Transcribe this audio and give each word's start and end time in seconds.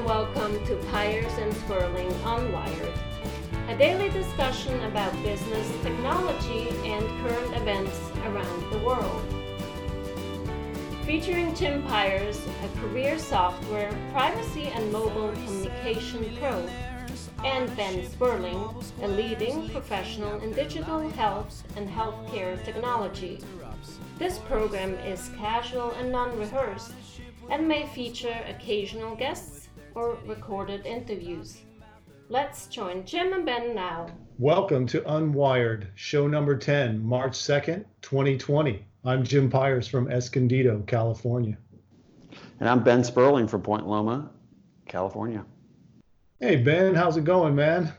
and 0.00 0.08
welcome 0.08 0.64
to 0.64 0.76
Pyers 0.90 1.32
and 1.36 1.52
Sperling 1.52 2.08
Unwired, 2.24 2.96
a 3.68 3.76
daily 3.76 4.08
discussion 4.08 4.82
about 4.84 5.12
business, 5.22 5.70
technology, 5.82 6.68
and 6.88 7.04
current 7.20 7.56
events 7.56 8.00
around 8.24 8.72
the 8.72 8.78
world. 8.78 9.22
Featuring 11.04 11.54
Jim 11.54 11.82
Pyers, 11.82 12.40
a 12.64 12.80
career 12.80 13.18
software, 13.18 13.94
privacy, 14.10 14.68
and 14.68 14.90
mobile 14.90 15.32
communication 15.32 16.34
pro, 16.38 16.66
and 17.44 17.76
Ben 17.76 18.08
Sperling, 18.10 18.74
a 19.02 19.08
leading 19.08 19.68
professional 19.68 20.40
in 20.40 20.52
digital 20.54 21.10
health 21.10 21.62
and 21.76 21.86
healthcare 21.86 22.64
technology. 22.64 23.38
This 24.18 24.38
program 24.38 24.94
is 24.94 25.30
casual 25.36 25.90
and 25.92 26.10
non 26.10 26.38
rehearsed 26.38 26.92
and 27.50 27.66
may 27.66 27.86
feature 27.88 28.36
occasional 28.48 29.16
guests 29.16 29.59
or 29.94 30.18
recorded 30.26 30.86
interviews. 30.86 31.58
Let's 32.28 32.66
join 32.66 33.04
Jim 33.04 33.32
and 33.32 33.44
Ben 33.44 33.74
now. 33.74 34.06
Welcome 34.38 34.86
to 34.88 35.00
Unwired, 35.02 35.88
show 35.94 36.28
number 36.28 36.56
10, 36.56 37.04
March 37.04 37.32
2nd, 37.32 37.84
2020. 38.02 38.84
I'm 39.04 39.24
Jim 39.24 39.50
Pyers 39.50 39.88
from 39.88 40.10
Escondido, 40.10 40.82
California. 40.86 41.58
And 42.60 42.68
I'm 42.68 42.84
Ben 42.84 43.02
Sperling 43.02 43.48
from 43.48 43.62
Point 43.62 43.86
Loma, 43.86 44.30
California. 44.86 45.44
Hey, 46.38 46.56
Ben, 46.56 46.94
how's 46.94 47.16
it 47.16 47.24
going, 47.24 47.54
man? 47.54 47.92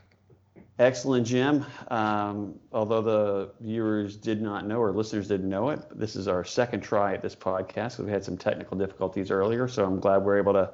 Excellent, 0.79 1.27
Jim. 1.27 1.65
Um, 1.89 2.55
although 2.71 3.01
the 3.01 3.51
viewers 3.59 4.15
did 4.15 4.41
not 4.41 4.65
know 4.65 4.79
or 4.79 4.91
listeners 4.91 5.27
didn't 5.27 5.49
know 5.49 5.69
it, 5.69 5.81
this 5.93 6.15
is 6.15 6.27
our 6.27 6.43
second 6.43 6.81
try 6.81 7.13
at 7.13 7.21
this 7.21 7.35
podcast. 7.35 7.99
We've 7.99 8.07
had 8.07 8.23
some 8.23 8.37
technical 8.37 8.77
difficulties 8.77 9.29
earlier, 9.29 9.67
so 9.67 9.85
I'm 9.85 9.99
glad 9.99 10.23
we're 10.23 10.39
able 10.39 10.53
to 10.53 10.71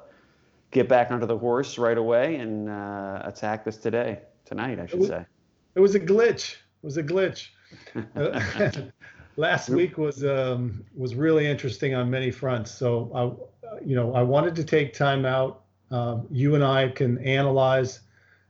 get 0.70 0.88
back 0.88 1.10
onto 1.10 1.26
the 1.26 1.38
horse 1.38 1.78
right 1.78 1.98
away 1.98 2.36
and 2.36 2.68
uh, 2.68 3.22
attack 3.24 3.64
this 3.64 3.76
today, 3.76 4.20
tonight, 4.44 4.78
I 4.78 4.86
should 4.86 4.94
it 4.94 5.00
was, 5.00 5.08
say. 5.08 5.26
It 5.74 5.80
was 5.80 5.94
a 5.94 6.00
glitch. 6.00 6.52
It 6.52 6.58
was 6.82 6.96
a 6.96 7.02
glitch. 7.02 7.48
Last 9.36 9.68
week 9.68 9.98
was 9.98 10.24
um, 10.24 10.84
was 10.96 11.14
really 11.14 11.46
interesting 11.46 11.94
on 11.94 12.10
many 12.10 12.30
fronts. 12.30 12.72
So 12.72 13.10
I, 13.14 13.78
you 13.84 13.94
know, 13.94 14.12
I 14.14 14.22
wanted 14.22 14.56
to 14.56 14.64
take 14.64 14.92
time 14.94 15.24
out. 15.24 15.62
Um, 15.90 16.26
you 16.30 16.54
and 16.54 16.64
I 16.64 16.88
can 16.88 17.18
analyze 17.18 18.00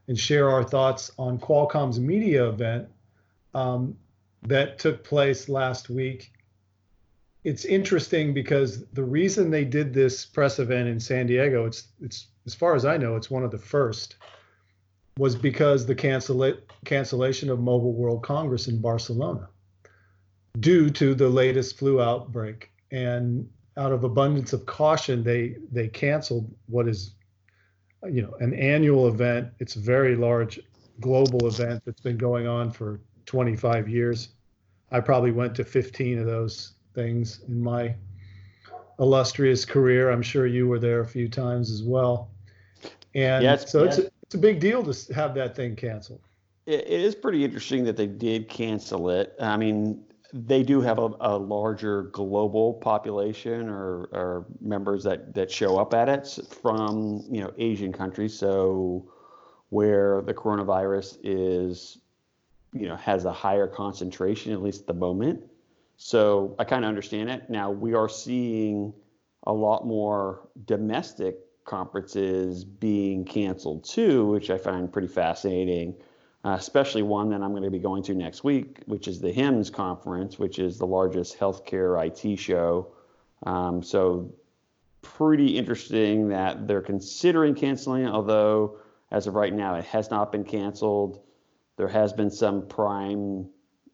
and 0.07 0.19
share 0.19 0.49
our 0.49 0.63
thoughts 0.63 1.11
on 1.19 1.37
Qualcomm's 1.37 1.99
media 1.99 2.49
event 2.49 2.87
um, 3.53 3.95
that 4.41 4.79
took 4.79 5.03
place 5.03 5.47
last 5.47 5.89
week. 5.89 6.31
It's 7.49 7.65
interesting 7.65 8.31
because 8.31 8.85
the 8.93 9.03
reason 9.03 9.49
they 9.49 9.65
did 9.65 9.91
this 9.91 10.23
press 10.23 10.59
event 10.59 10.87
in 10.87 10.99
San 10.99 11.25
Diego, 11.25 11.65
it's 11.65 11.87
it's 11.99 12.27
as 12.45 12.53
far 12.53 12.75
as 12.75 12.85
I 12.85 12.95
know, 12.95 13.15
it's 13.15 13.31
one 13.31 13.43
of 13.43 13.49
the 13.49 13.57
first, 13.57 14.17
was 15.17 15.35
because 15.35 15.87
the 15.87 15.95
cancel 15.95 16.53
cancellation 16.85 17.49
of 17.49 17.59
Mobile 17.59 17.93
World 17.93 18.21
Congress 18.21 18.67
in 18.67 18.79
Barcelona 18.79 19.49
due 20.59 20.91
to 20.91 21.15
the 21.15 21.27
latest 21.27 21.79
flu 21.79 21.99
outbreak. 21.99 22.69
And 22.91 23.49
out 23.77 23.93
of 23.93 24.03
abundance 24.03 24.53
of 24.53 24.67
caution, 24.67 25.23
they 25.23 25.55
they 25.71 25.87
canceled 25.87 26.53
what 26.67 26.87
is 26.87 27.15
you 28.07 28.21
know 28.21 28.35
an 28.41 28.53
annual 28.53 29.07
event. 29.07 29.49
It's 29.57 29.75
a 29.75 29.79
very 29.79 30.15
large 30.15 30.59
global 30.99 31.47
event 31.47 31.81
that's 31.83 32.01
been 32.01 32.19
going 32.19 32.45
on 32.45 32.69
for 32.69 33.01
25 33.25 33.89
years. 33.89 34.29
I 34.91 34.99
probably 34.99 35.31
went 35.31 35.55
to 35.55 35.63
15 35.63 36.19
of 36.19 36.27
those 36.27 36.73
things 36.99 37.41
in 37.47 37.61
my 37.63 37.95
illustrious 38.99 39.63
career. 39.65 40.09
I'm 40.09 40.21
sure 40.21 40.45
you 40.45 40.67
were 40.67 40.79
there 40.79 40.99
a 40.99 41.07
few 41.07 41.29
times 41.29 41.71
as 41.71 41.81
well. 41.81 42.29
And 43.15 43.43
yeah, 43.43 43.55
so 43.55 43.85
it's, 43.85 43.97
a, 43.97 44.09
it's 44.23 44.35
a 44.35 44.37
big 44.37 44.59
deal 44.59 44.83
to 44.83 45.13
have 45.13 45.33
that 45.35 45.55
thing 45.55 45.75
canceled. 45.75 46.21
It 46.65 46.87
is 46.87 47.15
pretty 47.15 47.43
interesting 47.43 47.83
that 47.85 47.97
they 47.97 48.05
did 48.05 48.47
cancel 48.47 49.09
it. 49.09 49.33
I 49.39 49.57
mean, 49.57 50.03
they 50.31 50.61
do 50.61 50.81
have 50.81 50.99
a, 50.99 51.09
a 51.21 51.37
larger 51.37 52.03
global 52.03 52.73
population 52.75 53.67
or, 53.69 54.09
or, 54.11 54.45
members 54.61 55.03
that, 55.05 55.33
that 55.33 55.49
show 55.49 55.79
up 55.79 55.95
at 55.95 56.07
it 56.07 56.27
from 56.61 57.23
you 57.31 57.41
know 57.41 57.51
Asian 57.57 57.91
countries. 57.91 58.37
So 58.37 59.09
where 59.69 60.21
the 60.21 60.33
coronavirus 60.33 61.17
is, 61.23 61.97
you 62.73 62.87
know, 62.87 62.95
has 62.97 63.25
a 63.25 63.33
higher 63.33 63.65
concentration 63.65 64.53
at 64.53 64.61
least 64.61 64.81
at 64.81 64.87
the 64.87 64.93
moment. 64.93 65.48
So 66.01 66.55
I 66.57 66.63
kind 66.63 66.83
of 66.83 66.89
understand 66.89 67.29
it. 67.29 67.49
Now 67.49 67.69
we 67.69 67.93
are 67.93 68.09
seeing 68.09 68.93
a 69.45 69.53
lot 69.53 69.85
more 69.85 70.47
domestic 70.65 71.35
conferences 71.65 72.63
being 72.63 73.25
canceled 73.25 73.83
too, 73.83 74.25
which 74.25 74.49
I 74.49 74.57
find 74.57 74.91
pretty 74.91 75.07
fascinating 75.07 75.95
uh, 76.45 76.55
especially 76.57 77.01
one 77.01 77.29
that 77.29 77.41
I'm 77.41 77.51
going 77.51 77.63
to 77.63 77.69
be 77.69 77.79
going 77.79 78.01
to 78.03 78.13
next 78.13 78.43
week, 78.43 78.79
which 78.85 79.07
is 79.07 79.19
the 79.19 79.31
HIMSS 79.31 79.73
conference, 79.73 80.39
which 80.39 80.57
is 80.57 80.77
the 80.77 80.87
largest 80.87 81.37
healthcare 81.37 82.01
IT 82.05 82.37
show. 82.37 82.93
Um, 83.43 83.83
so, 83.83 84.33
pretty 85.01 85.57
interesting 85.57 86.29
that 86.29 86.67
they're 86.67 86.81
considering 86.81 87.55
canceling 87.55 88.05
although 88.05 88.77
as 89.11 89.27
of 89.27 89.35
right 89.35 89.53
now, 89.53 89.75
it 89.75 89.85
has 89.85 90.11
not 90.11 90.31
been 90.31 90.43
canceled. 90.43 91.21
There 91.77 91.87
has 91.87 92.13
been 92.13 92.29
some 92.29 92.67
prime, 92.67 93.49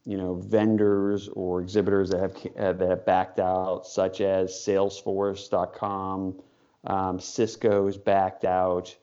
you 0.06 0.18
know, 0.18 0.36
vendors 0.36 1.28
or 1.30 1.62
exhibitors 1.62 2.10
that 2.10 2.22
have 2.22 2.36
uh, 2.58 2.74
that 2.74 2.90
have 2.90 3.06
backed 3.06 3.40
out, 3.40 3.88
such 3.88 4.22
as 4.22 4.52
Salesforce.com. 4.52 6.42
Um, 6.86 7.20
Cisco 7.20 7.88
is 7.88 7.98
backed 7.98 8.46
out, 8.46 8.96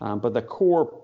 um, 0.00 0.20
but 0.20 0.32
the 0.32 0.42
core 0.42 1.02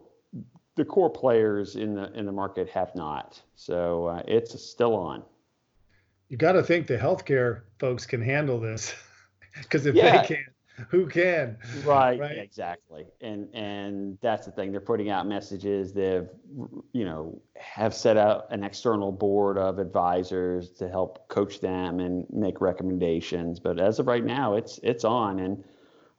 the 0.76 0.84
core 0.84 1.10
players 1.10 1.76
in 1.76 1.94
the 1.94 2.12
in 2.12 2.24
the 2.26 2.32
market 2.32 2.68
have 2.70 2.94
not. 2.94 3.40
So 3.56 4.06
uh, 4.06 4.22
it's 4.26 4.60
still 4.62 4.94
on. 4.94 5.22
You 6.28 6.36
got 6.36 6.52
to 6.52 6.62
think 6.62 6.86
the 6.86 6.96
healthcare 6.96 7.62
folks 7.78 8.06
can 8.06 8.22
handle 8.22 8.58
this, 8.58 8.94
because 9.62 9.86
if 9.86 9.94
yeah. 9.94 10.22
they 10.22 10.28
can, 10.28 10.44
who 10.90 11.06
can? 11.06 11.56
Right, 11.84 12.18
right? 12.18 12.38
Exactly. 12.38 13.06
And 13.20 13.48
and 13.54 14.18
that's 14.20 14.46
the 14.46 14.52
thing. 14.52 14.72
They're 14.72 14.80
putting 14.80 15.10
out 15.10 15.26
messages. 15.26 15.92
They've 15.92 16.28
you 16.92 17.04
know 17.04 17.40
have 17.56 17.94
set 17.94 18.16
out 18.16 18.46
an 18.50 18.64
external 18.64 19.12
board 19.12 19.58
of 19.58 19.78
advisors 19.78 20.70
to 20.70 20.88
help 20.88 21.28
coach 21.28 21.60
them 21.60 22.00
and 22.00 22.26
make 22.30 22.60
recommendations. 22.60 23.60
But 23.60 23.80
as 23.80 23.98
of 23.98 24.06
right 24.06 24.24
now, 24.24 24.54
it's 24.54 24.78
it's 24.82 25.04
on 25.04 25.40
and 25.40 25.64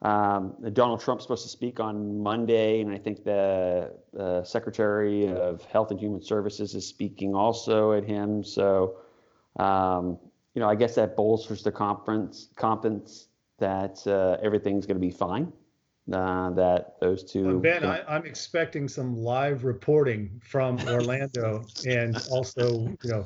um, 0.03 0.55
Donald 0.73 0.99
Trump's 0.99 1.23
supposed 1.23 1.43
to 1.43 1.49
speak 1.49 1.79
on 1.79 2.21
Monday, 2.21 2.81
and 2.81 2.91
I 2.91 2.97
think 2.97 3.23
the, 3.23 3.93
the, 4.11 4.43
Secretary 4.43 5.29
of 5.29 5.63
Health 5.63 5.91
and 5.91 5.99
Human 5.99 6.21
Services 6.21 6.75
is 6.75 6.85
speaking 6.85 7.33
also 7.33 7.93
at 7.93 8.05
HIMSS. 8.05 8.47
So, 8.47 8.97
um, 9.55 10.19
you 10.55 10.59
know, 10.59 10.67
I 10.67 10.75
guess 10.75 10.95
that 10.95 11.15
bolsters 11.15 11.63
the 11.63 11.71
conference 11.71 12.49
confidence 12.57 13.29
that 13.59 14.05
uh, 14.07 14.37
everything's 14.43 14.85
going 14.85 14.97
to 14.97 15.05
be 15.05 15.11
fine. 15.11 15.51
Uh, 16.11 16.49
that 16.51 16.99
those 16.99 17.23
two. 17.23 17.59
ben, 17.61 17.85
I, 17.85 18.15
am 18.15 18.25
expecting 18.25 18.89
some 18.89 19.15
live 19.15 19.63
reporting 19.63 20.41
from 20.43 20.77
Orlando, 20.87 21.63
and 21.87 22.17
also, 22.29 22.89
you 23.03 23.09
know, 23.09 23.25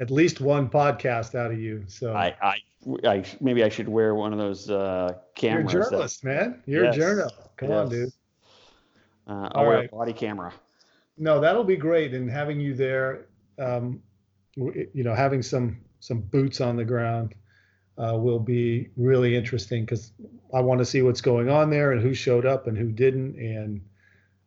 at 0.00 0.10
least 0.10 0.40
one 0.40 0.68
podcast 0.70 1.34
out 1.34 1.50
of 1.50 1.60
you. 1.60 1.84
So 1.86 2.14
I, 2.14 2.34
I 2.40 2.56
I 3.04 3.24
maybe 3.40 3.62
I 3.62 3.68
should 3.68 3.88
wear 3.88 4.14
one 4.14 4.32
of 4.32 4.38
those 4.38 4.70
uh, 4.70 5.12
cameras. 5.34 5.72
You're 5.72 5.82
a 5.82 5.84
journalist, 5.84 6.22
that, 6.22 6.28
man. 6.28 6.62
You're 6.66 6.84
yes, 6.84 6.94
a 6.94 6.98
journalist. 6.98 7.36
Come 7.56 7.68
yes. 7.68 7.78
on, 7.78 7.88
dude. 7.90 8.12
Uh, 9.26 9.48
I'll 9.52 9.66
right. 9.66 9.88
a 9.90 9.94
body 9.94 10.12
camera. 10.12 10.52
No, 11.16 11.40
that'll 11.40 11.64
be 11.64 11.76
great. 11.76 12.12
And 12.14 12.30
having 12.30 12.60
you 12.60 12.74
there, 12.74 13.26
um, 13.58 14.02
you 14.56 15.04
know, 15.04 15.14
having 15.14 15.42
some 15.42 15.78
some 16.00 16.20
boots 16.20 16.60
on 16.60 16.76
the 16.76 16.84
ground 16.84 17.34
uh, 17.98 18.16
will 18.16 18.38
be 18.38 18.90
really 18.96 19.36
interesting 19.36 19.84
because 19.84 20.12
I 20.52 20.60
want 20.60 20.78
to 20.80 20.84
see 20.84 21.02
what's 21.02 21.20
going 21.20 21.48
on 21.48 21.70
there 21.70 21.92
and 21.92 22.00
who 22.00 22.14
showed 22.14 22.46
up 22.46 22.66
and 22.66 22.76
who 22.76 22.90
didn't. 22.90 23.36
And 23.36 23.80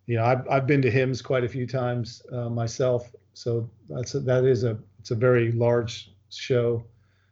you 0.05 0.17
know, 0.17 0.25
I've 0.25 0.47
I've 0.49 0.67
been 0.67 0.81
to 0.81 0.91
HIMSS 0.91 1.23
quite 1.23 1.44
a 1.44 1.49
few 1.49 1.67
times 1.67 2.21
uh, 2.31 2.49
myself, 2.49 3.11
so 3.33 3.69
that's 3.89 4.15
a, 4.15 4.19
that 4.21 4.45
is 4.45 4.63
a 4.63 4.77
it's 4.99 5.11
a 5.11 5.15
very 5.15 5.51
large 5.51 6.11
show, 6.29 6.83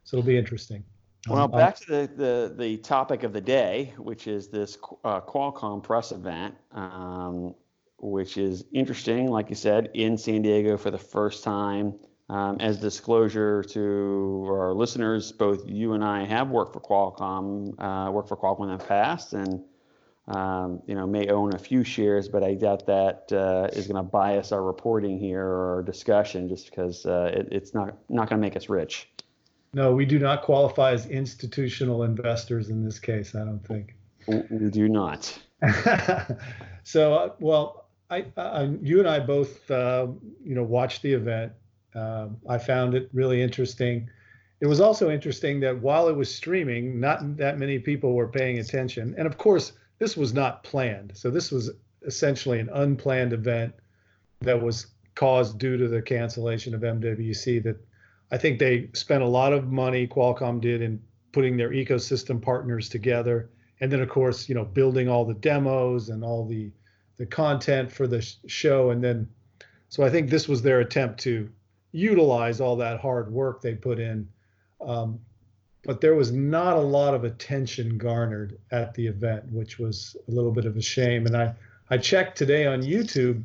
so 0.04 0.16
it'll 0.16 0.26
be 0.26 0.38
interesting. 0.38 0.84
Well, 1.28 1.44
um, 1.44 1.50
back 1.50 1.76
to 1.76 1.86
the, 1.86 2.10
the, 2.16 2.54
the 2.56 2.76
topic 2.78 3.24
of 3.24 3.32
the 3.32 3.40
day, 3.40 3.92
which 3.98 4.28
is 4.28 4.48
this 4.48 4.78
uh, 5.04 5.20
Qualcomm 5.20 5.82
press 5.82 6.12
event, 6.12 6.54
um, 6.70 7.54
which 7.98 8.36
is 8.36 8.64
interesting, 8.72 9.28
like 9.28 9.50
you 9.50 9.56
said, 9.56 9.90
in 9.94 10.16
San 10.16 10.42
Diego 10.42 10.76
for 10.76 10.90
the 10.90 10.98
first 10.98 11.42
time. 11.42 11.98
Um, 12.28 12.56
as 12.58 12.78
disclosure 12.78 13.62
to 13.62 14.46
our 14.48 14.74
listeners, 14.74 15.30
both 15.30 15.64
you 15.68 15.92
and 15.92 16.02
I 16.02 16.24
have 16.24 16.48
worked 16.50 16.72
for 16.72 16.80
Qualcomm, 16.80 17.78
uh, 17.78 18.10
worked 18.10 18.28
for 18.28 18.36
Qualcomm 18.36 18.72
in 18.72 18.78
the 18.78 18.84
past, 18.84 19.32
and 19.32 19.62
um, 20.26 20.82
you 20.86 20.96
know 20.96 21.06
may 21.06 21.28
own 21.28 21.54
a 21.54 21.58
few 21.58 21.84
shares, 21.84 22.28
but 22.28 22.42
I 22.42 22.54
doubt 22.54 22.86
that 22.86 23.30
uh, 23.32 23.68
is 23.72 23.86
going 23.86 23.96
to 23.96 24.02
bias 24.02 24.50
our 24.50 24.62
reporting 24.62 25.20
here 25.20 25.44
or 25.44 25.76
our 25.76 25.82
discussion, 25.84 26.48
just 26.48 26.68
because 26.68 27.06
uh, 27.06 27.30
it, 27.32 27.48
it's 27.52 27.74
not 27.74 27.96
not 28.08 28.28
going 28.28 28.40
to 28.40 28.44
make 28.44 28.56
us 28.56 28.68
rich. 28.68 29.08
No, 29.72 29.94
we 29.94 30.06
do 30.06 30.18
not 30.18 30.42
qualify 30.42 30.92
as 30.92 31.06
institutional 31.06 32.02
investors 32.02 32.70
in 32.70 32.84
this 32.84 32.98
case. 32.98 33.34
I 33.34 33.44
don't 33.44 33.64
think. 33.64 33.94
We 34.26 34.70
do 34.70 34.88
not. 34.88 35.38
so, 36.82 37.14
uh, 37.14 37.32
well, 37.40 37.88
I, 38.10 38.26
I, 38.36 38.62
you 38.80 39.00
and 39.00 39.08
I 39.08 39.20
both, 39.20 39.70
uh, 39.70 40.06
you 40.42 40.54
know, 40.54 40.62
watched 40.62 41.02
the 41.02 41.12
event. 41.12 41.52
Uh, 41.96 42.28
I 42.48 42.58
found 42.58 42.94
it 42.94 43.08
really 43.12 43.42
interesting. 43.42 44.08
It 44.60 44.66
was 44.66 44.80
also 44.80 45.10
interesting 45.10 45.60
that 45.60 45.80
while 45.80 46.08
it 46.08 46.16
was 46.16 46.34
streaming, 46.34 47.00
not 47.00 47.36
that 47.36 47.58
many 47.58 47.78
people 47.78 48.14
were 48.14 48.28
paying 48.28 48.58
attention. 48.58 49.14
And 49.16 49.26
of 49.26 49.38
course, 49.38 49.72
this 49.98 50.16
was 50.16 50.34
not 50.34 50.62
planned. 50.62 51.12
So 51.14 51.30
this 51.30 51.50
was 51.50 51.70
essentially 52.06 52.60
an 52.60 52.68
unplanned 52.72 53.32
event 53.32 53.74
that 54.40 54.60
was 54.60 54.88
caused 55.14 55.58
due 55.58 55.76
to 55.76 55.88
the 55.88 56.02
cancellation 56.02 56.74
of 56.74 56.82
MWC. 56.82 57.62
That 57.62 57.76
I 58.30 58.36
think 58.36 58.58
they 58.58 58.90
spent 58.92 59.22
a 59.22 59.28
lot 59.28 59.52
of 59.52 59.72
money. 59.72 60.06
Qualcomm 60.06 60.60
did 60.60 60.82
in 60.82 61.02
putting 61.32 61.56
their 61.56 61.70
ecosystem 61.70 62.40
partners 62.40 62.88
together, 62.88 63.50
and 63.80 63.90
then 63.90 64.00
of 64.00 64.08
course, 64.08 64.48
you 64.48 64.54
know, 64.54 64.64
building 64.64 65.08
all 65.08 65.24
the 65.24 65.34
demos 65.34 66.10
and 66.10 66.22
all 66.22 66.46
the 66.46 66.70
the 67.16 67.26
content 67.26 67.90
for 67.90 68.06
the 68.06 68.20
show, 68.46 68.90
and 68.90 69.02
then 69.02 69.28
so 69.88 70.04
I 70.04 70.10
think 70.10 70.28
this 70.28 70.48
was 70.48 70.62
their 70.62 70.80
attempt 70.80 71.20
to 71.20 71.50
utilize 71.96 72.60
all 72.60 72.76
that 72.76 73.00
hard 73.00 73.32
work 73.32 73.62
they 73.62 73.74
put 73.74 73.98
in. 73.98 74.28
Um, 74.80 75.18
but 75.84 76.00
there 76.00 76.14
was 76.14 76.30
not 76.30 76.76
a 76.76 76.80
lot 76.80 77.14
of 77.14 77.24
attention 77.24 77.96
garnered 77.96 78.58
at 78.70 78.92
the 78.94 79.06
event, 79.06 79.50
which 79.50 79.78
was 79.78 80.16
a 80.28 80.30
little 80.30 80.52
bit 80.52 80.66
of 80.66 80.76
a 80.76 80.82
shame. 80.82 81.26
And 81.26 81.36
I, 81.36 81.54
I 81.88 81.96
checked 81.96 82.36
today 82.36 82.66
on 82.66 82.82
YouTube, 82.82 83.42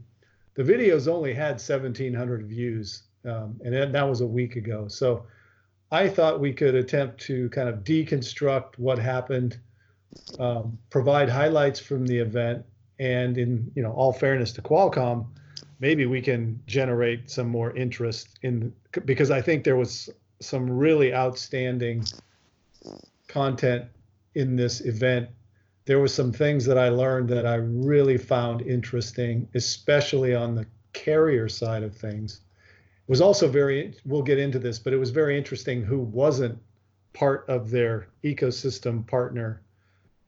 the 0.56 0.64
videos 0.64 1.08
only 1.08 1.34
had 1.34 1.54
1,700 1.54 2.46
views, 2.46 3.04
um, 3.24 3.60
and 3.64 3.94
that 3.94 4.10
was 4.10 4.22
a 4.22 4.28
week 4.28 4.58
ago. 4.58 4.88
So 4.88 5.26
I 5.92 6.10
thought 6.10 6.42
we 6.42 6.52
could 6.52 6.76
attempt 6.76 7.22
to 7.22 7.50
kind 7.50 7.70
of 7.70 7.84
deconstruct 7.84 8.78
what 8.78 9.00
happened, 9.00 9.58
um, 10.40 10.78
provide 10.90 11.30
highlights 11.30 11.80
from 11.80 12.06
the 12.06 12.18
event, 12.18 12.66
and 13.00 13.38
in 13.38 13.72
you 13.76 13.82
know 13.82 13.92
all 13.92 14.12
fairness 14.12 14.52
to 14.54 14.62
Qualcomm, 14.62 15.28
maybe 15.82 16.06
we 16.06 16.22
can 16.22 16.62
generate 16.68 17.30
some 17.30 17.48
more 17.48 17.76
interest 17.76 18.40
in 18.44 18.72
because 19.04 19.32
I 19.32 19.42
think 19.42 19.66
there 19.66 19.76
was 19.76 20.10
some 20.40 20.70
really 20.70 21.14
outstanding 21.14 22.06
content 23.28 23.86
in 24.36 24.56
this 24.56 24.82
event, 24.82 25.30
there 25.86 26.00
were 26.00 26.08
some 26.08 26.32
things 26.32 26.66
that 26.66 26.78
I 26.78 26.90
learned 26.90 27.30
that 27.30 27.46
I 27.46 27.56
really 27.56 28.18
found 28.18 28.62
interesting, 28.62 29.48
especially 29.56 30.34
on 30.34 30.56
the 30.56 30.66
carrier 30.94 31.50
side 31.50 31.84
of 31.84 31.96
things. 31.96 32.42
It 33.08 33.10
was 33.10 33.22
also 33.22 33.48
very, 33.48 33.96
we'll 34.06 34.22
get 34.22 34.40
into 34.40 34.60
this, 34.60 34.80
but 34.80 34.94
it 34.94 34.98
was 34.98 35.10
very 35.10 35.38
interesting 35.38 35.82
who 35.82 36.00
wasn't 36.00 36.58
part 37.14 37.46
of 37.50 37.72
their 37.72 38.08
ecosystem 38.24 39.06
partner 39.06 39.62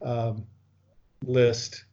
um, 0.02 0.46
list 1.26 1.86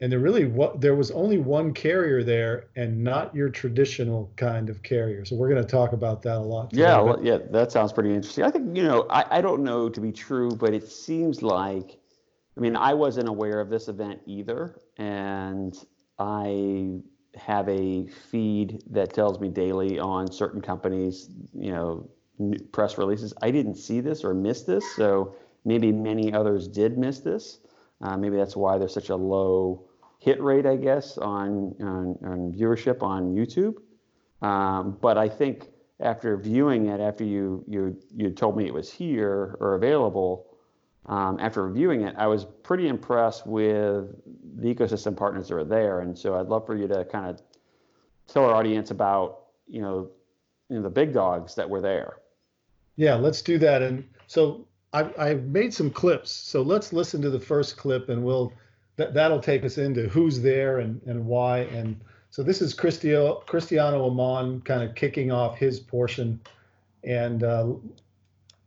and 0.00 0.12
there 0.12 0.20
really 0.20 0.44
what 0.44 0.80
there 0.80 0.94
was 0.94 1.10
only 1.10 1.38
one 1.38 1.72
carrier 1.74 2.22
there 2.22 2.68
and 2.76 3.02
not 3.02 3.34
your 3.34 3.48
traditional 3.48 4.32
kind 4.36 4.70
of 4.70 4.82
carrier. 4.82 5.24
So 5.24 5.36
we're 5.36 5.48
going 5.48 5.62
to 5.62 5.68
talk 5.68 5.92
about 5.92 6.22
that 6.22 6.36
a 6.36 6.40
lot 6.40 6.70
today. 6.70 6.82
yeah 6.82 7.00
well, 7.00 7.18
yeah 7.22 7.38
that 7.50 7.72
sounds 7.72 7.92
pretty 7.92 8.14
interesting. 8.14 8.44
I 8.44 8.50
think 8.50 8.76
you 8.76 8.82
know 8.82 9.06
I, 9.10 9.38
I 9.38 9.40
don't 9.40 9.62
know 9.62 9.88
to 9.88 10.00
be 10.00 10.12
true 10.12 10.50
but 10.50 10.72
it 10.74 10.88
seems 10.88 11.42
like 11.42 11.98
i 12.56 12.60
mean 12.60 12.76
i 12.76 12.94
wasn't 12.94 13.28
aware 13.28 13.60
of 13.60 13.70
this 13.70 13.88
event 13.88 14.20
either 14.26 14.78
and 14.96 15.76
i 16.18 17.00
have 17.36 17.68
a 17.68 18.06
feed 18.30 18.82
that 18.90 19.12
tells 19.12 19.38
me 19.38 19.48
daily 19.48 19.98
on 19.98 20.30
certain 20.30 20.60
companies 20.60 21.28
you 21.54 21.70
know 21.72 22.08
press 22.72 22.98
releases. 22.98 23.34
I 23.42 23.50
didn't 23.50 23.76
see 23.76 24.00
this 24.00 24.24
or 24.24 24.34
miss 24.34 24.62
this 24.62 24.84
so 24.96 25.34
maybe 25.64 25.92
many 25.92 26.32
others 26.32 26.68
did 26.68 26.98
miss 26.98 27.20
this. 27.20 27.58
Uh, 28.00 28.16
maybe 28.16 28.36
that's 28.36 28.56
why 28.56 28.78
there's 28.78 28.94
such 28.94 29.08
a 29.08 29.16
low 29.16 29.87
hit 30.18 30.42
rate, 30.42 30.66
I 30.66 30.76
guess, 30.76 31.16
on 31.18 31.74
on, 31.80 32.18
on 32.24 32.52
viewership 32.52 33.02
on 33.02 33.34
YouTube. 33.34 33.76
Um, 34.42 34.98
but 35.00 35.18
I 35.18 35.28
think 35.28 35.68
after 36.00 36.36
viewing 36.36 36.86
it, 36.86 37.00
after 37.00 37.24
you 37.24 37.64
you 37.66 37.96
you 38.14 38.30
told 38.30 38.56
me 38.56 38.66
it 38.66 38.74
was 38.74 38.92
here 38.92 39.56
or 39.60 39.74
available, 39.74 40.46
um, 41.06 41.38
after 41.40 41.66
reviewing 41.66 42.02
it, 42.02 42.14
I 42.18 42.26
was 42.26 42.44
pretty 42.62 42.88
impressed 42.88 43.46
with 43.46 44.14
the 44.56 44.74
ecosystem 44.74 45.16
partners 45.16 45.48
that 45.48 45.54
are 45.54 45.64
there, 45.64 46.00
and 46.00 46.16
so 46.18 46.38
I'd 46.38 46.46
love 46.46 46.66
for 46.66 46.76
you 46.76 46.86
to 46.88 47.04
kind 47.04 47.26
of 47.26 47.40
tell 48.26 48.44
our 48.44 48.54
audience 48.54 48.90
about 48.90 49.40
you 49.66 49.80
know, 49.82 50.10
you 50.68 50.76
know 50.76 50.82
the 50.82 50.90
big 50.90 51.12
dogs 51.12 51.54
that 51.54 51.68
were 51.68 51.80
there. 51.80 52.18
Yeah, 52.96 53.14
let's 53.14 53.42
do 53.42 53.58
that. 53.58 53.82
And 53.82 54.04
so 54.26 54.66
I 54.92 55.10
I 55.18 55.34
made 55.34 55.72
some 55.72 55.90
clips. 55.90 56.30
So 56.30 56.62
let's 56.62 56.92
listen 56.92 57.22
to 57.22 57.30
the 57.30 57.40
first 57.40 57.76
clip, 57.76 58.08
and 58.08 58.24
we'll 58.24 58.52
that 58.98 59.14
that'll 59.14 59.40
take 59.40 59.64
us 59.64 59.78
into 59.78 60.08
who's 60.08 60.42
there 60.42 60.80
and 60.80 61.00
and 61.06 61.24
why. 61.24 61.60
And 61.60 61.98
so 62.28 62.42
this 62.42 62.60
is 62.60 62.74
Cristiano 62.74 63.36
Cristiano 63.46 64.04
Amon 64.04 64.60
kind 64.60 64.82
of 64.82 64.94
kicking 64.94 65.32
off 65.32 65.56
his 65.56 65.80
portion, 65.80 66.38
and 67.04 67.42
uh, 67.42 67.68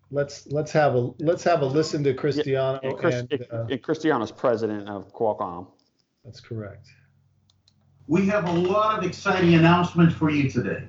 let's 0.10 0.48
let's 0.48 0.72
have 0.72 0.96
a 0.96 1.12
let's 1.20 1.44
have 1.44 1.62
a 1.62 1.66
listen 1.66 2.04
to 2.06 2.14
Cristiano. 2.16 2.80
Yeah, 2.82 2.90
and, 2.90 2.98
Chris, 2.98 3.16
and, 3.16 3.46
uh, 3.52 3.66
and 3.70 3.84
Cristiano's 3.84 4.32
president 4.32 4.90
of 4.90 5.14
Qualcomm. 5.14 5.68
That's 6.26 6.40
correct. 6.40 6.88
We 8.08 8.26
have 8.28 8.48
a 8.48 8.54
lot 8.54 8.98
of 8.98 9.06
exciting 9.06 9.54
announcements 9.54 10.16
for 10.16 10.30
you 10.32 10.50
today, 10.50 10.84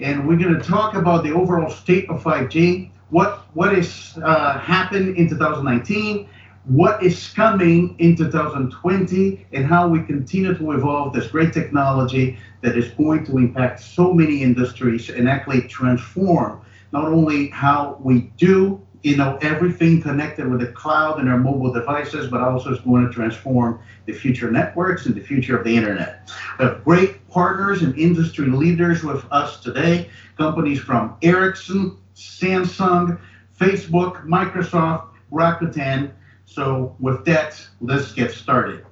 and 0.00 0.26
we're 0.26 0.36
going 0.36 0.54
to 0.54 0.62
talk 0.62 0.94
about 0.94 1.22
the 1.22 1.32
overall 1.32 1.70
state 1.70 2.08
of 2.08 2.22
5G, 2.22 2.90
what 3.10 3.46
what 3.54 3.76
has 3.76 4.18
uh, 4.24 4.58
happened 4.58 5.16
in 5.18 5.28
2019 5.28 6.28
what 6.70 7.02
is 7.02 7.30
coming 7.30 7.96
in 7.98 8.14
2020 8.14 9.44
and 9.52 9.66
how 9.66 9.88
we 9.88 10.00
continue 10.04 10.56
to 10.56 10.70
evolve 10.70 11.12
this 11.12 11.26
great 11.26 11.52
technology 11.52 12.38
that 12.60 12.78
is 12.78 12.92
going 12.92 13.26
to 13.26 13.38
impact 13.38 13.80
so 13.80 14.12
many 14.12 14.40
industries 14.40 15.10
and 15.10 15.28
actually 15.28 15.62
transform 15.62 16.60
not 16.92 17.06
only 17.06 17.48
how 17.48 17.98
we 18.00 18.20
do 18.36 18.80
you 19.02 19.16
know 19.16 19.36
everything 19.42 20.00
connected 20.00 20.48
with 20.48 20.60
the 20.60 20.68
cloud 20.68 21.18
and 21.18 21.28
our 21.28 21.38
mobile 21.38 21.72
devices 21.72 22.28
but 22.28 22.40
also 22.40 22.72
is 22.72 22.78
going 22.82 23.04
to 23.04 23.12
transform 23.12 23.80
the 24.06 24.12
future 24.12 24.48
networks 24.48 25.06
and 25.06 25.16
the 25.16 25.20
future 25.20 25.58
of 25.58 25.64
the 25.64 25.76
internet. 25.76 26.30
We 26.60 26.66
have 26.66 26.84
great 26.84 27.26
partners 27.26 27.82
and 27.82 27.98
industry 27.98 28.46
leaders 28.46 29.02
with 29.02 29.24
us 29.32 29.58
today. 29.58 30.08
Companies 30.36 30.78
from 30.78 31.16
ericsson 31.20 31.98
samsung 32.14 33.18
facebook 33.58 34.24
microsoft 34.24 35.08
rakuten 35.32 36.12
so 36.50 36.96
with 36.98 37.24
that, 37.26 37.64
let's 37.80 38.10
get 38.12 38.32
started. 38.32 38.84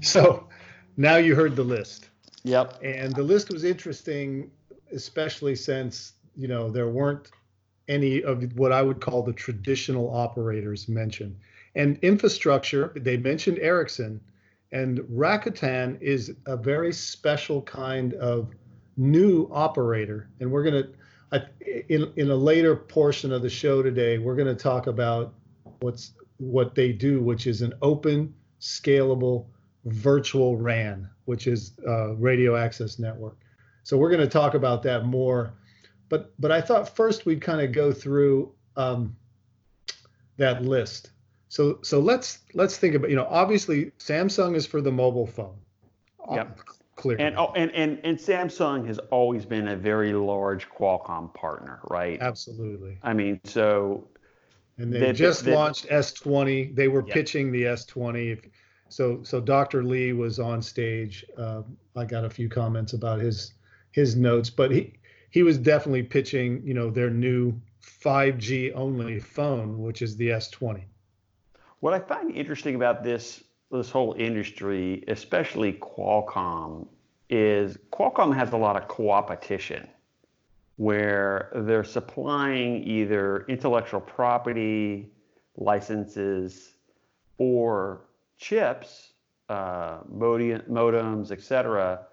So 0.00 0.48
now 0.96 1.16
you 1.16 1.34
heard 1.34 1.54
the 1.54 1.62
list. 1.62 2.08
Yep. 2.44 2.80
And 2.82 3.14
the 3.14 3.22
list 3.22 3.52
was 3.52 3.62
interesting, 3.62 4.50
especially 4.90 5.54
since, 5.54 6.14
you 6.34 6.48
know, 6.48 6.70
there 6.70 6.88
weren't 6.88 7.30
any 7.88 8.22
of 8.22 8.56
what 8.56 8.72
I 8.72 8.80
would 8.80 9.00
call 9.00 9.22
the 9.22 9.34
traditional 9.34 10.14
operators 10.14 10.88
mentioned. 10.88 11.36
And 11.74 11.98
infrastructure, 12.00 12.92
they 12.96 13.18
mentioned 13.18 13.58
Ericsson, 13.58 14.20
and 14.72 15.00
Rakuten 15.00 16.00
is 16.00 16.34
a 16.46 16.56
very 16.56 16.92
special 16.94 17.60
kind 17.62 18.14
of 18.14 18.48
new 18.96 19.46
operator. 19.52 20.30
And 20.40 20.50
we're 20.50 20.62
going 20.62 20.84
to, 20.84 21.48
in, 21.90 22.10
in 22.16 22.30
a 22.30 22.36
later 22.36 22.74
portion 22.74 23.30
of 23.30 23.42
the 23.42 23.50
show 23.50 23.82
today, 23.82 24.16
we're 24.16 24.36
going 24.36 24.54
to 24.54 24.62
talk 24.62 24.86
about 24.86 25.34
what's 25.80 26.12
what 26.42 26.74
they 26.74 26.92
do, 26.92 27.20
which 27.20 27.46
is 27.46 27.62
an 27.62 27.72
open, 27.82 28.34
scalable, 28.60 29.46
virtual 29.84 30.56
RAN, 30.56 31.08
which 31.24 31.46
is 31.46 31.72
uh, 31.86 32.14
radio 32.14 32.56
access 32.56 32.98
network. 32.98 33.36
So 33.84 33.96
we're 33.96 34.10
going 34.10 34.20
to 34.20 34.28
talk 34.28 34.54
about 34.54 34.82
that 34.82 35.04
more. 35.04 35.54
But 36.08 36.32
but 36.40 36.50
I 36.52 36.60
thought 36.60 36.94
first 36.94 37.26
we'd 37.26 37.40
kind 37.40 37.60
of 37.60 37.72
go 37.72 37.92
through 37.92 38.52
um, 38.76 39.16
that 40.36 40.62
list. 40.62 41.10
So 41.48 41.78
so 41.82 42.00
let's 42.00 42.40
let's 42.54 42.76
think 42.76 42.94
about 42.94 43.10
you 43.10 43.16
know 43.16 43.26
obviously 43.30 43.92
Samsung 43.98 44.56
is 44.56 44.66
for 44.66 44.80
the 44.80 44.92
mobile 44.92 45.26
phone. 45.26 45.56
Yep. 46.32 46.58
Clear. 46.96 47.16
And 47.20 47.36
oh 47.36 47.52
and, 47.56 47.70
and 47.72 47.98
and 48.04 48.18
Samsung 48.18 48.86
has 48.86 48.98
always 49.10 49.46
been 49.46 49.68
a 49.68 49.76
very 49.76 50.12
large 50.12 50.68
Qualcomm 50.68 51.32
partner, 51.34 51.80
right? 51.84 52.20
Absolutely. 52.20 52.98
I 53.02 53.14
mean, 53.14 53.40
so 53.44 54.06
and 54.82 54.92
they, 54.92 55.12
just 55.12 55.46
launched 55.46 55.86
S20. 55.88 56.74
They 56.74 56.88
were 56.88 57.02
pitching 57.02 57.52
the 57.52 57.62
S20. 57.62 58.50
So 58.88 59.22
so 59.22 59.40
Dr. 59.40 59.84
Lee 59.84 60.12
was 60.12 60.38
on 60.38 60.60
stage. 60.60 61.24
Uh, 61.38 61.62
I 61.96 62.04
got 62.04 62.24
a 62.24 62.30
few 62.30 62.48
comments 62.48 62.92
about 62.92 63.20
his 63.20 63.54
his 63.92 64.16
notes, 64.16 64.50
but 64.50 64.70
he 64.70 64.94
he 65.30 65.42
was 65.42 65.56
definitely 65.56 66.02
pitching, 66.02 66.62
you 66.64 66.74
know, 66.74 66.90
their 66.90 67.10
new 67.10 67.54
5G 67.82 68.72
only 68.74 69.20
phone, 69.20 69.80
which 69.80 70.02
is 70.02 70.16
the 70.16 70.28
S20. 70.28 70.82
What 71.80 71.94
I 71.94 72.00
find 72.00 72.34
interesting 72.34 72.74
about 72.74 73.04
this 73.04 73.42
this 73.70 73.88
whole 73.88 74.14
industry, 74.18 75.04
especially 75.08 75.74
Qualcomm, 75.74 76.88
is 77.30 77.78
Qualcomm 77.92 78.34
has 78.34 78.52
a 78.52 78.56
lot 78.56 78.76
of 78.76 78.88
co-opetition 78.88 79.88
where 80.76 81.50
they're 81.54 81.84
supplying 81.84 82.82
either 82.84 83.44
intellectual 83.48 84.00
property 84.00 85.10
licenses 85.56 86.72
or 87.38 88.02
chips, 88.38 89.12
uh, 89.48 89.98
modems, 90.10 91.30
etc., 91.30 92.06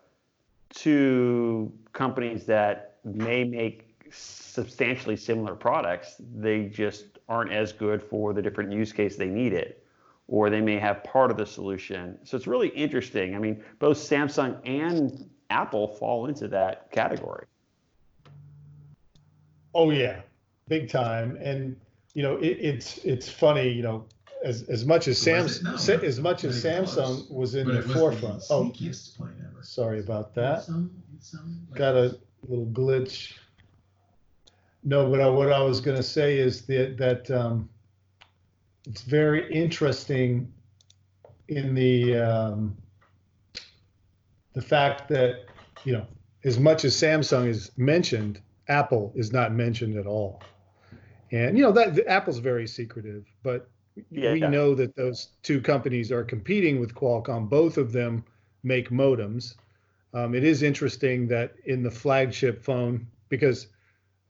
to 0.69 1.71
companies 1.93 2.45
that 2.45 2.97
may 3.03 3.43
make 3.43 3.89
substantially 4.11 5.15
similar 5.15 5.55
products. 5.55 6.15
They 6.35 6.65
just 6.65 7.05
aren't 7.27 7.51
as 7.51 7.71
good 7.71 8.03
for 8.03 8.33
the 8.33 8.41
different 8.41 8.71
use 8.71 8.91
case 8.91 9.15
they 9.15 9.27
need 9.27 9.53
it, 9.53 9.83
or 10.27 10.49
they 10.49 10.61
may 10.61 10.77
have 10.79 11.03
part 11.03 11.31
of 11.31 11.37
the 11.37 11.45
solution. 11.45 12.17
So 12.23 12.35
it's 12.37 12.47
really 12.47 12.69
interesting. 12.69 13.35
I 13.35 13.39
mean, 13.39 13.63
both 13.79 13.97
Samsung 13.97 14.59
and 14.67 15.29
Apple 15.49 15.87
fall 15.87 16.27
into 16.27 16.47
that 16.49 16.91
category. 16.91 17.45
Oh 19.73 19.91
yeah, 19.91 20.21
big 20.67 20.89
time. 20.89 21.37
And 21.41 21.75
you 22.13 22.23
know, 22.23 22.37
it, 22.37 22.57
it's 22.59 22.97
it's 22.99 23.29
funny. 23.29 23.69
You 23.69 23.83
know, 23.83 24.05
as 24.43 24.63
as 24.63 24.85
much 24.85 25.07
as 25.07 25.19
Samsung, 25.19 25.63
no, 25.63 26.07
as 26.07 26.19
much 26.19 26.43
as 26.43 26.63
Samsung 26.63 26.93
close. 26.93 27.29
was 27.29 27.55
in 27.55 27.67
the 27.67 27.81
forefront. 27.81 28.41
The 28.47 28.53
oh, 28.53 28.73
sorry 29.61 29.99
about 29.99 30.33
that. 30.35 30.63
Some, 30.63 30.91
some, 31.19 31.67
like 31.69 31.79
Got 31.79 31.95
a 31.95 32.17
little 32.47 32.65
glitch. 32.67 33.33
No, 34.83 35.09
but 35.09 35.19
I, 35.19 35.27
what 35.27 35.51
I 35.51 35.61
was 35.61 35.81
going 35.81 35.97
to 35.97 36.03
say 36.03 36.37
is 36.37 36.61
that 36.67 36.97
that 36.97 37.29
um, 37.31 37.69
it's 38.87 39.01
very 39.01 39.51
interesting 39.53 40.51
in 41.49 41.75
the 41.75 42.15
um, 42.15 42.77
the 44.53 44.61
fact 44.61 45.09
that 45.09 45.45
you 45.83 45.93
know 45.93 46.05
as 46.43 46.57
much 46.57 46.85
as 46.85 46.95
Samsung 46.95 47.47
is 47.47 47.71
mentioned, 47.75 48.41
Apple 48.69 49.11
is 49.15 49.33
not 49.33 49.53
mentioned 49.53 49.97
at 49.97 50.05
all. 50.05 50.41
And 51.31 51.57
you 51.57 51.63
know 51.63 51.71
that 51.73 52.07
Apple's 52.07 52.39
very 52.39 52.67
secretive, 52.67 53.25
but 53.43 53.69
yeah, 54.09 54.33
we 54.33 54.39
know 54.39 54.73
that 54.75 54.95
those 54.95 55.29
two 55.43 55.61
companies 55.61 56.11
are 56.11 56.23
competing 56.23 56.79
with 56.79 56.95
Qualcomm. 56.95 57.49
Both 57.49 57.77
of 57.77 57.91
them 57.91 58.23
make 58.63 58.89
modems. 58.89 59.55
Um, 60.13 60.33
it 60.33 60.43
is 60.43 60.63
interesting 60.63 61.27
that 61.27 61.53
in 61.65 61.83
the 61.83 61.91
flagship 61.91 62.63
phone, 62.63 63.07
because 63.29 63.67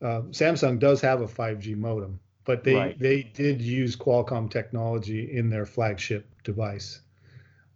uh, 0.01 0.21
Samsung 0.31 0.79
does 0.79 0.99
have 1.01 1.21
a 1.21 1.27
5G 1.27 1.77
modem, 1.77 2.19
but 2.45 2.63
they 2.63 2.75
right. 2.75 2.99
they 2.99 3.23
did 3.23 3.61
use 3.61 3.95
Qualcomm 3.95 4.49
technology 4.49 5.31
in 5.31 5.49
their 5.49 5.65
flagship 5.65 6.25
device, 6.43 7.01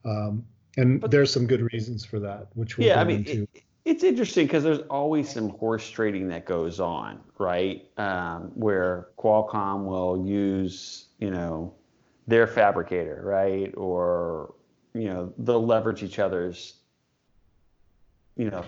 um, 0.04 0.46
and 0.76 1.00
but, 1.00 1.12
there's 1.12 1.32
some 1.32 1.48
good 1.48 1.62
reasons 1.72 2.04
for 2.04 2.20
that, 2.20 2.48
which 2.56 2.78
we'll 2.78 2.88
yeah, 2.88 3.00
I 3.00 3.04
mean, 3.06 3.24
it, 3.26 3.64
it's 3.86 4.04
interesting 4.04 4.46
because 4.46 4.64
there's 4.64 4.86
always 4.90 5.30
some 5.30 5.50
horse 5.50 5.90
trading 5.90 6.30
that 6.30 6.46
goes 6.46 6.80
on, 6.80 7.20
right? 7.38 7.86
Um, 7.98 8.52
where 8.56 9.10
Qualcomm 9.18 9.86
will 9.86 10.26
use, 10.26 11.08
you 11.20 11.32
know, 11.32 11.74
their 12.26 12.48
fabricator, 12.48 13.22
right, 13.26 13.74
or 13.76 14.56
you 14.94 15.06
know, 15.06 15.34
they'll 15.40 15.66
leverage 15.66 16.04
each 16.04 16.20
other's, 16.20 16.76
you 18.38 18.50
know, 18.50 18.64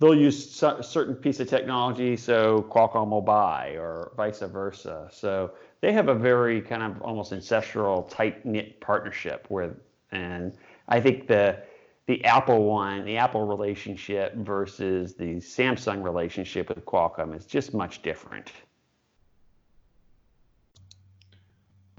they'll 0.00 0.14
use 0.14 0.62
a 0.62 0.82
certain 0.82 1.14
piece 1.14 1.40
of 1.40 1.48
technology, 1.48 2.16
so 2.16 2.66
Qualcomm 2.70 3.10
will 3.10 3.22
buy, 3.22 3.76
or 3.78 4.12
vice 4.16 4.40
versa. 4.40 5.08
So 5.10 5.52
they 5.80 5.92
have 5.92 6.08
a 6.08 6.14
very 6.14 6.60
kind 6.60 6.82
of 6.82 7.00
almost 7.02 7.32
ancestral, 7.32 8.02
tight 8.02 8.44
knit 8.44 8.80
partnership 8.80 9.46
with, 9.48 9.74
and 10.10 10.52
I 10.88 11.00
think 11.00 11.28
the 11.28 11.62
the 12.06 12.24
Apple 12.24 12.64
one, 12.64 13.04
the 13.04 13.16
Apple 13.16 13.46
relationship 13.46 14.34
versus 14.36 15.14
the 15.14 15.36
Samsung 15.36 16.02
relationship 16.02 16.68
with 16.68 16.84
Qualcomm 16.84 17.34
is 17.34 17.46
just 17.46 17.74
much 17.74 18.02
different. 18.02 18.52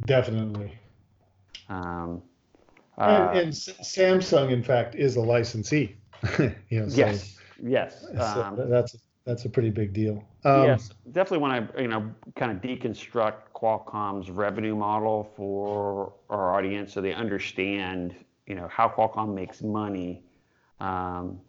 Definitely. 0.05 0.77
Um, 1.69 2.21
uh, 2.97 3.29
and, 3.31 3.39
and, 3.39 3.51
Samsung, 3.51 4.51
in 4.51 4.61
fact, 4.61 4.95
is 4.95 5.15
a 5.15 5.21
licensee. 5.21 5.95
you 6.39 6.53
know, 6.71 6.87
so 6.87 6.97
yes 6.97 7.35
Yes, 7.61 8.05
um, 8.17 8.69
that's 8.69 8.95
that's 9.25 9.45
a 9.45 9.49
pretty 9.49 9.69
big 9.69 9.93
deal. 9.93 10.23
Um, 10.43 10.63
yes, 10.63 10.89
definitely 11.11 11.39
want 11.39 11.73
to 11.73 11.81
you 11.81 11.87
know 11.87 12.11
kind 12.35 12.51
of 12.51 12.61
deconstruct 12.61 13.35
Qualcomm's 13.55 14.29
revenue 14.29 14.75
model 14.75 15.31
for 15.35 16.13
our 16.29 16.53
audience 16.55 16.93
so 16.93 17.01
they 17.01 17.13
understand 17.13 18.15
you 18.47 18.55
know 18.55 18.67
how 18.67 18.87
Qualcomm 18.87 19.33
makes 19.33 19.61
money. 19.61 20.23
Um, 20.79 21.39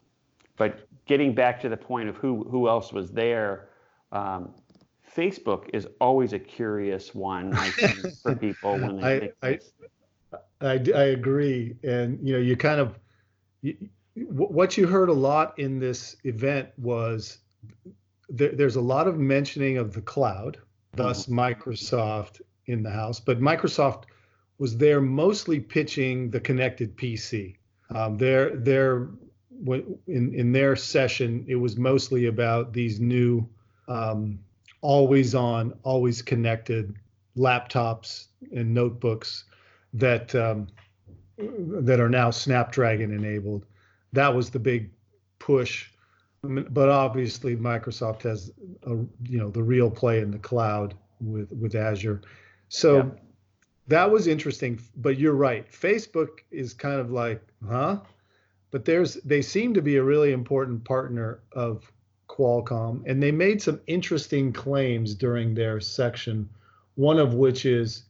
but 0.56 0.88
getting 1.06 1.34
back 1.34 1.60
to 1.62 1.68
the 1.68 1.76
point 1.76 2.08
of 2.08 2.16
who 2.16 2.44
who 2.44 2.68
else 2.68 2.92
was 2.92 3.10
there, 3.10 3.68
um, 4.12 4.54
Facebook 5.14 5.70
is 5.72 5.86
always 6.00 6.32
a 6.32 6.38
curious 6.38 7.14
one 7.14 7.54
I 7.54 7.70
think, 7.70 8.14
for 8.22 8.34
people 8.34 8.72
when 8.78 9.00
they. 9.00 9.32
I, 9.42 9.48
I, 9.48 9.58
I, 10.60 10.72
I 10.94 11.04
agree, 11.04 11.76
and 11.82 12.18
you 12.26 12.34
know 12.34 12.40
you 12.40 12.56
kind 12.56 12.80
of. 12.80 12.98
You, 13.62 13.76
what 14.14 14.78
you 14.78 14.86
heard 14.86 15.10
a 15.10 15.14
lot 15.14 15.58
in 15.58 15.78
this 15.78 16.16
event 16.24 16.70
was 16.78 17.38
there, 18.30 18.52
there's 18.52 18.76
a 18.76 18.80
lot 18.80 19.06
of 19.06 19.18
mentioning 19.18 19.76
of 19.76 19.92
the 19.92 20.00
cloud, 20.00 20.58
thus 20.94 21.26
mm-hmm. 21.26 21.38
Microsoft 21.38 22.40
in 22.66 22.82
the 22.82 22.90
house, 22.90 23.20
but 23.20 23.40
Microsoft 23.40 24.04
was 24.58 24.76
there 24.76 25.00
mostly 25.00 25.60
pitching 25.60 26.30
the 26.30 26.40
connected 26.40 26.96
PC. 26.96 27.56
Um, 27.94 28.16
their 28.16 28.56
their 28.56 29.08
in 30.06 30.34
in 30.34 30.52
their 30.52 30.76
session, 30.76 31.44
it 31.48 31.56
was 31.56 31.76
mostly 31.76 32.26
about 32.26 32.72
these 32.72 33.00
new 33.00 33.48
um, 33.88 34.38
always 34.80 35.34
on, 35.34 35.72
always 35.82 36.22
connected 36.22 36.94
laptops 37.36 38.26
and 38.54 38.72
notebooks 38.72 39.44
that 39.92 40.34
um, 40.34 40.66
that 41.38 42.00
are 42.00 42.08
now 42.08 42.30
Snapdragon 42.30 43.12
enabled 43.12 43.66
that 44.16 44.34
was 44.34 44.50
the 44.50 44.58
big 44.58 44.90
push. 45.38 45.90
But 46.42 46.88
obviously, 46.88 47.56
Microsoft 47.56 48.22
has 48.22 48.52
a, 48.84 48.90
you 48.90 49.38
know 49.38 49.50
the 49.50 49.62
real 49.62 49.90
play 49.90 50.20
in 50.20 50.30
the 50.30 50.38
cloud 50.38 50.94
with 51.20 51.50
with 51.52 51.74
Azure. 51.74 52.22
So 52.68 52.96
yeah. 52.96 53.04
That 53.88 54.10
was 54.10 54.26
interesting. 54.26 54.80
But 54.96 55.18
you're 55.18 55.34
right. 55.34 55.70
Facebook 55.70 56.40
is 56.50 56.74
kind 56.74 57.00
of 57.00 57.10
like, 57.10 57.42
huh? 57.68 58.00
But 58.70 58.84
there's 58.84 59.14
they 59.14 59.42
seem 59.42 59.74
to 59.74 59.82
be 59.82 59.96
a 59.96 60.02
really 60.02 60.32
important 60.32 60.84
partner 60.84 61.40
of 61.52 61.90
Qualcomm, 62.28 63.02
and 63.06 63.22
they 63.22 63.32
made 63.32 63.62
some 63.62 63.80
interesting 63.86 64.52
claims 64.52 65.14
during 65.14 65.54
their 65.54 65.80
section. 65.80 66.48
One 66.96 67.18
of 67.18 67.34
which 67.34 67.66
is, 67.66 68.04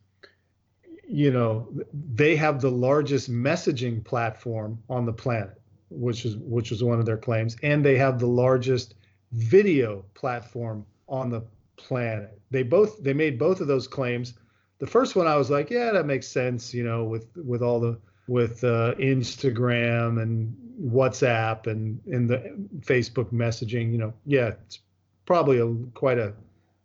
you 1.09 1.30
know, 1.30 1.68
they 1.92 2.37
have 2.37 2.61
the 2.61 2.71
largest 2.71 3.30
messaging 3.30 4.04
platform 4.04 4.78
on 4.88 5.04
the 5.04 5.12
planet 5.12 5.61
which 5.90 6.25
is 6.25 6.37
which 6.37 6.71
was 6.71 6.83
one 6.83 6.99
of 6.99 7.06
their 7.06 7.16
claims, 7.16 7.56
and 7.62 7.85
they 7.85 7.97
have 7.97 8.18
the 8.18 8.26
largest 8.26 8.95
video 9.33 10.04
platform 10.14 10.85
on 11.09 11.30
the 11.30 11.42
planet. 11.76 12.40
They 12.50 12.62
both 12.62 13.02
they 13.02 13.12
made 13.12 13.38
both 13.38 13.61
of 13.61 13.66
those 13.66 13.88
claims. 13.88 14.35
The 14.78 14.87
first 14.87 15.16
one 15.16 15.26
I 15.26 15.37
was 15.37 15.50
like, 15.50 15.71
yeah, 15.71 15.92
that 15.92 16.06
makes 16.06 16.26
sense, 16.28 16.75
you 16.75 16.85
know, 16.85 17.04
with 17.04 17.26
with 17.37 17.62
all 17.62 17.80
the 17.80 17.99
with 18.28 18.64
uh, 18.64 18.95
Instagram 18.99 20.21
and 20.21 20.54
WhatsApp 20.83 21.66
and 21.66 22.00
in 22.06 22.26
the 22.26 22.38
Facebook 22.80 23.33
messaging, 23.33 23.92
you 23.92 23.99
know, 23.99 24.12
yeah, 24.26 24.49
it's 24.66 24.80
probably 25.25 25.59
a 25.59 25.75
quite 25.95 26.18
a 26.18 26.35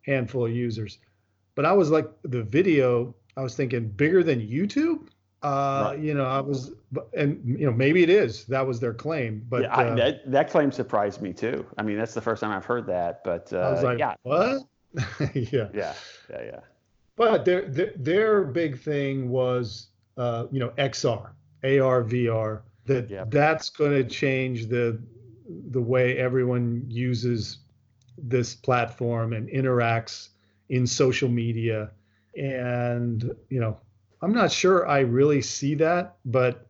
handful 0.05 0.45
of 0.45 0.51
users. 0.51 0.99
But 1.55 1.65
I 1.65 1.73
was 1.73 1.89
like 1.89 2.09
the 2.23 2.43
video, 2.43 3.15
I 3.35 3.41
was 3.41 3.55
thinking 3.55 3.89
bigger 3.89 4.23
than 4.23 4.39
YouTube. 4.39 5.07
Uh, 5.43 5.89
right. 5.89 5.99
You 5.99 6.13
know, 6.13 6.25
I 6.25 6.39
was, 6.39 6.71
and 7.17 7.41
you 7.59 7.65
know, 7.65 7.71
maybe 7.71 8.03
it 8.03 8.11
is. 8.11 8.45
That 8.45 8.65
was 8.65 8.79
their 8.79 8.93
claim, 8.93 9.43
but 9.49 9.63
yeah, 9.63 9.75
I, 9.75 9.85
uh, 9.85 9.95
that 9.95 10.31
that 10.31 10.49
claim 10.51 10.71
surprised 10.71 11.19
me 11.19 11.33
too. 11.33 11.65
I 11.79 11.83
mean, 11.83 11.97
that's 11.97 12.13
the 12.13 12.21
first 12.21 12.41
time 12.41 12.51
I've 12.51 12.65
heard 12.65 12.85
that. 12.87 13.23
But 13.23 13.51
uh, 13.51 13.57
I 13.57 13.71
was 13.71 13.83
like, 13.83 13.97
yeah, 13.97 14.13
what? 14.21 14.61
yeah, 15.33 15.69
yeah, 15.73 15.93
yeah, 16.29 16.43
yeah. 16.43 16.59
But 17.15 17.45
their 17.45 17.67
their, 17.67 17.93
their 17.95 18.43
big 18.43 18.79
thing 18.79 19.29
was, 19.29 19.87
uh, 20.17 20.47
you 20.51 20.59
know, 20.59 20.69
XR, 20.77 21.31
AR, 21.63 22.03
VR. 22.03 22.61
That 22.85 23.09
yep. 23.09 23.29
that's 23.29 23.69
going 23.69 23.91
to 23.91 24.03
change 24.03 24.67
the 24.67 24.99
the 25.69 25.81
way 25.81 26.17
everyone 26.17 26.83
uses 26.87 27.59
this 28.17 28.55
platform 28.55 29.33
and 29.33 29.47
interacts 29.49 30.29
in 30.69 30.87
social 30.87 31.29
media, 31.29 31.91
and 32.35 33.31
you 33.49 33.59
know 33.59 33.77
I'm 34.21 34.33
not 34.33 34.51
sure 34.51 34.87
I 34.87 34.99
really 34.99 35.41
see 35.41 35.75
that, 35.75 36.15
but 36.25 36.67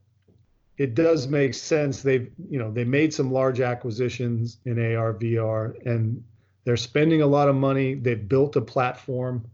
it 0.78 0.96
does 0.96 1.28
make 1.28 1.54
sense. 1.54 2.02
They've, 2.02 2.32
you 2.50 2.58
know, 2.58 2.72
they 2.72 2.86
made 2.86 3.14
some 3.14 3.32
large 3.32 3.60
acquisitions 3.60 4.58
in 4.66 4.80
AR, 4.96 5.14
VR, 5.14 5.86
and 5.86 6.24
they're 6.64 6.78
spending 6.78 7.22
a 7.22 7.28
lot 7.28 7.50
of 7.50 7.56
money. 7.56 7.94
They've 7.96 8.28
built 8.28 8.56
a 8.56 8.62
platform, 8.62 9.46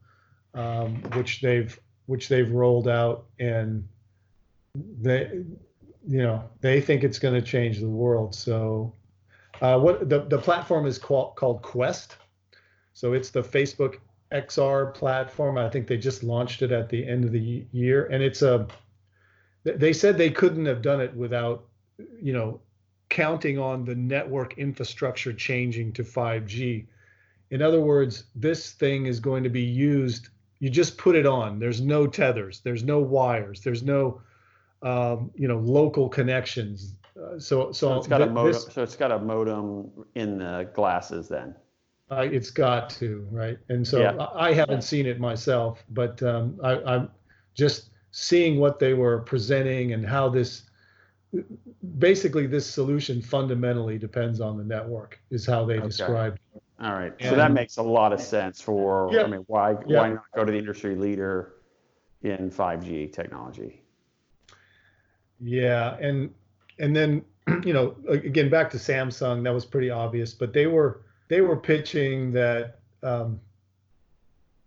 um, 0.57 0.95
which 1.13 1.41
they've 1.41 1.79
which 2.07 2.27
they've 2.27 2.51
rolled 2.51 2.87
out, 2.87 3.25
and 3.39 3.87
they, 5.01 5.43
you 6.07 6.23
know, 6.23 6.43
they 6.61 6.81
think 6.81 7.03
it's 7.03 7.19
going 7.19 7.33
to 7.33 7.41
change 7.41 7.79
the 7.79 7.89
world. 7.89 8.33
So, 8.33 8.93
uh, 9.61 9.79
what 9.79 10.09
the 10.09 10.21
the 10.21 10.37
platform 10.37 10.85
is 10.85 10.97
called 10.97 11.35
called 11.35 11.61
Quest. 11.61 12.17
So 12.93 13.13
it's 13.13 13.29
the 13.29 13.43
Facebook 13.43 13.97
XR 14.31 14.91
platform. 14.93 15.57
I 15.57 15.69
think 15.69 15.85
they 15.85 15.97
just 15.97 16.23
launched 16.23 16.63
it 16.63 16.71
at 16.71 16.89
the 16.89 17.07
end 17.07 17.25
of 17.25 17.31
the 17.31 17.65
year, 17.71 18.07
and 18.07 18.23
it's 18.23 18.41
a 18.41 18.67
they 19.63 19.93
said 19.93 20.17
they 20.17 20.31
couldn't 20.31 20.65
have 20.65 20.81
done 20.81 21.01
it 21.01 21.13
without, 21.15 21.65
you 22.21 22.33
know, 22.33 22.61
counting 23.09 23.57
on 23.57 23.85
the 23.85 23.95
network 23.95 24.57
infrastructure 24.57 25.33
changing 25.33 25.93
to 25.93 26.03
5G. 26.03 26.85
In 27.51 27.61
other 27.61 27.81
words, 27.81 28.25
this 28.35 28.71
thing 28.71 29.05
is 29.05 29.19
going 29.19 29.43
to 29.43 29.49
be 29.49 29.61
used. 29.61 30.29
You 30.59 30.69
just 30.69 30.97
put 30.97 31.15
it 31.15 31.25
on. 31.25 31.59
There's 31.59 31.81
no 31.81 32.07
tethers. 32.07 32.61
There's 32.61 32.83
no 32.83 32.99
wires. 32.99 33.61
There's 33.61 33.83
no, 33.83 34.21
um, 34.81 35.31
you 35.35 35.47
know, 35.47 35.59
local 35.59 36.09
connections. 36.09 36.95
Uh, 37.15 37.39
so, 37.39 37.71
so, 37.71 37.71
so 37.71 37.97
it's 37.97 38.07
got 38.07 38.17
th- 38.17 38.29
a 38.29 38.33
modem. 38.33 38.53
This, 38.53 38.67
so 38.71 38.83
it's 38.83 38.95
got 38.95 39.11
a 39.11 39.19
modem 39.19 39.91
in 40.15 40.39
the 40.39 40.69
glasses 40.73 41.27
then. 41.27 41.55
Uh, 42.09 42.27
it's 42.31 42.49
got 42.49 42.89
to 42.89 43.27
right, 43.31 43.59
and 43.67 43.85
so 43.85 43.99
yeah. 43.99 44.15
I, 44.15 44.47
I, 44.47 44.53
haven't 44.53 44.81
seen 44.81 45.05
it 45.05 45.19
myself, 45.19 45.83
but 45.89 46.23
um, 46.23 46.57
I, 46.63 46.79
I'm 46.83 47.09
just 47.53 47.89
seeing 48.11 48.59
what 48.59 48.79
they 48.79 48.93
were 48.93 49.19
presenting 49.19 49.91
and 49.91 50.05
how 50.05 50.29
this 50.29 50.63
basically 51.97 52.47
this 52.47 52.65
solution 52.65 53.21
fundamentally 53.21 53.97
depends 53.97 54.39
on 54.39 54.57
the 54.57 54.63
network 54.63 55.19
is 55.29 55.45
how 55.45 55.65
they 55.65 55.77
okay. 55.77 55.87
described 55.87 56.39
it. 56.55 56.63
All 56.79 56.93
right. 56.93 57.13
And, 57.19 57.29
so 57.29 57.35
that 57.35 57.51
makes 57.51 57.77
a 57.77 57.83
lot 57.83 58.13
of 58.13 58.21
sense 58.21 58.61
for 58.61 59.09
yeah, 59.11 59.23
I 59.23 59.27
mean 59.27 59.43
why 59.47 59.75
yeah. 59.87 60.01
why 60.01 60.09
not 60.09 60.23
go 60.35 60.45
to 60.45 60.51
the 60.51 60.57
industry 60.57 60.95
leader 60.95 61.53
in 62.21 62.51
5G 62.51 63.11
technology? 63.11 63.81
Yeah, 65.39 65.97
and 65.99 66.33
and 66.79 66.95
then 66.95 67.23
you 67.63 67.73
know 67.73 67.95
again 68.07 68.49
back 68.49 68.69
to 68.71 68.77
Samsung 68.77 69.43
that 69.43 69.53
was 69.53 69.65
pretty 69.65 69.89
obvious, 69.89 70.33
but 70.33 70.53
they 70.53 70.67
were 70.67 71.01
they 71.29 71.41
were 71.41 71.57
pitching 71.57 72.31
that 72.33 72.79
um, 73.03 73.39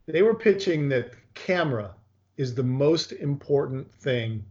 they 0.06 0.22
were 0.22 0.34
pitching 0.34 0.88
that 0.88 1.12
camera 1.34 1.94
is 2.36 2.54
the 2.54 2.62
most 2.62 3.12
important 3.12 3.92
thing 3.92 4.44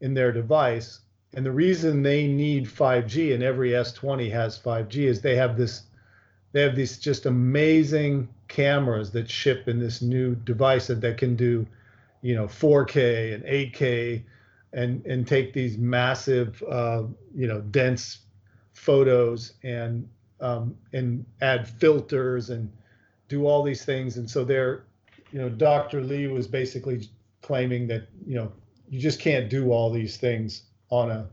in 0.00 0.14
their 0.14 0.32
device 0.32 1.00
and 1.34 1.46
the 1.46 1.52
reason 1.52 2.02
they 2.02 2.26
need 2.26 2.66
5G 2.66 3.32
and 3.34 3.42
every 3.42 3.70
S20 3.70 4.30
has 4.30 4.58
5G 4.58 5.04
is 5.04 5.20
they 5.20 5.36
have 5.36 5.56
this 5.56 5.84
they 6.52 6.62
have 6.62 6.76
these 6.76 6.98
just 6.98 7.26
amazing 7.26 8.28
cameras 8.48 9.10
that 9.12 9.28
ship 9.30 9.68
in 9.68 9.78
this 9.78 10.02
new 10.02 10.34
device 10.34 10.86
that, 10.88 11.00
that 11.00 11.16
can 11.18 11.34
do, 11.34 11.66
you 12.20 12.34
know, 12.34 12.46
4K 12.46 13.34
and 13.34 13.44
8K 13.44 14.22
and 14.74 15.04
and 15.04 15.26
take 15.26 15.52
these 15.52 15.76
massive 15.76 16.62
uh, 16.68 17.02
you 17.34 17.46
know 17.46 17.60
dense 17.60 18.20
photos 18.72 19.54
and 19.62 20.08
um, 20.40 20.74
and 20.92 21.24
add 21.40 21.68
filters 21.68 22.50
and 22.50 22.70
do 23.28 23.46
all 23.46 23.62
these 23.62 23.84
things 23.84 24.16
and 24.16 24.28
so 24.28 24.44
they're 24.44 24.84
you 25.30 25.38
know 25.38 25.50
Dr. 25.50 26.00
Lee 26.00 26.26
was 26.26 26.46
basically 26.46 27.08
claiming 27.42 27.86
that 27.88 28.08
you 28.26 28.36
know 28.36 28.50
you 28.88 28.98
just 28.98 29.20
can't 29.20 29.50
do 29.50 29.72
all 29.72 29.90
these 29.90 30.16
things 30.16 30.64
on 30.90 31.10
a 31.10 31.28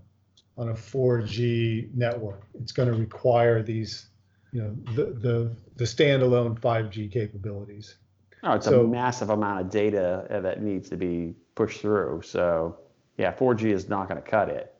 on 0.59 0.69
a 0.69 0.73
4G 0.73 1.95
network. 1.95 2.43
It's 2.61 2.73
going 2.73 2.91
to 2.91 2.97
require 2.99 3.63
these, 3.63 4.07
you 4.51 4.61
know, 4.61 4.75
the 4.95 5.05
the, 5.05 5.51
the 5.75 5.85
standalone 5.85 6.59
5G 6.59 7.11
capabilities. 7.11 7.95
Oh, 8.43 8.53
it's 8.53 8.65
so, 8.65 8.85
a 8.85 8.87
massive 8.87 9.29
amount 9.29 9.61
of 9.61 9.69
data 9.69 10.25
that 10.29 10.61
needs 10.61 10.89
to 10.89 10.97
be 10.97 11.35
pushed 11.55 11.81
through. 11.81 12.21
So, 12.23 12.77
yeah, 13.17 13.33
4G 13.33 13.65
is 13.65 13.89
not 13.89 14.07
going 14.07 14.21
to 14.21 14.27
cut 14.27 14.49
it. 14.49 14.73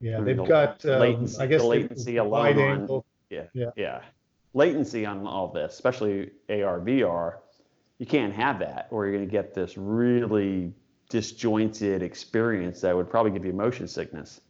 Yeah, 0.00 0.20
they've 0.20 0.36
the 0.36 0.44
got 0.44 0.84
um, 0.86 1.00
latency, 1.00 1.40
I 1.40 1.46
guess 1.46 1.60
the 1.60 1.66
latency 1.66 2.16
alone 2.16 2.58
on, 2.58 3.02
yeah, 3.30 3.44
yeah, 3.52 3.70
yeah, 3.76 4.00
latency 4.52 5.06
on 5.06 5.26
all 5.26 5.48
this, 5.52 5.72
especially 5.72 6.30
AR 6.48 6.80
VR. 6.80 7.34
You 7.98 8.06
can't 8.06 8.34
have 8.34 8.58
that, 8.60 8.88
or 8.90 9.06
you're 9.06 9.14
going 9.14 9.28
to 9.28 9.30
get 9.30 9.54
this 9.54 9.76
really 9.76 10.72
disjointed 11.08 12.02
experience 12.02 12.80
that 12.80 12.96
would 12.96 13.10
probably 13.10 13.30
give 13.30 13.44
you 13.44 13.52
motion 13.52 13.86
sickness. 13.86 14.40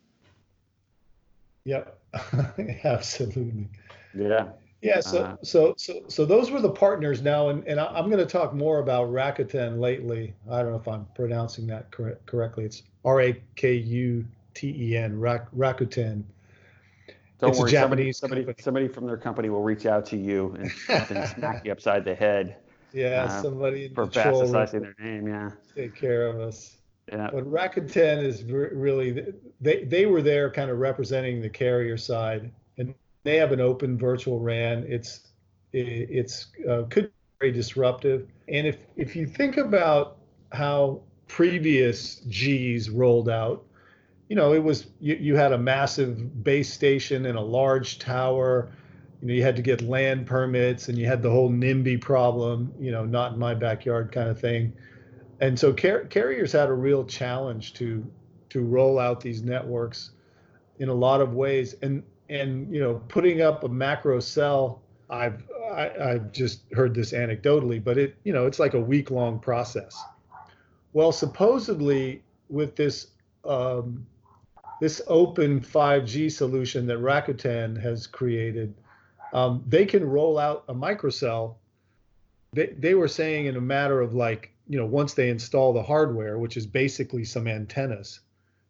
Yep, 1.64 1.98
absolutely. 2.84 3.68
Yeah. 4.14 4.48
Yeah. 4.80 5.00
So, 5.00 5.18
uh, 5.18 5.36
so, 5.42 5.74
so, 5.76 6.02
so 6.08 6.24
those 6.24 6.50
were 6.50 6.60
the 6.60 6.70
partners 6.70 7.22
now, 7.22 7.50
and, 7.50 7.64
and 7.68 7.78
I'm 7.78 8.06
going 8.06 8.18
to 8.18 8.26
talk 8.26 8.52
more 8.52 8.80
about 8.80 9.08
Rakuten 9.08 9.78
lately. 9.78 10.34
I 10.50 10.62
don't 10.62 10.72
know 10.72 10.78
if 10.78 10.88
I'm 10.88 11.06
pronouncing 11.14 11.66
that 11.68 11.90
correct, 11.90 12.26
correctly. 12.26 12.64
It's 12.64 12.82
R 13.04 13.20
A 13.20 13.42
K 13.54 13.74
U 13.74 14.26
T 14.54 14.74
E 14.76 14.96
N, 14.96 15.14
Rakuten. 15.18 16.24
Don't 17.38 17.50
it's 17.50 17.58
worry, 17.58 17.70
somebody, 17.70 18.12
somebody, 18.12 18.46
somebody 18.58 18.88
from 18.88 19.06
their 19.06 19.16
company 19.16 19.50
will 19.50 19.62
reach 19.62 19.86
out 19.86 20.06
to 20.06 20.16
you 20.16 20.56
and, 20.58 20.72
and 21.10 21.28
smack 21.28 21.64
you 21.64 21.72
upside 21.72 22.04
the 22.04 22.14
head 22.14 22.56
yeah, 22.92 23.24
uh, 23.24 23.42
somebody 23.42 23.88
for 23.88 24.06
bastardsizing 24.06 24.82
their 24.82 24.94
name. 24.98 25.26
Yeah, 25.26 25.50
take 25.74 25.94
care 25.94 26.26
of 26.26 26.40
us. 26.40 26.76
Yeah. 27.12 27.28
But 27.30 27.44
Rakuten 27.44 28.24
is 28.24 28.42
really 28.44 29.34
they 29.60 29.84
they 29.84 30.06
were 30.06 30.22
there 30.22 30.50
kind 30.50 30.70
of 30.70 30.78
representing 30.78 31.42
the 31.42 31.50
carrier 31.50 31.98
side, 31.98 32.50
and 32.78 32.94
they 33.22 33.36
have 33.36 33.52
an 33.52 33.60
open 33.60 33.98
virtual 33.98 34.40
RAN. 34.40 34.86
It's 34.88 35.28
it's 35.72 36.48
uh, 36.68 36.84
could 36.88 37.04
be 37.04 37.10
very 37.38 37.52
disruptive. 37.52 38.28
And 38.48 38.66
if 38.66 38.78
if 38.96 39.14
you 39.14 39.26
think 39.26 39.58
about 39.58 40.16
how 40.52 41.02
previous 41.28 42.16
G's 42.28 42.88
rolled 42.88 43.28
out, 43.28 43.62
you 44.30 44.36
know, 44.36 44.54
it 44.54 44.62
was 44.62 44.86
you, 44.98 45.14
you 45.16 45.36
had 45.36 45.52
a 45.52 45.58
massive 45.58 46.42
base 46.42 46.72
station 46.72 47.26
and 47.26 47.36
a 47.36 47.42
large 47.42 47.98
tower 47.98 48.72
you 49.20 49.28
know 49.28 49.34
you 49.34 49.42
had 49.42 49.54
to 49.54 49.62
get 49.62 49.82
land 49.82 50.26
permits 50.26 50.88
and 50.88 50.98
you 50.98 51.06
had 51.06 51.22
the 51.22 51.30
whole 51.30 51.48
NIMBY 51.48 52.00
problem, 52.00 52.74
you 52.80 52.90
know, 52.90 53.04
not 53.04 53.34
in 53.34 53.38
my 53.38 53.54
backyard 53.54 54.10
kind 54.10 54.28
of 54.28 54.40
thing. 54.40 54.72
And 55.42 55.58
so 55.58 55.72
car- 55.72 56.04
carriers 56.04 56.52
had 56.52 56.68
a 56.68 56.72
real 56.72 57.04
challenge 57.04 57.74
to 57.74 58.08
to 58.50 58.62
roll 58.62 58.98
out 58.98 59.20
these 59.20 59.42
networks 59.42 60.10
in 60.78 60.88
a 60.88 60.94
lot 60.94 61.20
of 61.20 61.34
ways. 61.34 61.74
And 61.82 62.02
and 62.30 62.72
you 62.72 62.80
know, 62.80 63.02
putting 63.08 63.42
up 63.42 63.64
a 63.64 63.68
macro 63.68 64.20
cell, 64.20 64.80
I've 65.10 65.42
I, 65.74 65.82
have 65.82 66.00
i 66.00 66.08
have 66.10 66.32
just 66.32 66.62
heard 66.72 66.94
this 66.94 67.12
anecdotally, 67.12 67.82
but 67.82 67.98
it 67.98 68.16
you 68.24 68.32
know 68.32 68.46
it's 68.46 68.60
like 68.60 68.74
a 68.74 68.80
week 68.80 69.10
long 69.10 69.40
process. 69.40 70.00
Well, 70.92 71.10
supposedly 71.10 72.22
with 72.48 72.76
this 72.76 73.08
um, 73.44 74.06
this 74.80 75.00
open 75.06 75.60
5G 75.60 76.30
solution 76.30 76.86
that 76.86 76.98
Rakuten 76.98 77.80
has 77.80 78.06
created, 78.06 78.74
um, 79.32 79.64
they 79.66 79.86
can 79.86 80.04
roll 80.04 80.38
out 80.38 80.64
a 80.68 80.74
microcell. 80.74 81.54
They, 82.52 82.74
they 82.78 82.94
were 82.94 83.08
saying 83.08 83.46
in 83.46 83.56
a 83.56 83.60
matter 83.60 84.00
of 84.00 84.14
like, 84.14 84.52
you 84.68 84.78
know, 84.78 84.86
once 84.86 85.14
they 85.14 85.28
install 85.28 85.72
the 85.72 85.82
hardware, 85.82 86.38
which 86.38 86.56
is 86.56 86.66
basically 86.66 87.24
some 87.24 87.46
antennas, 87.46 88.20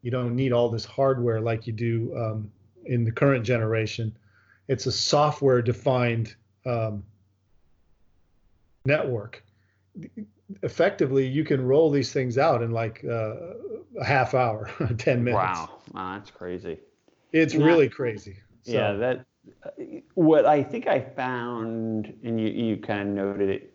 you 0.03 0.11
don't 0.11 0.35
need 0.35 0.53
all 0.53 0.69
this 0.69 0.85
hardware 0.85 1.41
like 1.41 1.67
you 1.67 1.73
do 1.73 2.17
um, 2.17 2.51
in 2.85 3.05
the 3.05 3.13
current 3.13 3.45
generation. 3.45 4.15
It's 4.69 4.87
a 4.87 4.93
software 4.93 5.63
defined 5.63 6.35
um, 6.67 7.05
network. 8.85 9.45
Effectively, 10.63 11.27
you 11.27 11.45
can 11.45 11.65
roll 11.65 11.91
these 11.91 12.13
things 12.13 12.39
out 12.39 12.63
in 12.63 12.73
like 12.73 13.05
uh, 13.05 13.35
a 14.01 14.05
half 14.05 14.35
hour, 14.35 14.71
10 14.99 15.25
minutes. 15.25 15.43
Wow. 15.43 15.71
wow 15.93 16.15
that's 16.15 16.31
crazy. 16.31 16.79
It's 17.33 17.55
yeah. 17.55 17.65
really 17.65 17.89
crazy. 17.89 18.37
So, 18.65 18.73
yeah, 18.73 18.93
that 18.93 19.27
what 20.15 20.47
I 20.47 20.63
think 20.63 20.87
I 20.87 21.01
found, 21.01 22.13
and 22.23 22.41
you, 22.41 22.47
you 22.49 22.77
kind 22.77 23.09
of 23.09 23.15
noted 23.15 23.49
it, 23.49 23.72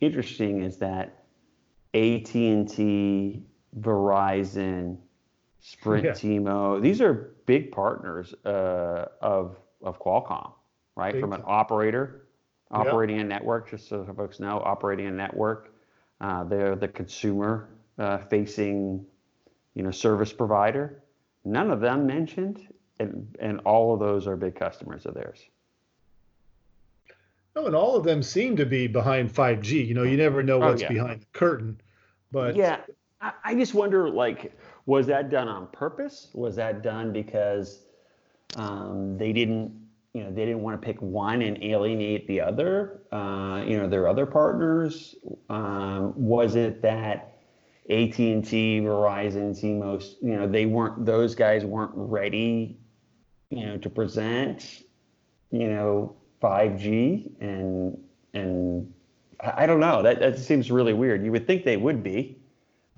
interesting 0.00 0.62
is 0.62 0.78
that 0.78 1.24
AT&T, 1.94 3.42
Verizon, 3.80 4.98
Sprint, 5.60 6.04
yeah. 6.04 6.12
T-Mo, 6.12 6.80
these 6.80 7.00
are 7.00 7.34
big 7.46 7.72
partners 7.72 8.34
uh, 8.44 9.06
of 9.20 9.56
of 9.82 10.00
Qualcomm, 10.00 10.52
right? 10.94 11.12
Big 11.12 11.20
From 11.20 11.32
an 11.32 11.42
operator, 11.44 12.26
operating 12.70 13.16
yep. 13.16 13.26
a 13.26 13.28
network, 13.28 13.70
just 13.70 13.88
so 13.88 14.04
folks 14.16 14.40
know, 14.40 14.62
operating 14.64 15.06
a 15.06 15.10
network. 15.10 15.74
Uh, 16.20 16.44
they're 16.44 16.76
the 16.76 16.88
consumer 16.88 17.68
uh, 17.98 18.18
facing, 18.18 19.04
you 19.74 19.82
know, 19.82 19.90
service 19.90 20.32
provider. 20.32 21.02
None 21.44 21.70
of 21.70 21.80
them 21.80 22.06
mentioned 22.06 22.68
and 22.98 23.36
and 23.40 23.60
all 23.60 23.94
of 23.94 24.00
those 24.00 24.26
are 24.26 24.36
big 24.36 24.54
customers 24.54 25.06
of 25.06 25.14
theirs. 25.14 25.40
No, 27.56 27.66
and 27.66 27.74
all 27.74 27.96
of 27.96 28.04
them 28.04 28.22
seem 28.22 28.54
to 28.56 28.66
be 28.66 28.86
behind 28.86 29.32
5G. 29.32 29.86
You 29.86 29.94
know, 29.94 30.02
you 30.02 30.16
never 30.16 30.42
know 30.42 30.62
oh, 30.62 30.68
what's 30.68 30.82
oh, 30.82 30.84
yeah. 30.84 30.92
behind 30.92 31.22
the 31.22 31.26
curtain, 31.32 31.80
but 32.30 32.54
yeah, 32.54 32.80
I, 33.20 33.32
I 33.44 33.54
just 33.54 33.74
wonder 33.74 34.08
like, 34.10 34.56
was 34.84 35.06
that 35.06 35.30
done 35.30 35.48
on 35.48 35.66
purpose? 35.68 36.28
Was 36.34 36.54
that 36.56 36.82
done 36.82 37.12
because 37.12 37.82
um, 38.56 39.16
they 39.16 39.32
didn't, 39.32 39.72
you 40.12 40.22
know, 40.22 40.30
they 40.30 40.44
didn't 40.44 40.60
want 40.60 40.80
to 40.80 40.86
pick 40.86 41.00
one 41.00 41.42
and 41.42 41.62
alienate 41.64 42.28
the 42.28 42.40
other, 42.40 43.00
uh, 43.10 43.64
you 43.66 43.78
know, 43.78 43.88
their 43.88 44.06
other 44.06 44.26
partners? 44.26 45.14
Um, 45.48 46.12
was 46.14 46.56
it 46.56 46.82
that 46.82 47.38
AT&T, 47.88 48.80
Verizon, 48.80 49.58
T-Mobile, 49.58 50.04
you 50.20 50.36
know, 50.36 50.46
they 50.46 50.66
weren't; 50.66 51.06
those 51.06 51.34
guys 51.34 51.64
weren't 51.64 51.92
ready 51.94 52.78
you 53.50 53.66
know, 53.66 53.76
to 53.78 53.90
present, 53.90 54.82
you 55.50 55.68
know, 55.68 56.16
5G 56.42 57.30
and 57.40 57.98
and 58.34 58.92
I 59.40 59.66
don't 59.66 59.80
know. 59.80 60.02
That 60.02 60.20
that 60.20 60.38
seems 60.38 60.70
really 60.70 60.92
weird. 60.92 61.24
You 61.24 61.32
would 61.32 61.46
think 61.46 61.64
they 61.64 61.76
would 61.76 62.02
be, 62.02 62.38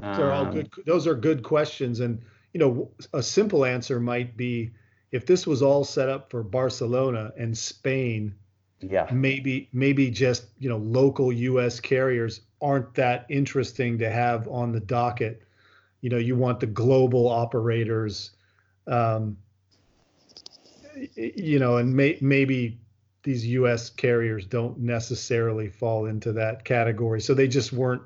Those 0.00 0.18
are 0.18 0.32
all 0.32 0.46
Um, 0.46 0.52
good. 0.54 0.70
Those 0.86 1.06
are 1.06 1.14
good 1.14 1.42
questions, 1.42 2.00
and 2.00 2.20
you 2.52 2.60
know, 2.60 2.90
a 3.12 3.22
simple 3.22 3.64
answer 3.64 4.00
might 4.00 4.36
be 4.36 4.70
if 5.10 5.26
this 5.26 5.46
was 5.46 5.62
all 5.62 5.84
set 5.84 6.08
up 6.08 6.30
for 6.30 6.42
Barcelona 6.42 7.32
and 7.38 7.56
Spain, 7.56 8.34
Yeah. 8.80 9.08
maybe 9.12 9.68
maybe 9.72 10.10
just 10.10 10.46
you 10.58 10.68
know 10.68 10.78
local 10.78 11.32
U.S. 11.32 11.80
carriers 11.80 12.40
aren't 12.60 12.94
that 12.94 13.26
interesting 13.28 13.98
to 13.98 14.10
have 14.10 14.46
on 14.48 14.72
the 14.72 14.80
docket. 14.80 15.42
You 16.00 16.10
know, 16.10 16.18
you 16.18 16.36
want 16.36 16.60
the 16.60 16.66
global 16.66 17.28
operators, 17.28 18.30
um, 18.86 19.36
you 21.16 21.58
know, 21.58 21.76
and 21.76 21.94
may, 21.94 22.18
maybe 22.20 22.78
these 23.28 23.46
U.S. 23.48 23.90
carriers 23.90 24.46
don't 24.46 24.78
necessarily 24.78 25.68
fall 25.68 26.06
into 26.06 26.32
that 26.32 26.64
category. 26.64 27.20
So 27.20 27.34
they 27.34 27.46
just 27.46 27.74
weren't 27.74 28.00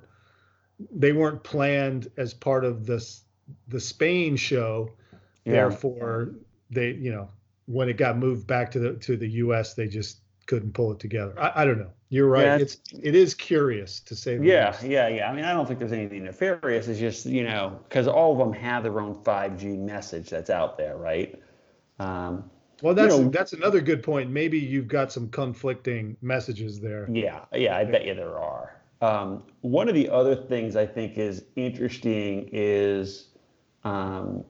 they 0.91 1.13
weren't 1.13 1.45
planned 1.45 2.11
as 2.17 2.35
part 2.35 2.65
of 2.65 2.87
this 2.87 3.23
the 3.69 3.79
Spain 3.79 4.35
show. 4.35 4.91
Yeah. 5.45 5.53
Therefore, 5.53 6.35
they 6.71 6.91
you 6.91 7.13
know 7.13 7.29
when 7.67 7.89
it 7.89 7.99
got 7.99 8.19
moved 8.19 8.49
back 8.49 8.73
to 8.73 8.81
the 8.81 8.95
to 8.95 9.17
the 9.17 9.29
U.S., 9.29 9.75
they 9.75 9.87
just 9.87 10.19
couldn't 10.47 10.73
pull 10.73 10.91
it 10.91 10.99
together. 10.99 11.39
I, 11.39 11.63
I 11.63 11.65
don't 11.67 11.79
know. 11.79 11.93
You're 12.09 12.27
right. 12.27 12.43
Yeah. 12.45 12.57
It's 12.57 12.79
it 13.01 13.15
is 13.15 13.33
curious 13.33 14.01
to 14.01 14.17
say. 14.17 14.41
Yeah, 14.43 14.71
least. 14.71 14.83
yeah, 14.83 15.07
yeah. 15.07 15.31
I 15.31 15.33
mean, 15.37 15.45
I 15.45 15.53
don't 15.53 15.67
think 15.67 15.79
there's 15.79 15.93
anything 15.93 16.25
nefarious. 16.25 16.89
It's 16.89 16.99
just, 16.99 17.27
you 17.27 17.45
know, 17.45 17.79
because 17.89 18.09
all 18.09 18.33
of 18.33 18.39
them 18.39 18.53
have 18.55 18.83
their 18.83 19.01
own 19.01 19.15
5G 19.15 19.79
message 19.79 20.31
that's 20.31 20.51
out 20.51 20.77
there, 20.77 20.97
right? 20.97 21.41
Um, 22.01 22.51
Well, 22.83 22.95
that's 22.95 23.17
know- 23.17 23.31
that's 23.31 23.53
another 23.53 23.81
good 23.81 24.03
point. 24.03 24.31
Maybe 24.31 24.59
you've 24.59 24.89
got 24.89 25.11
some 25.13 25.29
conflicting 25.29 26.17
messages 26.21 26.81
there. 26.81 27.09
yeah, 27.11 27.45
yeah, 27.55 27.77
I 27.77 27.85
bet 27.85 28.05
you 28.05 28.15
there 28.15 28.39
are. 28.39 28.77
Um, 29.01 29.45
one 29.63 29.89
of 29.89 29.95
the 29.95 30.09
other 30.11 30.37
things 30.37 30.77
I 30.77 30.87
think 30.87 31.17
is 31.19 31.45
interesting 31.57 32.49
is 32.53 33.29
um, 33.85 34.45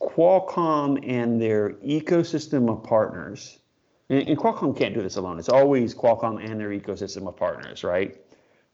Qualcomm 0.00 0.98
and 1.08 1.40
their 1.40 1.70
ecosystem 1.84 2.70
of 2.70 2.84
partners. 2.84 3.58
And, 4.10 4.28
and 4.28 4.38
Qualcomm 4.38 4.76
can't 4.76 4.94
do 4.94 5.02
this 5.02 5.16
alone. 5.16 5.38
It's 5.38 5.48
always 5.48 5.94
Qualcomm 5.94 6.44
and 6.44 6.60
their 6.60 6.70
ecosystem 6.70 7.26
of 7.26 7.36
partners, 7.36 7.82
right? 7.82 8.20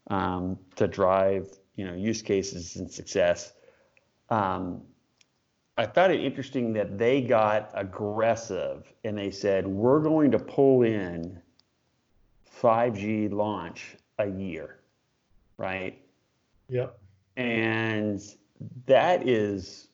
Um, 0.07 0.59
to 0.75 0.87
drive, 0.87 1.47
you 1.75 1.85
know, 1.85 1.95
use 1.95 2.21
cases 2.21 2.75
and 2.75 2.91
success. 2.91 3.53
Um, 4.29 4.81
I 5.77 5.85
found 5.85 6.13
it 6.13 6.21
interesting 6.21 6.71
that 6.73 6.97
they 6.97 7.21
got 7.21 7.69
aggressive 7.73 8.91
and 9.03 9.17
they 9.17 9.29
said, 9.29 9.67
we're 9.67 9.99
going 9.99 10.31
to 10.31 10.39
pull 10.39 10.83
in 10.83 11.41
5G 12.61 13.31
launch 13.31 13.97
a 14.17 14.27
year, 14.27 14.79
right? 15.57 16.01
Yep. 16.69 16.97
And 17.35 18.21
that 18.85 19.27
is, 19.27 19.89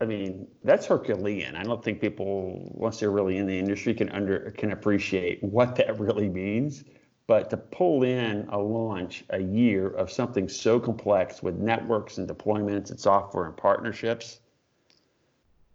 I 0.00 0.04
mean, 0.04 0.46
that's 0.62 0.86
Herculean. 0.86 1.56
I 1.56 1.64
don't 1.64 1.82
think 1.82 2.00
people, 2.00 2.70
once 2.72 3.00
they're 3.00 3.10
really 3.10 3.38
in 3.38 3.46
the 3.46 3.58
industry, 3.58 3.92
can 3.94 4.08
under 4.10 4.52
can 4.52 4.70
appreciate 4.70 5.42
what 5.42 5.74
that 5.76 5.98
really 6.00 6.28
means. 6.28 6.84
But 7.26 7.50
to 7.50 7.56
pull 7.56 8.04
in 8.04 8.48
a 8.50 8.58
launch 8.58 9.24
a 9.30 9.40
year 9.40 9.88
of 9.88 10.10
something 10.10 10.48
so 10.48 10.80
complex 10.80 11.42
with 11.42 11.56
networks 11.56 12.18
and 12.18 12.28
deployments 12.28 12.90
and 12.90 12.98
software 12.98 13.46
and 13.46 13.56
partnerships, 13.56 14.39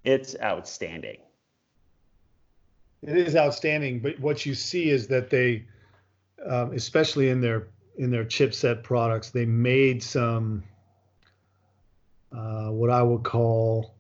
it's 0.06 0.36
outstanding. 0.42 1.18
It 3.02 3.18
is 3.18 3.36
outstanding, 3.36 4.00
but 4.00 4.20
what 4.20 4.46
you 4.46 4.56
see 4.56 4.90
is 4.90 5.08
that 5.08 5.30
they, 5.30 5.66
um, 6.46 6.72
especially 6.74 7.30
in 7.30 7.42
their 7.42 7.68
in 7.98 8.10
their 8.12 8.26
chipset 8.26 8.84
products, 8.84 9.30
they 9.30 9.46
made 9.46 10.02
some 10.02 10.64
uh, 12.36 12.70
what 12.70 12.90
I 12.90 13.02
would 13.02 13.24
call 13.24 13.96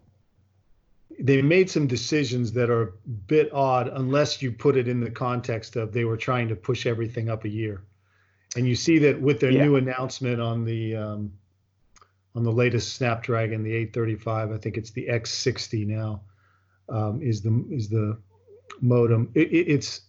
they 1.19 1.41
made 1.41 1.69
some 1.69 1.87
decisions 1.87 2.51
that 2.53 2.69
are 2.69 2.81
a 2.83 2.91
bit 3.27 3.53
odd 3.53 3.87
unless 3.87 4.41
you 4.41 4.51
put 4.51 4.75
it 4.75 4.87
in 4.87 4.99
the 4.99 5.09
context 5.09 5.75
of 5.75 5.93
they 5.93 6.03
were 6.03 6.17
trying 6.17 6.47
to 6.49 6.55
push 6.55 6.85
everything 6.85 7.29
up 7.29 7.45
a 7.45 7.49
year, 7.49 7.83
and 8.55 8.67
you 8.67 8.75
see 8.75 8.97
that 8.99 9.19
with 9.19 9.39
their 9.39 9.51
Yeah. 9.51 9.63
new 9.63 9.75
announcement 9.77 10.41
on 10.41 10.65
the 10.65 10.95
um, 10.95 11.31
on 12.35 12.43
the 12.43 12.51
latest 12.51 12.95
Snapdragon, 12.95 13.63
the 13.63 13.73
835, 13.73 14.51
I 14.51 14.57
think 14.57 14.77
it's 14.77 14.91
the 14.91 15.07
X60 15.07 15.87
now, 15.87 16.21
um, 16.89 17.21
is 17.21 17.41
the 17.41 17.65
is 17.71 17.89
the 17.89 18.17
modem. 18.81 19.31
It, 19.33 19.51
it, 19.51 19.67
it's 19.69 20.01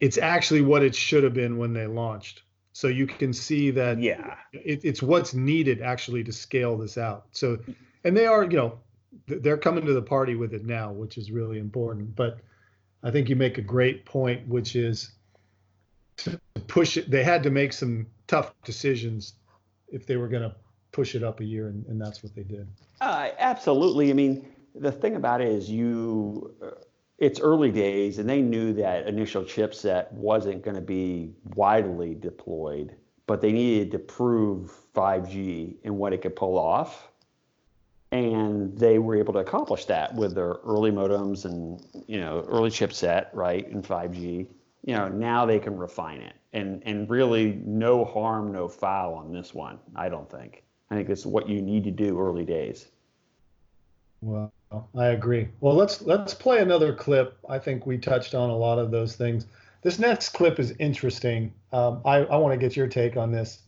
it's 0.00 0.18
actually 0.18 0.60
what 0.60 0.82
it 0.82 0.94
should 0.94 1.24
have 1.24 1.34
been 1.34 1.58
when 1.58 1.72
they 1.72 1.86
launched. 1.86 2.42
So 2.72 2.88
you 2.88 3.06
can 3.06 3.32
see 3.32 3.70
that 3.72 4.00
Yeah. 4.00 4.36
it, 4.52 4.84
it's 4.84 5.02
what's 5.02 5.34
needed 5.34 5.80
actually 5.80 6.24
to 6.24 6.32
scale 6.32 6.76
this 6.76 6.98
out. 6.98 7.26
So, 7.32 7.58
and 8.02 8.16
they 8.16 8.26
are, 8.26 8.44
you 8.44 8.56
know, 8.56 8.78
they're 9.26 9.56
coming 9.56 9.86
to 9.86 9.92
the 9.92 10.02
party 10.02 10.34
with 10.34 10.52
it 10.54 10.64
now, 10.64 10.92
which 10.92 11.16
is 11.16 11.30
really 11.30 11.58
important. 11.58 12.16
But 12.16 12.40
I 13.02 13.10
think 13.10 13.28
you 13.28 13.36
make 13.36 13.58
a 13.58 13.62
great 13.62 14.04
point, 14.04 14.46
which 14.48 14.74
is 14.74 15.12
to 16.18 16.38
push 16.66 16.96
it. 16.96 17.10
They 17.10 17.22
had 17.22 17.42
to 17.44 17.50
make 17.50 17.72
some 17.72 18.06
tough 18.26 18.52
decisions 18.64 19.34
if 19.88 20.06
they 20.06 20.16
were 20.16 20.28
going 20.28 20.42
to 20.42 20.54
push 20.94 21.16
it 21.16 21.24
up 21.24 21.40
a 21.40 21.44
year, 21.44 21.68
and, 21.68 21.84
and 21.86 22.00
that's 22.00 22.22
what 22.22 22.34
they 22.34 22.44
did. 22.44 22.68
Uh, 23.00 23.30
absolutely. 23.38 24.10
I 24.10 24.12
mean, 24.14 24.46
the 24.74 24.92
thing 24.92 25.16
about 25.16 25.40
it 25.40 25.48
is 25.48 25.68
you, 25.68 26.54
uh, 26.62 26.70
it's 27.18 27.40
early 27.40 27.70
days 27.70 28.18
and 28.18 28.28
they 28.28 28.40
knew 28.40 28.72
that 28.74 29.06
initial 29.06 29.42
chipset 29.42 30.10
wasn't 30.12 30.62
going 30.62 30.76
to 30.76 30.80
be 30.80 31.32
widely 31.54 32.14
deployed, 32.14 32.94
but 33.26 33.40
they 33.40 33.52
needed 33.52 33.90
to 33.92 33.98
prove 33.98 34.72
5G 34.94 35.76
and 35.84 35.96
what 35.98 36.12
it 36.12 36.22
could 36.22 36.36
pull 36.36 36.58
off. 36.58 37.08
And 38.12 38.76
they 38.78 39.00
were 39.00 39.16
able 39.16 39.32
to 39.32 39.40
accomplish 39.40 39.86
that 39.86 40.14
with 40.14 40.34
their 40.34 40.54
early 40.64 40.92
modems 40.92 41.44
and, 41.44 41.84
you 42.06 42.20
know, 42.20 42.44
early 42.48 42.70
chipset, 42.70 43.26
right, 43.32 43.66
and 43.68 43.82
5G. 43.82 44.46
You 44.86 44.94
know, 44.94 45.08
now 45.08 45.46
they 45.46 45.58
can 45.58 45.76
refine 45.76 46.20
it 46.20 46.34
and, 46.52 46.82
and 46.84 47.10
really 47.10 47.60
no 47.64 48.04
harm, 48.04 48.52
no 48.52 48.68
foul 48.68 49.14
on 49.14 49.32
this 49.32 49.54
one, 49.54 49.78
I 49.96 50.08
don't 50.08 50.30
think. 50.30 50.63
I 50.90 50.96
think 50.96 51.08
it's 51.08 51.26
what 51.26 51.48
you 51.48 51.62
need 51.62 51.84
to 51.84 51.90
do 51.90 52.18
early 52.20 52.44
days. 52.44 52.86
Well, 54.20 54.52
I 54.96 55.08
agree. 55.08 55.48
Well, 55.60 55.74
let's 55.74 56.02
let's 56.02 56.34
play 56.34 56.60
another 56.60 56.94
clip. 56.94 57.36
I 57.48 57.58
think 57.58 57.86
we 57.86 57.98
touched 57.98 58.34
on 58.34 58.50
a 58.50 58.56
lot 58.56 58.78
of 58.78 58.90
those 58.90 59.16
things. 59.16 59.46
This 59.82 59.98
next 59.98 60.30
clip 60.30 60.58
is 60.58 60.74
interesting. 60.78 61.52
Um, 61.72 62.00
I, 62.04 62.18
I 62.18 62.36
want 62.36 62.52
to 62.52 62.58
get 62.58 62.76
your 62.76 62.86
take 62.86 63.16
on 63.16 63.32
this. 63.32 63.60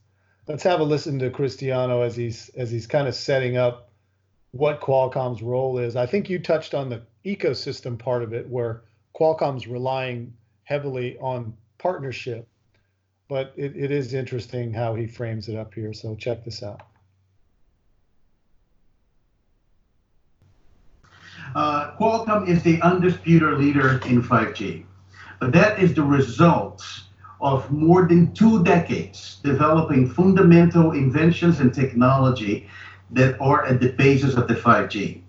Let's 0.48 0.62
have 0.62 0.80
a 0.80 0.84
listen 0.84 1.18
to 1.18 1.30
Cristiano 1.30 2.00
as 2.02 2.16
he's 2.16 2.48
as 2.50 2.70
he's 2.70 2.86
kind 2.86 3.06
of 3.06 3.14
setting 3.14 3.56
up 3.56 3.90
what 4.52 4.80
Qualcomm's 4.80 5.42
role 5.42 5.78
is. 5.78 5.96
I 5.96 6.06
think 6.06 6.30
you 6.30 6.38
touched 6.38 6.72
on 6.72 6.88
the 6.88 7.02
ecosystem 7.24 7.98
part 7.98 8.22
of 8.22 8.32
it, 8.32 8.48
where 8.48 8.82
Qualcomm's 9.14 9.66
relying 9.66 10.32
heavily 10.64 11.18
on 11.18 11.54
partnership. 11.78 12.48
But 13.28 13.52
it, 13.56 13.76
it 13.76 13.90
is 13.90 14.14
interesting 14.14 14.72
how 14.72 14.94
he 14.94 15.06
frames 15.06 15.48
it 15.48 15.56
up 15.56 15.74
here. 15.74 15.92
So 15.92 16.14
check 16.14 16.44
this 16.44 16.62
out. 16.62 16.82
Uh, 21.56 21.96
Qualcomm 21.96 22.46
is 22.46 22.62
the 22.62 22.82
undisputed 22.82 23.58
leader 23.58 23.92
in 24.04 24.22
5G, 24.22 24.84
but 25.40 25.52
that 25.52 25.78
is 25.78 25.94
the 25.94 26.02
result 26.02 26.84
of 27.40 27.72
more 27.72 28.06
than 28.06 28.30
two 28.34 28.62
decades 28.62 29.40
developing 29.42 30.06
fundamental 30.06 30.92
inventions 30.92 31.60
and 31.60 31.72
technology 31.72 32.68
that 33.10 33.40
are 33.40 33.64
at 33.64 33.80
the 33.80 33.88
basis 33.88 34.34
of 34.34 34.48
the 34.48 34.54
5G. 34.54 35.22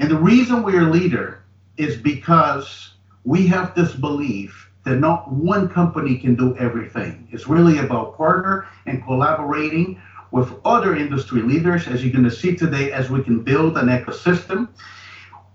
And 0.00 0.10
the 0.10 0.18
reason 0.18 0.64
we're 0.64 0.90
leader 0.90 1.44
is 1.76 1.96
because 1.96 2.94
we 3.22 3.46
have 3.46 3.72
this 3.76 3.94
belief 3.94 4.72
that 4.82 4.96
not 4.96 5.30
one 5.30 5.68
company 5.68 6.18
can 6.18 6.34
do 6.34 6.56
everything. 6.56 7.28
It's 7.30 7.46
really 7.46 7.78
about 7.78 8.16
partner 8.16 8.66
and 8.86 9.00
collaborating 9.04 10.00
with 10.32 10.52
other 10.64 10.96
industry 10.96 11.42
leaders, 11.42 11.86
as 11.86 12.02
you're 12.02 12.12
going 12.12 12.24
to 12.24 12.32
see 12.32 12.56
today, 12.56 12.90
as 12.90 13.10
we 13.10 13.22
can 13.22 13.44
build 13.44 13.78
an 13.78 13.86
ecosystem. 13.86 14.68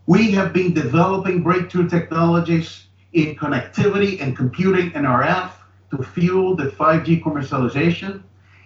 We 0.06 0.32
have 0.32 0.52
been 0.54 0.74
developing 0.74 1.44
breakthrough 1.44 1.90
technologies 1.90 2.88
in 3.14 3.36
connectivity 3.36 4.22
and 4.22 4.36
computing 4.36 4.92
and 4.96 5.06
RF 5.06 5.52
to 5.92 6.04
fuel 6.04 6.56
the 6.56 6.66
5G 6.66 7.22
commercialization. 7.24 8.24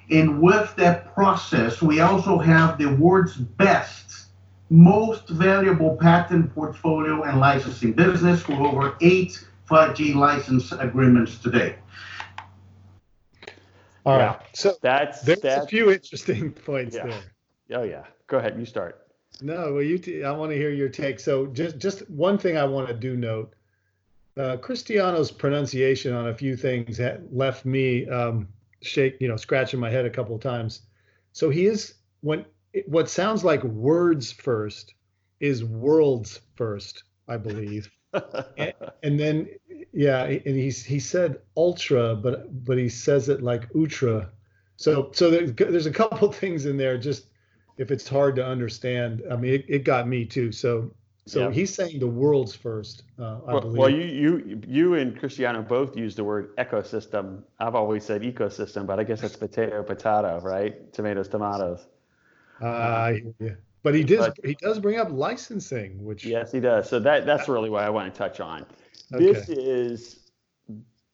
And 0.10 0.42
with 0.42 0.76
that 0.78 1.14
process, 1.14 1.82
we 1.82 2.00
also 2.00 2.38
have 2.40 2.78
the 2.78 2.88
world's 2.88 3.36
best, 3.36 4.28
most 4.70 5.28
valuable 5.30 5.98
patent 5.98 6.54
portfolio 6.56 7.24
and 7.24 7.40
licensing 7.40 7.94
business 7.94 8.48
with 8.48 8.60
over 8.60 8.96
eight 9.02 9.46
5G 9.70 10.16
license 10.16 10.72
agreements 10.72 11.38
today. 11.40 11.76
All 14.06 14.18
right. 14.18 14.40
Yeah. 14.40 14.46
So 14.54 14.76
That's 14.82 15.22
there's 15.22 15.42
that's 15.42 15.66
a 15.66 15.68
few 15.68 15.92
interesting 15.92 16.54
points 16.66 16.96
Yeah. 16.96 17.08
there. 17.08 17.80
oh 17.80 17.84
yeah. 17.84 18.06
Go 18.28 18.38
ahead, 18.38 18.58
you 18.58 18.66
start. 18.66 19.07
No, 19.42 19.74
well, 19.74 19.84
you. 19.84 19.98
T- 19.98 20.24
I 20.24 20.32
want 20.32 20.52
to 20.52 20.58
hear 20.58 20.72
your 20.72 20.90
take. 20.90 21.20
So, 21.20 21.48
just 21.48 21.78
just 21.78 22.10
one 22.10 22.38
thing 22.38 22.58
I 22.58 22.66
want 22.66 22.88
to 22.88 22.94
do 22.94 23.16
note: 23.16 23.54
uh, 24.38 24.58
Cristiano's 24.58 25.32
pronunciation 25.32 26.14
on 26.14 26.30
a 26.30 26.34
few 26.34 26.56
things 26.56 27.00
left 27.32 27.66
me 27.66 28.08
um, 28.08 28.48
shake, 28.82 29.18
you 29.20 29.28
know, 29.28 29.36
scratching 29.36 29.80
my 29.80 29.90
head 29.90 30.06
a 30.06 30.10
couple 30.10 30.36
of 30.36 30.42
times. 30.42 30.82
So 31.32 31.50
he 31.50 31.66
is 31.66 31.96
when 32.22 32.46
what 32.86 33.10
sounds 33.10 33.44
like 33.44 33.64
words 33.64 34.32
first 34.32 34.94
is 35.40 35.64
worlds 35.64 36.42
first, 36.56 37.04
I 37.28 37.38
believe. 37.38 37.90
and, 38.58 38.74
and, 39.04 39.20
then 39.20 39.50
yeah, 39.94 40.24
and 40.24 40.56
he's 40.56 40.84
he 40.84 41.00
said 41.00 41.40
ultra, 41.56 42.16
but 42.16 42.64
but 42.66 42.78
he 42.78 42.90
says 42.90 43.30
it 43.30 43.42
like 43.42 43.68
ultra. 43.76 44.30
So 44.76 45.12
so 45.14 45.30
there's, 45.32 45.54
there's 45.54 45.86
a 45.88 45.92
couple 45.92 46.32
things 46.32 46.66
in 46.66 46.78
there. 46.78 46.98
Just 46.98 47.28
if 47.78 47.92
it's 47.92 48.08
hard 48.08 48.36
to 48.36 48.46
understand, 48.46 49.24
I 49.32 49.36
mean, 49.36 49.54
it, 49.54 49.66
it 49.68 49.84
got 49.84 50.08
me 50.08 50.26
too. 50.26 50.52
So 50.52 50.92
so 51.28 51.50
he's 51.52 51.74
saying 51.74 52.00
the 52.00 52.08
world's 52.08 52.56
first. 52.56 53.04
Uh, 53.20 53.40
I 53.46 53.54
well, 53.54 53.62
believe. 53.62 53.78
Well, 53.78 53.90
you 53.90 54.06
you 54.06 54.62
you 54.66 54.94
and 54.96 55.18
Cristiano 55.20 55.62
both 55.62 55.98
use 55.98 56.16
the 56.16 56.24
word 56.24 56.56
ecosystem. 56.56 57.44
I've 57.60 57.76
always 57.76 58.06
said 58.06 58.22
ecosystem, 58.22 58.88
but 58.88 59.00
I 59.00 59.04
guess 59.04 59.22
it's 59.24 59.36
potato 59.36 59.84
potato, 59.84 60.40
right? 60.42 60.92
Tomatoes 60.94 61.28
tomatoes. 61.28 61.86
Uh, 62.62 63.14
yeah. 63.40 63.50
But 63.84 63.94
he 63.94 64.04
does 64.04 64.28
but, 64.28 64.46
he 64.46 64.56
does 64.56 64.80
bring 64.80 65.00
up 65.00 65.10
licensing, 65.12 66.04
which 66.04 66.26
yes, 66.26 66.52
he 66.52 66.62
does. 66.62 66.90
So 66.90 67.00
that 67.00 67.26
that's 67.26 67.50
really 67.50 67.70
what 67.70 67.84
I 67.84 67.90
want 67.90 68.14
to 68.14 68.18
touch 68.18 68.40
on. 68.40 68.66
Okay. 69.14 69.26
This 69.26 69.50
is 69.50 70.20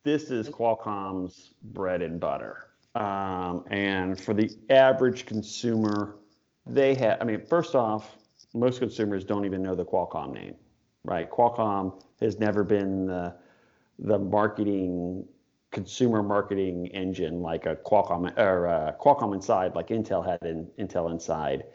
this 0.04 0.30
is 0.30 0.48
Qualcomm's 0.48 1.54
bread 1.64 2.04
and 2.04 2.20
butter, 2.20 2.70
um, 2.94 3.66
and 3.70 4.20
for 4.20 4.34
the 4.34 4.52
average 4.70 5.26
consumer, 5.26 6.18
they 6.66 6.96
have. 6.96 7.18
I 7.22 7.26
mean, 7.26 7.42
first 7.42 7.76
off, 7.76 8.18
most 8.54 8.80
consumers 8.80 9.24
don't 9.24 9.46
even 9.46 9.62
know 9.62 9.76
the 9.76 9.86
Qualcomm 9.86 10.34
name, 10.34 10.56
right? 11.04 11.30
Qualcomm 11.30 12.02
has 12.22 12.40
never 12.40 12.64
been 12.64 13.08
the 13.08 13.36
the 14.00 14.18
marketing 14.18 15.26
consumer 15.72 16.22
marketing 16.22 16.88
engine 16.88 17.42
like 17.42 17.66
a 17.66 17.76
Qualcomm 17.76 18.38
or 18.38 18.68
a 18.68 18.96
Qualcomm 19.00 19.34
Inside, 19.34 19.76
like 19.76 19.88
Intel 19.88 20.26
had 20.26 20.42
in 20.44 20.68
Intel 20.80 21.12
Inside. 21.12 21.66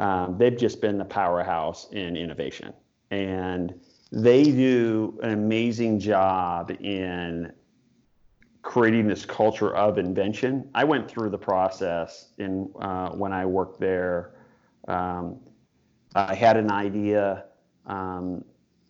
Um, 0.00 0.36
they've 0.38 0.56
just 0.56 0.80
been 0.80 0.98
the 0.98 1.04
powerhouse 1.04 1.88
in 1.92 2.16
innovation, 2.16 2.72
and 3.10 3.78
they 4.10 4.44
do 4.44 5.18
an 5.22 5.30
amazing 5.30 6.00
job 6.00 6.70
in 6.80 7.52
creating 8.64 9.06
this 9.06 9.26
culture 9.26 9.76
of 9.76 9.98
invention. 9.98 10.68
I 10.74 10.84
went 10.84 11.08
through 11.08 11.30
the 11.30 11.38
process 11.38 12.30
in 12.38 12.70
uh, 12.80 13.10
when 13.10 13.32
I 13.32 13.44
worked 13.44 13.78
there. 13.78 14.32
Um, 14.88 15.38
I 16.14 16.34
had 16.34 16.56
an 16.56 16.70
idea, 16.70 17.44
um, 17.86 18.42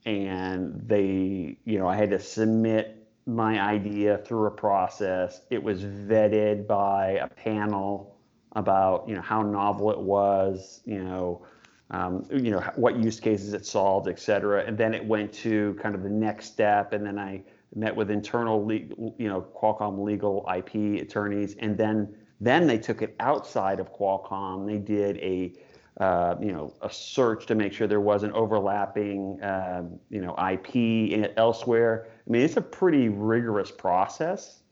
and 0.07 0.81
they, 0.87 1.59
you 1.65 1.79
know, 1.79 1.89
I 1.89 1.97
had 1.97 2.11
to 2.11 2.21
submit 2.21 3.09
my 3.27 3.61
idea 3.61 4.19
through 4.19 4.47
a 4.47 4.51
process. 4.51 5.41
It 5.51 5.63
was 5.63 5.83
vetted 5.83 6.69
by 6.69 7.13
a 7.13 7.29
panel 7.29 8.17
about, 8.53 9.09
you 9.09 9.17
know, 9.17 9.23
how 9.23 9.43
novel 9.43 9.91
it 9.91 9.99
was, 9.99 10.83
you 10.85 11.03
know, 11.03 11.45
um, 11.91 12.25
you 12.31 12.51
know, 12.53 12.61
what 12.77 12.97
use 12.97 13.19
cases 13.19 13.55
it 13.55 13.67
solved, 13.67 14.09
et 14.09 14.21
cetera. 14.21 14.65
And 14.65 14.79
then 14.79 14.95
it 14.95 15.05
went 15.05 15.33
to 15.45 15.75
kind 15.83 15.95
of 15.97 16.03
the 16.03 16.11
next 16.11 16.47
step, 16.47 16.93
and 16.93 17.05
then 17.05 17.19
I 17.19 17.43
met 17.75 17.95
with 17.95 18.11
internal, 18.11 18.65
legal, 18.65 19.15
you 19.19 19.29
know, 19.29 19.47
Qualcomm 19.61 20.03
legal 20.05 20.47
IP 20.55 21.03
attorneys, 21.03 21.55
and 21.57 21.77
then 21.77 22.17
then 22.41 22.67
they 22.67 22.79
took 22.79 23.01
it 23.03 23.15
outside 23.21 23.81
of 23.81 23.93
Qualcomm. 23.93 24.67
They 24.67 24.79
did 24.79 25.17
a 25.19 25.55
uh, 26.01 26.35
you 26.41 26.53
know, 26.53 26.75
a 26.83 26.91
search 26.91 27.47
to 27.47 27.55
make 27.55 27.73
sure 27.73 27.87
there 27.87 28.01
wasn't 28.01 28.33
overlapping, 28.33 29.39
um, 29.45 29.99
you 30.11 30.21
know, 30.21 30.35
IP 30.37 31.33
elsewhere. 31.37 32.09
I 32.27 32.31
mean, 32.31 32.43
it's 32.43 32.57
a 32.57 32.63
pretty 32.63 33.09
rigorous 33.09 33.71
process, 33.71 34.63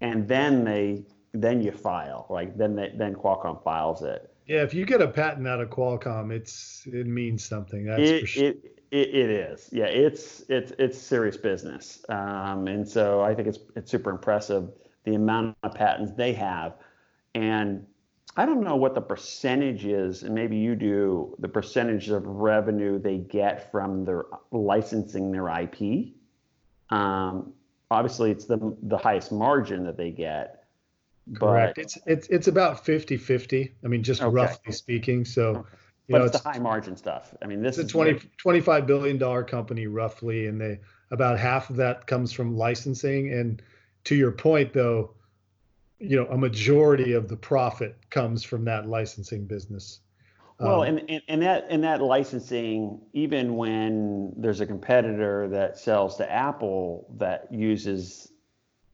and 0.00 0.26
then 0.26 0.64
they 0.64 1.04
then 1.32 1.62
you 1.62 1.70
file, 1.70 2.26
like 2.30 2.56
then 2.56 2.74
they, 2.74 2.92
then 2.96 3.14
Qualcomm 3.14 3.62
files 3.62 4.02
it. 4.02 4.32
Yeah, 4.46 4.62
if 4.62 4.74
you 4.74 4.86
get 4.86 5.02
a 5.02 5.08
patent 5.08 5.46
out 5.46 5.60
of 5.60 5.70
Qualcomm, 5.70 6.32
it's 6.32 6.86
it 6.86 7.06
means 7.06 7.44
something. 7.44 7.84
That's 7.84 8.02
it, 8.02 8.20
for 8.20 8.26
sure. 8.26 8.44
It, 8.44 8.75
it, 8.90 9.08
it 9.08 9.30
is. 9.30 9.68
Yeah, 9.72 9.86
it's 9.86 10.44
it's 10.48 10.72
it's 10.78 10.98
serious 10.98 11.36
business, 11.36 12.04
um, 12.08 12.68
and 12.68 12.86
so 12.88 13.20
I 13.20 13.34
think 13.34 13.48
it's 13.48 13.58
it's 13.74 13.90
super 13.90 14.10
impressive 14.10 14.70
the 15.04 15.14
amount 15.14 15.56
of 15.62 15.72
patents 15.74 16.12
they 16.16 16.32
have, 16.32 16.74
and 17.34 17.86
I 18.36 18.44
don't 18.44 18.62
know 18.62 18.76
what 18.76 18.94
the 18.94 19.00
percentage 19.00 19.86
is, 19.86 20.22
and 20.22 20.34
maybe 20.34 20.56
you 20.56 20.74
do, 20.74 21.34
the 21.38 21.48
percentage 21.48 22.10
of 22.10 22.26
revenue 22.26 22.98
they 22.98 23.18
get 23.18 23.70
from 23.70 24.04
their 24.04 24.24
licensing 24.50 25.32
their 25.32 25.48
IP. 25.48 26.08
Um, 26.90 27.54
obviously, 27.90 28.30
it's 28.30 28.44
the 28.44 28.76
the 28.82 28.98
highest 28.98 29.32
margin 29.32 29.84
that 29.84 29.96
they 29.96 30.10
get. 30.10 30.64
Correct. 31.34 31.78
it's 31.78 31.98
it's 32.06 32.28
it's 32.28 32.46
about 32.46 32.84
50-50. 32.84 33.72
I 33.84 33.88
mean, 33.88 34.02
just 34.02 34.22
okay. 34.22 34.32
roughly 34.32 34.72
speaking. 34.72 35.24
So, 35.24 35.52
you 35.52 35.64
but 36.08 36.18
know, 36.18 36.24
it's, 36.24 36.34
it's, 36.36 36.44
the 36.44 36.50
high 36.50 36.58
margin 36.58 36.96
stuff. 36.96 37.34
I 37.42 37.46
mean, 37.46 37.62
this 37.62 37.78
it's 37.78 37.86
is 37.86 37.90
a 37.90 37.92
20, 37.92 38.20
25 38.36 38.86
billion 38.86 39.18
dollar 39.18 39.42
company 39.42 39.86
roughly, 39.86 40.46
and 40.46 40.60
they 40.60 40.80
about 41.10 41.38
half 41.38 41.70
of 41.70 41.76
that 41.76 42.06
comes 42.06 42.32
from 42.32 42.56
licensing. 42.56 43.32
And 43.32 43.62
to 44.04 44.14
your 44.14 44.32
point, 44.32 44.72
though 44.72 45.16
you 45.98 46.16
know 46.16 46.26
a 46.26 46.36
majority 46.36 47.12
of 47.12 47.28
the 47.28 47.36
profit 47.36 47.96
comes 48.10 48.42
from 48.42 48.64
that 48.64 48.86
licensing 48.88 49.46
business 49.46 50.00
well 50.60 50.82
um, 50.82 50.88
and, 50.88 51.10
and, 51.10 51.22
and 51.28 51.42
that 51.42 51.66
and 51.70 51.84
that 51.84 52.02
licensing 52.02 53.00
even 53.12 53.56
when 53.56 54.32
there's 54.36 54.60
a 54.60 54.66
competitor 54.66 55.48
that 55.48 55.78
sells 55.78 56.16
to 56.16 56.30
apple 56.30 57.06
that 57.16 57.46
uses 57.50 58.32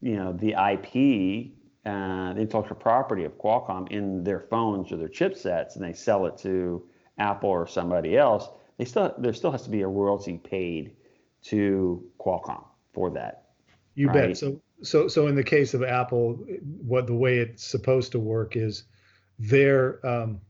you 0.00 0.16
know 0.16 0.32
the 0.32 0.50
ip 0.50 1.52
uh, 1.84 2.32
the 2.32 2.40
intellectual 2.40 2.76
property 2.76 3.24
of 3.24 3.36
qualcomm 3.38 3.90
in 3.90 4.22
their 4.22 4.40
phones 4.40 4.92
or 4.92 4.96
their 4.96 5.08
chipsets 5.08 5.74
and 5.74 5.84
they 5.84 5.92
sell 5.92 6.26
it 6.26 6.38
to 6.38 6.86
apple 7.18 7.50
or 7.50 7.66
somebody 7.66 8.16
else 8.16 8.48
they 8.78 8.84
still 8.84 9.14
there 9.18 9.32
still 9.32 9.50
has 9.50 9.62
to 9.62 9.70
be 9.70 9.82
a 9.82 9.88
royalty 9.88 10.38
paid 10.38 10.96
to 11.42 12.04
qualcomm 12.18 12.64
for 12.92 13.10
that 13.10 13.50
you 13.94 14.08
right? 14.08 14.28
bet 14.28 14.36
so 14.36 14.60
so 14.82 15.08
so 15.08 15.28
in 15.28 15.34
the 15.34 15.44
case 15.44 15.74
of 15.74 15.82
Apple, 15.82 16.44
what 16.84 17.06
the 17.06 17.14
way 17.14 17.38
it's 17.38 17.64
supposed 17.64 18.12
to 18.12 18.18
work 18.18 18.56
is 18.56 18.84
their 19.38 20.04
um, 20.06 20.40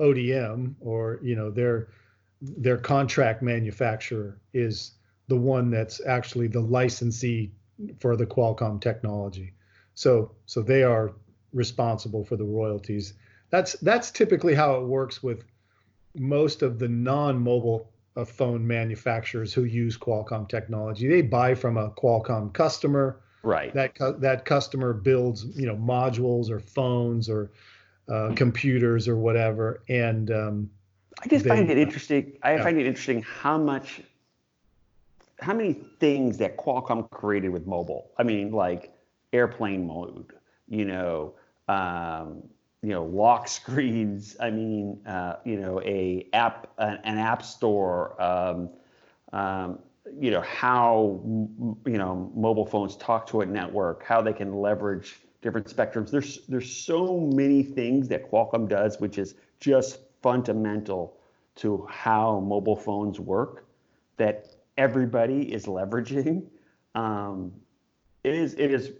ODM 0.00 0.74
or 0.80 1.18
you 1.22 1.34
know 1.34 1.50
their 1.50 1.88
their 2.40 2.76
contract 2.76 3.42
manufacturer 3.42 4.40
is 4.52 4.92
the 5.26 5.36
one 5.36 5.70
that's 5.70 6.00
actually 6.06 6.46
the 6.46 6.60
licensee 6.60 7.52
for 7.98 8.16
the 8.16 8.26
Qualcomm 8.26 8.80
technology. 8.80 9.54
So 9.94 10.32
so 10.46 10.62
they 10.62 10.82
are 10.82 11.14
responsible 11.52 12.24
for 12.24 12.36
the 12.36 12.44
royalties. 12.44 13.14
That's 13.50 13.72
that's 13.80 14.10
typically 14.10 14.54
how 14.54 14.76
it 14.76 14.86
works 14.86 15.22
with 15.22 15.44
most 16.14 16.62
of 16.62 16.78
the 16.78 16.88
non-mobile 16.88 17.90
uh, 18.16 18.24
phone 18.24 18.66
manufacturers 18.66 19.52
who 19.52 19.64
use 19.64 19.96
Qualcomm 19.96 20.48
technology. 20.48 21.08
They 21.08 21.22
buy 21.22 21.54
from 21.54 21.76
a 21.76 21.90
Qualcomm 21.90 22.52
customer 22.52 23.20
Right. 23.42 23.72
That 23.72 23.94
cu- 23.94 24.18
that 24.18 24.44
customer 24.44 24.92
builds, 24.92 25.46
you 25.56 25.66
know, 25.66 25.76
modules 25.76 26.50
or 26.50 26.58
phones 26.58 27.28
or 27.28 27.50
uh, 28.08 28.32
computers 28.34 29.06
or 29.06 29.16
whatever, 29.16 29.82
and 29.88 30.30
um, 30.30 30.70
I 31.22 31.28
just 31.28 31.44
they, 31.44 31.50
find 31.50 31.70
it 31.70 31.78
interesting. 31.78 32.36
I 32.42 32.56
yeah. 32.56 32.62
find 32.64 32.78
it 32.78 32.86
interesting 32.86 33.22
how 33.22 33.56
much, 33.56 34.02
how 35.40 35.54
many 35.54 35.74
things 36.00 36.38
that 36.38 36.56
Qualcomm 36.56 37.08
created 37.10 37.50
with 37.50 37.66
mobile. 37.66 38.10
I 38.18 38.22
mean, 38.22 38.50
like 38.50 38.92
airplane 39.32 39.86
mode, 39.86 40.32
you 40.66 40.84
know, 40.84 41.34
um, 41.68 42.42
you 42.82 42.90
know, 42.90 43.04
lock 43.04 43.48
screens. 43.48 44.36
I 44.40 44.50
mean, 44.50 45.00
uh, 45.06 45.36
you 45.44 45.60
know, 45.60 45.80
a 45.82 46.26
app, 46.32 46.68
an, 46.78 46.98
an 47.04 47.18
app 47.18 47.42
store. 47.42 48.20
Um, 48.20 48.70
um, 49.32 49.78
you 50.18 50.30
know 50.30 50.40
how 50.40 51.20
you 51.84 51.98
know 51.98 52.32
mobile 52.34 52.64
phones 52.64 52.96
talk 52.96 53.26
to 53.28 53.42
a 53.42 53.46
network, 53.46 54.02
how 54.04 54.22
they 54.22 54.32
can 54.32 54.54
leverage 54.54 55.16
different 55.42 55.66
spectrums. 55.66 56.10
There's 56.10 56.46
there's 56.46 56.70
so 56.74 57.20
many 57.20 57.62
things 57.62 58.08
that 58.08 58.30
Qualcomm 58.30 58.68
does, 58.68 59.00
which 59.00 59.18
is 59.18 59.34
just 59.60 60.00
fundamental 60.22 61.18
to 61.56 61.86
how 61.90 62.40
mobile 62.40 62.76
phones 62.76 63.20
work, 63.20 63.66
that 64.16 64.56
everybody 64.76 65.52
is 65.52 65.66
leveraging. 65.66 66.44
Um, 66.94 67.52
it 68.24 68.34
is 68.34 68.54
it 68.54 68.70
is 68.70 68.92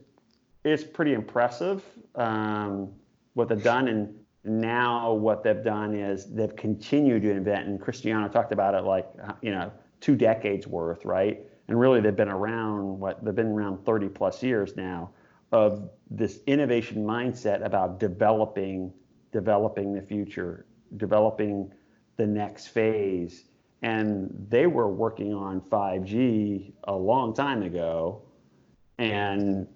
it's 0.64 0.84
pretty 0.84 1.14
impressive 1.14 1.82
um, 2.14 2.90
what 3.38 3.48
they've 3.48 3.62
done, 3.62 3.86
and 3.86 4.12
now 4.42 5.12
what 5.12 5.44
they've 5.44 5.62
done 5.62 5.94
is 5.94 6.26
they've 6.26 6.56
continued 6.56 7.22
to 7.22 7.30
invent. 7.30 7.68
And 7.68 7.80
Cristiano 7.80 8.28
talked 8.28 8.52
about 8.52 8.74
it 8.74 8.82
like 8.82 9.06
uh, 9.24 9.34
you 9.40 9.52
know 9.52 9.70
two 10.00 10.16
decades 10.16 10.66
worth, 10.66 11.04
right? 11.04 11.40
And 11.68 11.78
really, 11.78 12.00
they've 12.00 12.16
been 12.16 12.28
around 12.28 12.98
what 12.98 13.24
they've 13.24 13.34
been 13.34 13.52
around 13.52 13.86
30 13.86 14.08
plus 14.08 14.42
years 14.42 14.76
now 14.76 15.10
of 15.52 15.88
this 16.10 16.40
innovation 16.48 17.06
mindset 17.06 17.64
about 17.64 18.00
developing, 18.00 18.92
developing 19.32 19.94
the 19.94 20.02
future, 20.02 20.66
developing 20.96 21.72
the 22.16 22.26
next 22.26 22.68
phase. 22.68 23.44
And 23.82 24.34
they 24.48 24.66
were 24.66 24.88
working 24.88 25.32
on 25.32 25.60
5G 25.60 26.72
a 26.84 26.94
long 26.94 27.32
time 27.32 27.62
ago, 27.62 28.22
and 28.98 29.68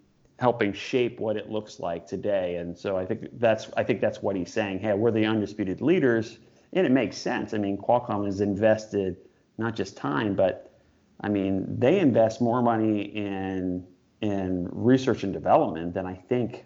helping 0.42 0.72
shape 0.72 1.20
what 1.20 1.37
it 1.37 1.48
looks 1.48 1.78
like 1.78 2.05
today. 2.05 2.57
And 2.57 2.76
so 2.76 2.96
I 2.96 3.07
think 3.07 3.28
that's 3.38 3.70
I 3.76 3.85
think 3.85 4.00
that's 4.00 4.20
what 4.20 4.35
he's 4.35 4.52
saying. 4.52 4.81
Hey, 4.81 4.92
we're 4.92 5.12
the 5.12 5.24
undisputed 5.24 5.81
leaders, 5.81 6.38
and 6.72 6.85
it 6.85 6.90
makes 6.90 7.16
sense. 7.16 7.55
I 7.55 7.59
mean, 7.59 7.78
Qualcomm 7.78 8.26
has 8.26 8.40
invested 8.40 9.18
not 9.57 9.76
just 9.76 9.96
time, 9.96 10.35
but 10.35 10.74
I 11.20 11.28
mean, 11.28 11.78
they 11.78 12.00
invest 12.00 12.40
more 12.40 12.61
money 12.61 13.02
in 13.02 13.87
in 14.20 14.68
research 14.72 15.22
and 15.22 15.33
development 15.33 15.94
than 15.94 16.07
I 16.07 16.16
think 16.16 16.64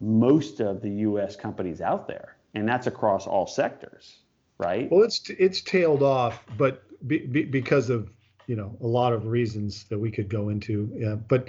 most 0.00 0.58
of 0.58 0.82
the 0.82 0.90
U.S. 1.06 1.36
companies 1.36 1.80
out 1.80 2.08
there, 2.08 2.36
and 2.54 2.68
that's 2.68 2.88
across 2.88 3.28
all 3.28 3.46
sectors, 3.46 4.18
right? 4.58 4.90
Well, 4.90 5.04
it's 5.04 5.30
it's 5.30 5.60
tailed 5.60 6.02
off, 6.02 6.44
but 6.58 6.82
be, 7.06 7.18
be, 7.18 7.44
because 7.44 7.90
of 7.90 8.10
you 8.48 8.56
know 8.56 8.76
a 8.80 8.88
lot 8.88 9.12
of 9.12 9.26
reasons 9.26 9.84
that 9.84 10.00
we 10.00 10.10
could 10.10 10.28
go 10.28 10.48
into. 10.48 10.90
Yeah, 10.96 11.14
but 11.14 11.48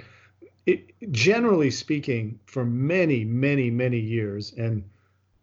it, 0.66 1.12
generally 1.12 1.70
speaking, 1.70 2.38
for 2.46 2.64
many, 2.64 3.24
many, 3.24 3.70
many 3.70 3.98
years, 3.98 4.52
and 4.56 4.84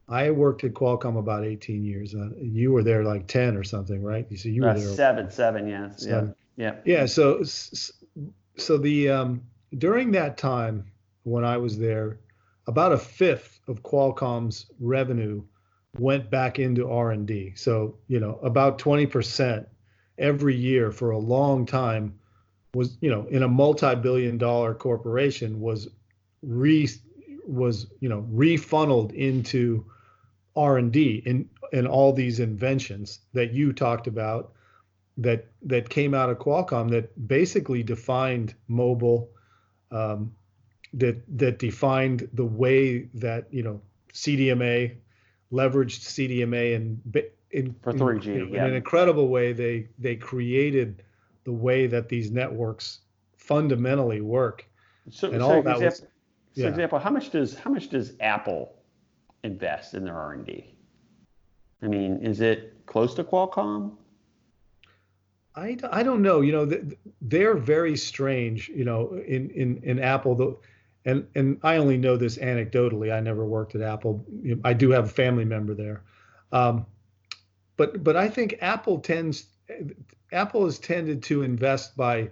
I 0.07 0.31
worked 0.31 0.63
at 0.63 0.73
Qualcomm 0.73 1.17
about 1.17 1.45
18 1.45 1.84
years. 1.84 2.15
Uh, 2.15 2.29
you 2.38 2.71
were 2.71 2.84
there 2.84 3.03
like 3.03 3.27
10 3.27 3.55
or 3.55 3.63
something, 3.63 4.03
right? 4.03 4.25
You 4.29 4.38
see, 4.38 4.51
you 4.51 4.63
were 4.63 4.69
uh, 4.69 4.73
there 4.73 4.88
seven, 4.88 5.31
seven, 5.31 5.67
yeah, 5.67 5.91
seven. 5.95 6.36
yeah, 6.57 6.73
yeah, 6.86 6.99
yeah. 6.99 7.05
So, 7.05 7.43
so 7.43 8.77
the 8.77 9.10
um, 9.10 9.41
during 9.77 10.12
that 10.12 10.38
time 10.38 10.91
when 11.23 11.45
I 11.45 11.57
was 11.57 11.77
there, 11.77 12.19
about 12.67 12.91
a 12.91 12.97
fifth 12.97 13.60
of 13.67 13.84
Qualcomm's 13.84 14.65
revenue 14.79 15.43
went 15.97 16.29
back 16.29 16.60
into 16.60 16.89
R&D. 16.89 17.53
So, 17.55 17.97
you 18.07 18.19
know, 18.19 18.39
about 18.43 18.79
20% 18.79 19.65
every 20.17 20.55
year 20.55 20.91
for 20.91 21.12
a 21.12 21.17
long 21.17 21.65
time 21.65 22.13
was, 22.73 22.97
you 23.01 23.10
know, 23.10 23.25
in 23.29 23.43
a 23.43 23.47
multi-billion 23.47 24.38
dollar 24.38 24.73
corporation 24.73 25.60
was 25.60 25.89
re 26.41 26.88
was, 27.45 27.88
you 27.99 28.10
know, 28.10 28.25
refunneled 28.31 29.13
into 29.13 29.86
R&D 30.55 31.23
in 31.25 31.49
in 31.71 31.88
all 31.88 32.12
these 32.12 32.39
inventions 32.39 33.19
that 33.34 33.53
you 33.53 33.71
talked 33.71 34.07
about 34.07 34.53
that 35.17 35.47
that 35.62 35.89
came 35.89 36.13
out 36.13 36.29
of 36.29 36.39
Qualcomm 36.39 36.89
that 36.91 37.27
basically 37.27 37.84
defined 37.84 38.53
mobile 38.67 39.29
um, 39.91 40.34
that 40.93 41.21
that 41.38 41.60
defined 41.60 42.27
the 42.34 42.45
way 42.45 43.10
that 43.13 43.47
you 43.51 43.63
know 43.63 43.81
CDMA 44.13 44.95
leveraged 45.51 46.01
CDMA 46.01 46.75
and 46.75 47.23
in, 47.51 47.75
for 47.81 47.93
3G, 47.93 48.25
in, 48.25 48.53
yeah. 48.53 48.63
in 48.63 48.71
an 48.71 48.73
incredible 48.75 49.27
way 49.27 49.53
they 49.53 49.88
they 49.99 50.15
created 50.15 51.03
the 51.43 51.51
way 51.51 51.88
that 51.88 52.10
these 52.10 52.32
networks 52.32 52.99
fundamentally 53.38 54.21
work. 54.21 54.65
So, 55.10 55.30
and 55.32 55.41
so 55.41 55.45
all 55.45 55.58
example, 55.58 55.80
that 55.80 55.86
was, 55.86 56.06
yeah. 56.54 56.63
so 56.63 56.69
example, 56.69 56.99
how 56.99 57.10
much 57.10 57.32
does 57.32 57.56
how 57.56 57.71
much 57.71 57.89
does 57.89 58.13
Apple 58.19 58.75
invest 59.43 59.93
in 59.93 60.06
their 60.06 60.15
R 60.15 60.34
and 60.34 60.45
D? 60.45 60.75
I 61.82 61.88
mean, 61.88 62.17
is 62.17 62.41
it 62.41 62.86
close 62.86 63.15
to 63.15 63.23
Qualcomm? 63.23 63.93
I, 65.56 65.77
I 65.91 66.04
don't 66.04 66.21
know. 66.21 66.41
You 66.41 66.51
know, 66.54 66.82
they're 67.21 67.56
very 67.56 67.97
strange. 67.97 68.69
You 68.69 68.86
know, 68.86 69.21
in 69.27 69.49
in 69.49 69.82
in 69.84 69.99
Apple, 69.99 70.36
the 70.36 70.58
and 71.06 71.27
and 71.36 71.60
I 71.63 71.77
only 71.77 71.97
know 71.97 72.15
this 72.15 72.38
anecdotally. 72.38 73.12
I 73.12 73.19
never 73.19 73.45
worked 73.45 73.75
at 73.75 73.82
Apple. 73.82 74.25
I 74.63 74.73
do 74.73 74.91
have 74.91 75.06
a 75.06 75.10
family 75.10 75.45
member 75.45 75.73
there, 75.73 76.04
um, 76.51 76.86
but 77.75 78.04
but 78.04 78.15
I 78.15 78.30
think 78.30 78.56
Apple 78.62 78.99
tends 78.99 79.47
Apple 80.32 80.65
has 80.65 80.80
tended 80.80 81.24
to 81.24 81.44
invest 81.44 81.96
by 81.98 82.30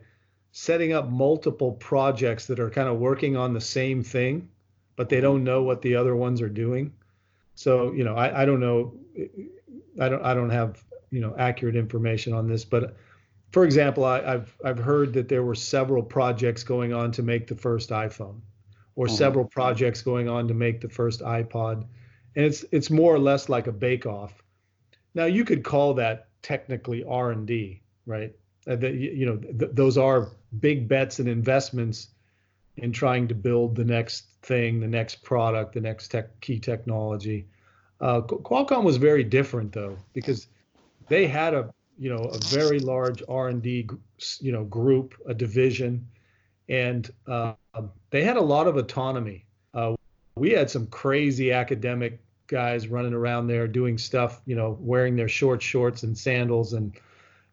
setting 0.51 0.93
up 0.93 1.09
multiple 1.09 1.73
projects 1.73 2.47
that 2.47 2.59
are 2.59 2.69
kind 2.69 2.87
of 2.87 2.97
working 2.97 3.35
on 3.35 3.53
the 3.53 3.61
same 3.61 4.03
thing, 4.03 4.49
but 4.95 5.09
they 5.09 5.21
don't 5.21 5.43
know 5.43 5.63
what 5.63 5.81
the 5.81 5.95
other 5.95 6.15
ones 6.15 6.41
are 6.41 6.49
doing. 6.49 6.93
So 7.55 7.91
you 7.91 8.03
know, 8.03 8.15
I, 8.15 8.43
I 8.43 8.45
don't 8.45 8.59
know. 8.59 8.93
I 9.99 10.09
don't 10.09 10.23
I 10.23 10.33
don't 10.33 10.49
have 10.49 10.83
you 11.11 11.19
know 11.19 11.35
accurate 11.37 11.75
information 11.75 12.33
on 12.33 12.47
this, 12.47 12.63
but 12.63 12.95
for 13.51 13.65
example, 13.65 14.05
I, 14.05 14.21
have 14.21 14.55
I've 14.63 14.79
heard 14.79 15.13
that 15.13 15.27
there 15.27 15.43
were 15.43 15.55
several 15.55 16.03
projects 16.03 16.63
going 16.63 16.93
on 16.93 17.11
to 17.13 17.23
make 17.23 17.47
the 17.47 17.55
first 17.55 17.89
iPhone 17.89 18.41
or 18.95 19.07
mm-hmm. 19.07 19.15
several 19.15 19.45
projects 19.45 20.01
going 20.01 20.29
on 20.29 20.47
to 20.47 20.53
make 20.53 20.81
the 20.81 20.89
first 20.89 21.21
iPod. 21.21 21.85
And 22.35 22.45
it's 22.45 22.63
it's 22.71 22.89
more 22.89 23.13
or 23.13 23.19
less 23.19 23.49
like 23.49 23.67
a 23.67 23.71
bake 23.71 24.05
off. 24.05 24.43
Now 25.15 25.25
you 25.25 25.43
could 25.43 25.63
call 25.63 25.95
that 25.95 26.27
technically 26.41 27.03
R&D, 27.03 27.81
right? 28.09 28.33
Uh, 28.67 28.77
you 28.87 29.25
know 29.25 29.37
th- 29.37 29.71
those 29.73 29.97
are 29.97 30.29
big 30.59 30.87
bets 30.87 31.19
and 31.19 31.29
investments 31.29 32.09
in 32.77 32.91
trying 32.91 33.27
to 33.27 33.35
build 33.35 33.75
the 33.75 33.85
next 33.85 34.25
thing, 34.41 34.79
the 34.79 34.87
next 34.87 35.23
product, 35.23 35.73
the 35.73 35.81
next 35.81 36.09
tech, 36.09 36.39
key 36.41 36.59
technology. 36.59 37.45
Uh, 38.01 38.21
Qualcomm 38.21 38.83
was 38.83 38.97
very 38.97 39.23
different 39.23 39.71
though 39.71 39.97
because 40.13 40.47
they 41.07 41.27
had 41.27 41.53
a 41.53 41.73
you 41.97 42.09
know 42.09 42.23
a 42.23 42.37
very 42.45 42.79
large 42.79 43.21
R&D 43.29 43.89
you 44.39 44.51
know 44.51 44.63
group, 44.65 45.13
a 45.27 45.33
division, 45.33 46.05
and 46.67 47.11
uh, 47.27 47.53
they 48.09 48.23
had 48.23 48.37
a 48.37 48.41
lot 48.41 48.67
of 48.67 48.77
autonomy. 48.77 49.45
Uh, 49.73 49.95
we 50.35 50.51
had 50.51 50.69
some 50.69 50.87
crazy 50.87 51.51
academic 51.51 52.19
guys 52.47 52.87
running 52.87 53.13
around 53.13 53.47
there 53.47 53.67
doing 53.67 53.97
stuff, 53.97 54.41
you 54.45 54.55
know, 54.55 54.77
wearing 54.79 55.15
their 55.15 55.29
short 55.29 55.61
shorts 55.61 56.03
and 56.03 56.17
sandals, 56.17 56.73
and 56.73 56.93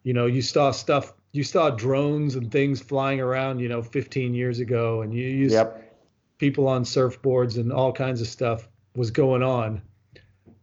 you 0.06 0.12
know, 0.12 0.26
you 0.26 0.40
saw 0.40 0.70
stuff, 0.70 1.14
you 1.32 1.42
saw 1.42 1.68
drones 1.68 2.36
and 2.36 2.52
things 2.52 2.80
flying 2.80 3.20
around, 3.20 3.58
you 3.58 3.68
know, 3.68 3.82
15 3.82 4.34
years 4.34 4.60
ago, 4.60 5.02
and 5.02 5.12
you 5.12 5.26
used 5.26 5.54
yep. 5.54 5.98
people 6.38 6.68
on 6.68 6.84
surfboards 6.84 7.56
and 7.56 7.72
all 7.72 7.92
kinds 7.92 8.20
of 8.20 8.28
stuff 8.28 8.68
was 8.94 9.10
going 9.10 9.42
on. 9.42 9.82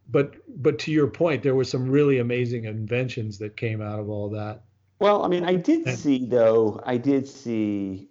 But 0.09 0.35
but 0.63 0.79
to 0.79 0.93
your 0.93 1.07
point, 1.07 1.43
there 1.43 1.55
were 1.55 1.65
some 1.65 1.89
really 1.89 2.19
amazing 2.19 2.63
inventions 2.63 3.37
that 3.39 3.57
came 3.57 3.81
out 3.81 3.99
of 3.99 4.09
all 4.09 4.29
that. 4.29 4.61
Well, 4.99 5.25
I 5.25 5.27
mean, 5.27 5.43
I 5.43 5.55
did 5.55 5.87
and, 5.87 5.99
see 5.99 6.25
though, 6.25 6.79
I 6.85 6.95
did 6.95 7.27
see 7.27 8.07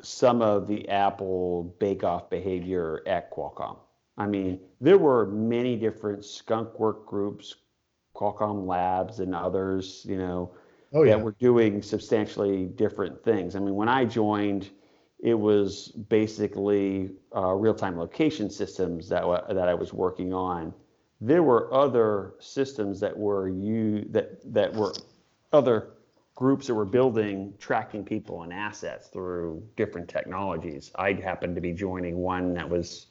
some 0.00 0.40
of 0.40 0.66
the 0.66 0.88
Apple 0.88 1.76
bake-off 1.78 2.30
behavior 2.30 3.02
at 3.06 3.30
Qualcomm. 3.30 3.76
I 4.16 4.26
mean, 4.26 4.58
there 4.80 4.96
were 4.96 5.26
many 5.26 5.76
different 5.76 6.24
skunk 6.24 6.80
work 6.80 7.04
groups, 7.04 7.56
Qualcomm 8.16 8.66
Labs 8.66 9.20
and 9.20 9.34
others, 9.34 10.06
you 10.08 10.16
know, 10.16 10.52
oh, 10.92 11.02
yeah. 11.02 11.16
that 11.16 11.24
were 11.24 11.36
doing 11.38 11.82
substantially 11.82 12.66
different 12.66 13.22
things. 13.24 13.56
I 13.56 13.60
mean, 13.60 13.74
when 13.74 13.88
I 13.88 14.04
joined, 14.04 14.70
it 15.18 15.34
was 15.34 15.88
basically 15.88 17.10
uh, 17.34 17.52
real-time 17.52 17.98
location 17.98 18.50
systems 18.50 19.08
that 19.08 19.24
that 19.48 19.68
I 19.68 19.74
was 19.74 19.92
working 19.92 20.32
on. 20.32 20.72
There 21.20 21.42
were 21.42 21.72
other 21.74 22.34
systems 22.38 23.00
that 23.00 23.16
were 23.16 23.48
you 23.48 24.06
that 24.10 24.40
that 24.52 24.72
were 24.74 24.94
other 25.52 25.90
groups 26.34 26.66
that 26.68 26.74
were 26.74 26.86
building 26.86 27.52
tracking 27.58 28.02
people 28.02 28.44
and 28.44 28.52
assets 28.52 29.08
through 29.08 29.62
different 29.76 30.08
technologies. 30.08 30.90
I 30.94 31.12
happened 31.12 31.54
to 31.56 31.60
be 31.60 31.72
joining 31.72 32.16
one 32.16 32.54
that 32.54 32.68
was, 32.68 33.08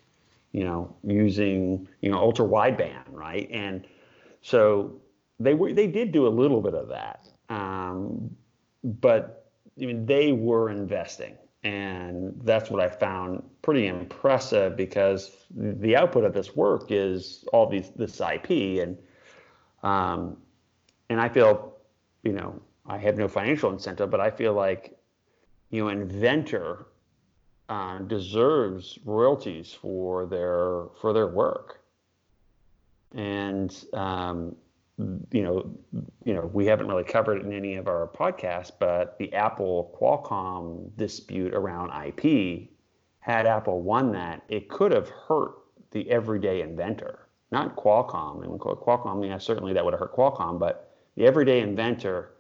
you 0.52 0.64
know, 0.64 0.96
using 1.04 1.88
you 2.02 2.10
know 2.10 2.18
ultra 2.18 2.46
wideband, 2.46 3.04
right? 3.12 3.48
And 3.52 3.86
so 4.42 5.00
they 5.40 5.54
were 5.54 5.74
they 5.74 5.86
did 5.86 6.12
do 6.12 6.26
a 6.26 6.30
little 6.30 6.62
bit 6.62 6.74
of 6.74 6.88
that, 6.90 7.28
um, 7.50 8.36
but 8.84 9.50
I 9.82 9.86
mean 9.86 10.06
they 10.06 10.32
were 10.32 10.70
investing, 10.70 11.38
and 11.64 12.40
that's 12.44 12.70
what 12.70 12.82
I 12.82 12.90
found 12.90 13.44
pretty 13.62 13.88
impressive 13.88 14.76
because 14.76 15.32
the 15.56 15.96
output 15.96 16.24
of 16.24 16.34
this 16.34 16.56
work 16.56 16.88
is 16.90 17.46
all 17.54 17.68
these 17.68 17.92
this 17.96 18.22
IP 18.22 18.82
and 18.82 18.98
um, 19.84 20.38
and 21.10 21.20
I 21.20 21.30
feel 21.30 21.76
you 22.24 22.34
know 22.34 22.62
I 22.90 22.98
have 22.98 23.18
no 23.18 23.28
financial 23.28 23.72
incentive, 23.72 24.10
but 24.10 24.20
I 24.20 24.32
feel 24.32 24.54
like, 24.54 24.98
you 25.70 25.84
know, 25.84 25.90
inventor 25.90 26.88
uh, 27.70 28.00
deserves 28.00 28.98
royalties 29.06 29.72
for 29.72 30.26
their 30.26 30.86
for 31.00 31.14
their 31.14 31.28
work, 31.28 31.82
and 33.14 33.86
um, 33.94 34.56
you 35.32 35.44
know, 35.44 35.72
you 36.26 36.34
know, 36.34 36.50
we 36.54 36.66
haven't 36.66 36.88
really 36.88 37.04
covered 37.04 37.38
it 37.38 37.46
in 37.46 37.54
any 37.54 37.76
of 37.76 37.88
our 37.88 38.08
podcasts, 38.08 38.72
but 38.78 39.18
the 39.18 39.34
Apple 39.34 39.96
Qualcomm 40.00 40.90
dispute 40.98 41.54
around 41.54 41.92
IP, 42.06 42.70
had 43.20 43.46
Apple 43.46 43.82
won 43.82 44.12
that, 44.12 44.44
it 44.50 44.70
could 44.70 44.92
have 44.92 45.10
hurt 45.10 45.54
the 45.92 46.10
everyday 46.10 46.62
inventor, 46.62 47.28
not 47.52 47.76
Qualcomm. 47.76 48.44
And 48.44 48.60
Qualcomm, 48.60 49.26
yeah, 49.26 49.38
certainly 49.38 49.74
that 49.74 49.84
would 49.84 49.94
have 49.94 50.00
hurt 50.00 50.16
Qualcomm, 50.16 50.60
but 50.60 50.96
the 51.16 51.26
everyday 51.26 51.62
inventor 51.62 52.32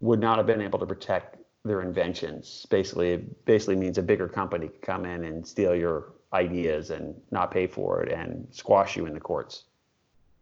would 0.00 0.20
not 0.20 0.38
have 0.38 0.46
been 0.46 0.60
able 0.60 0.78
to 0.78 0.86
protect 0.86 1.36
their 1.64 1.82
inventions. 1.82 2.66
Basically, 2.70 3.16
basically 3.44 3.76
means 3.76 3.98
a 3.98 4.02
bigger 4.02 4.28
company 4.28 4.68
could 4.68 4.82
come 4.82 5.04
in 5.04 5.24
and 5.24 5.46
steal 5.46 5.74
your 5.74 6.12
ideas 6.32 6.90
and 6.90 7.20
not 7.30 7.50
pay 7.50 7.66
for 7.66 8.02
it 8.02 8.12
and 8.12 8.46
squash 8.50 8.96
you 8.96 9.06
in 9.06 9.14
the 9.14 9.20
courts. 9.20 9.64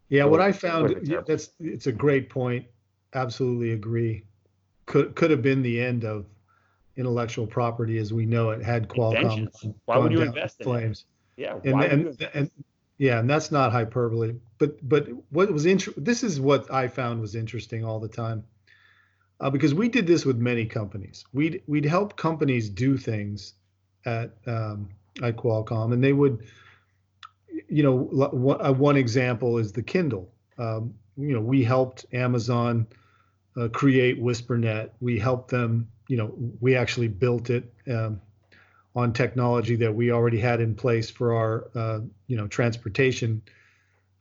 Yeah, 0.09 0.25
what 0.25 0.41
I 0.41 0.51
found 0.51 1.23
that's 1.27 1.49
it's 1.59 1.87
a 1.87 1.91
great 1.91 2.29
point. 2.29 2.65
Absolutely 3.13 3.71
agree. 3.71 4.23
Could 4.85 5.15
could 5.15 5.31
have 5.31 5.41
been 5.41 5.61
the 5.61 5.81
end 5.81 6.05
of 6.05 6.25
intellectual 6.95 7.45
property 7.45 7.97
as 7.97 8.13
we 8.13 8.25
know 8.25 8.49
it 8.49 8.63
had 8.63 8.87
Qualcomm. 8.87 9.49
Why 9.85 9.97
would 9.97 10.11
you 10.11 10.21
invest 10.21 10.59
in 10.61 10.65
flames? 10.65 11.05
It? 11.37 11.43
Yeah, 11.43 11.59
and 11.63 11.83
and, 11.83 12.27
and 12.33 12.51
yeah, 12.97 13.19
and 13.19 13.29
that's 13.29 13.51
not 13.51 13.71
hyperbole. 13.71 14.35
But 14.57 14.87
but 14.87 15.07
what 15.29 15.51
was 15.51 15.65
interesting? 15.65 16.03
This 16.03 16.23
is 16.23 16.39
what 16.39 16.71
I 16.73 16.87
found 16.87 17.21
was 17.21 17.35
interesting 17.35 17.85
all 17.85 17.99
the 17.99 18.07
time, 18.07 18.43
uh, 19.39 19.49
because 19.49 19.73
we 19.73 19.87
did 19.87 20.07
this 20.07 20.25
with 20.25 20.37
many 20.37 20.65
companies. 20.65 21.25
We'd 21.33 21.61
we'd 21.67 21.85
help 21.85 22.17
companies 22.17 22.69
do 22.69 22.97
things 22.97 23.53
at 24.05 24.31
um, 24.47 24.89
at 25.21 25.35
Qualcomm, 25.35 25.93
and 25.93 26.03
they 26.03 26.13
would, 26.13 26.47
you 27.69 27.83
know, 27.83 27.95
one 27.95 28.97
example 28.97 29.57
is 29.57 29.71
the 29.71 29.83
Kindle. 29.83 30.31
Um, 30.57 30.93
you 31.17 31.33
know, 31.33 31.41
we 31.41 31.63
helped 31.63 32.05
Amazon 32.13 32.87
uh, 33.59 33.67
create 33.69 34.21
WhisperNet. 34.21 34.91
We 35.01 35.19
helped 35.19 35.49
them. 35.49 35.87
You 36.07 36.17
know, 36.17 36.33
we 36.61 36.75
actually 36.75 37.07
built 37.07 37.49
it 37.49 37.73
um, 37.91 38.21
on 38.95 39.13
technology 39.13 39.75
that 39.75 39.93
we 39.93 40.11
already 40.11 40.39
had 40.39 40.61
in 40.61 40.75
place 40.75 41.09
for 41.09 41.33
our, 41.35 41.69
uh, 41.75 41.99
you 42.27 42.37
know, 42.37 42.47
transportation 42.47 43.41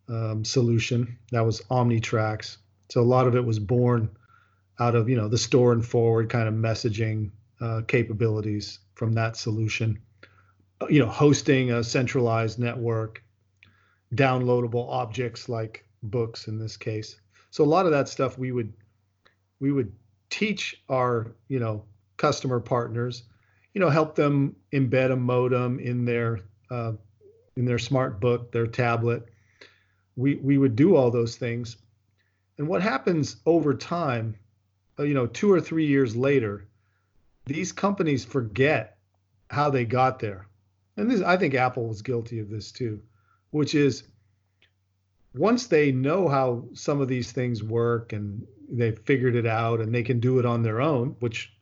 um, 0.09 0.45
solution. 0.45 1.19
That 1.31 1.45
was 1.45 1.61
OmniTRACS. 1.71 2.57
So 2.89 3.01
a 3.01 3.03
lot 3.03 3.27
of 3.27 3.35
it 3.37 3.45
was 3.45 3.59
born 3.59 4.09
out 4.79 4.95
of 4.95 5.09
you 5.09 5.17
know 5.17 5.29
the 5.29 5.39
store 5.39 5.73
and 5.73 5.85
forward 5.85 6.29
kind 6.29 6.49
of 6.49 6.55
messaging 6.55 7.31
uh, 7.61 7.83
capabilities 7.87 8.79
from 8.95 9.13
that 9.15 9.37
solution. 9.37 9.99
Uh, 10.81 10.87
you 10.89 11.01
know, 11.01 11.09
hosting 11.09 11.73
a 11.73 11.83
centralized 11.83 12.59
network, 12.59 13.23
downloadable 14.15 14.89
objects 14.89 15.49
like 15.49 15.85
books 16.03 16.49
in 16.49 16.59
this 16.59 16.77
case. 16.77 17.21
So 17.51 17.65
a 17.65 17.67
lot 17.67 17.87
of 17.87 17.93
that 17.93 18.09
stuff 18.09 18.39
we 18.39 18.53
would 18.53 18.73
we 19.61 19.73
would 19.73 19.93
teach 20.31 20.83
our 20.89 21.33
you 21.49 21.59
know 21.59 21.85
customer 22.17 22.61
partners 22.61 23.25
you 23.75 23.81
know 23.81 23.91
help 23.91 24.15
them 24.15 24.57
embed 24.73 25.13
a 25.13 25.17
modem 25.17 25.79
in 25.79 26.05
their 26.05 26.41
uh, 26.71 26.93
in 27.57 27.65
their 27.65 27.79
smart 27.79 28.21
book 28.21 28.53
their 28.53 28.67
tablet. 28.67 29.27
We 30.17 30.37
we 30.37 30.59
would 30.59 30.77
do 30.77 30.97
all 30.97 31.11
those 31.11 31.37
things. 31.37 31.77
And 32.59 32.69
what 32.69 32.81
happens 32.81 33.37
over 33.45 33.75
time 33.75 34.37
uh, 34.99 35.03
you 35.03 35.15
know 35.15 35.27
two 35.27 35.53
or 35.53 35.61
three 35.61 35.87
years 35.87 36.17
later 36.17 36.67
these 37.45 37.71
companies 37.71 38.25
forget 38.25 38.99
how 39.51 39.71
they 39.71 39.85
got 39.85 40.19
there. 40.19 40.47
And 40.97 41.11
this 41.11 41.21
i 41.21 41.37
think 41.37 41.55
apple 41.55 41.89
was 41.89 42.03
guilty 42.03 42.39
of 42.39 42.49
this 42.49 42.73
too 42.73 43.03
which 43.57 43.75
is 43.75 44.05
once 45.35 45.67
they 45.67 45.91
know 45.91 46.29
how 46.29 46.65
some 46.75 47.01
of 47.01 47.09
these 47.09 47.33
things 47.33 47.63
work 47.63 48.13
and 48.13 48.47
they've 48.71 48.99
figured 49.01 49.35
it 49.35 49.47
out 49.47 49.81
and 49.81 49.95
they 49.95 50.03
can 50.03 50.21
do 50.21 50.39
it 50.39 50.45
on 50.45 50.63
their 50.63 50.81
own, 50.81 51.17
which 51.21 51.53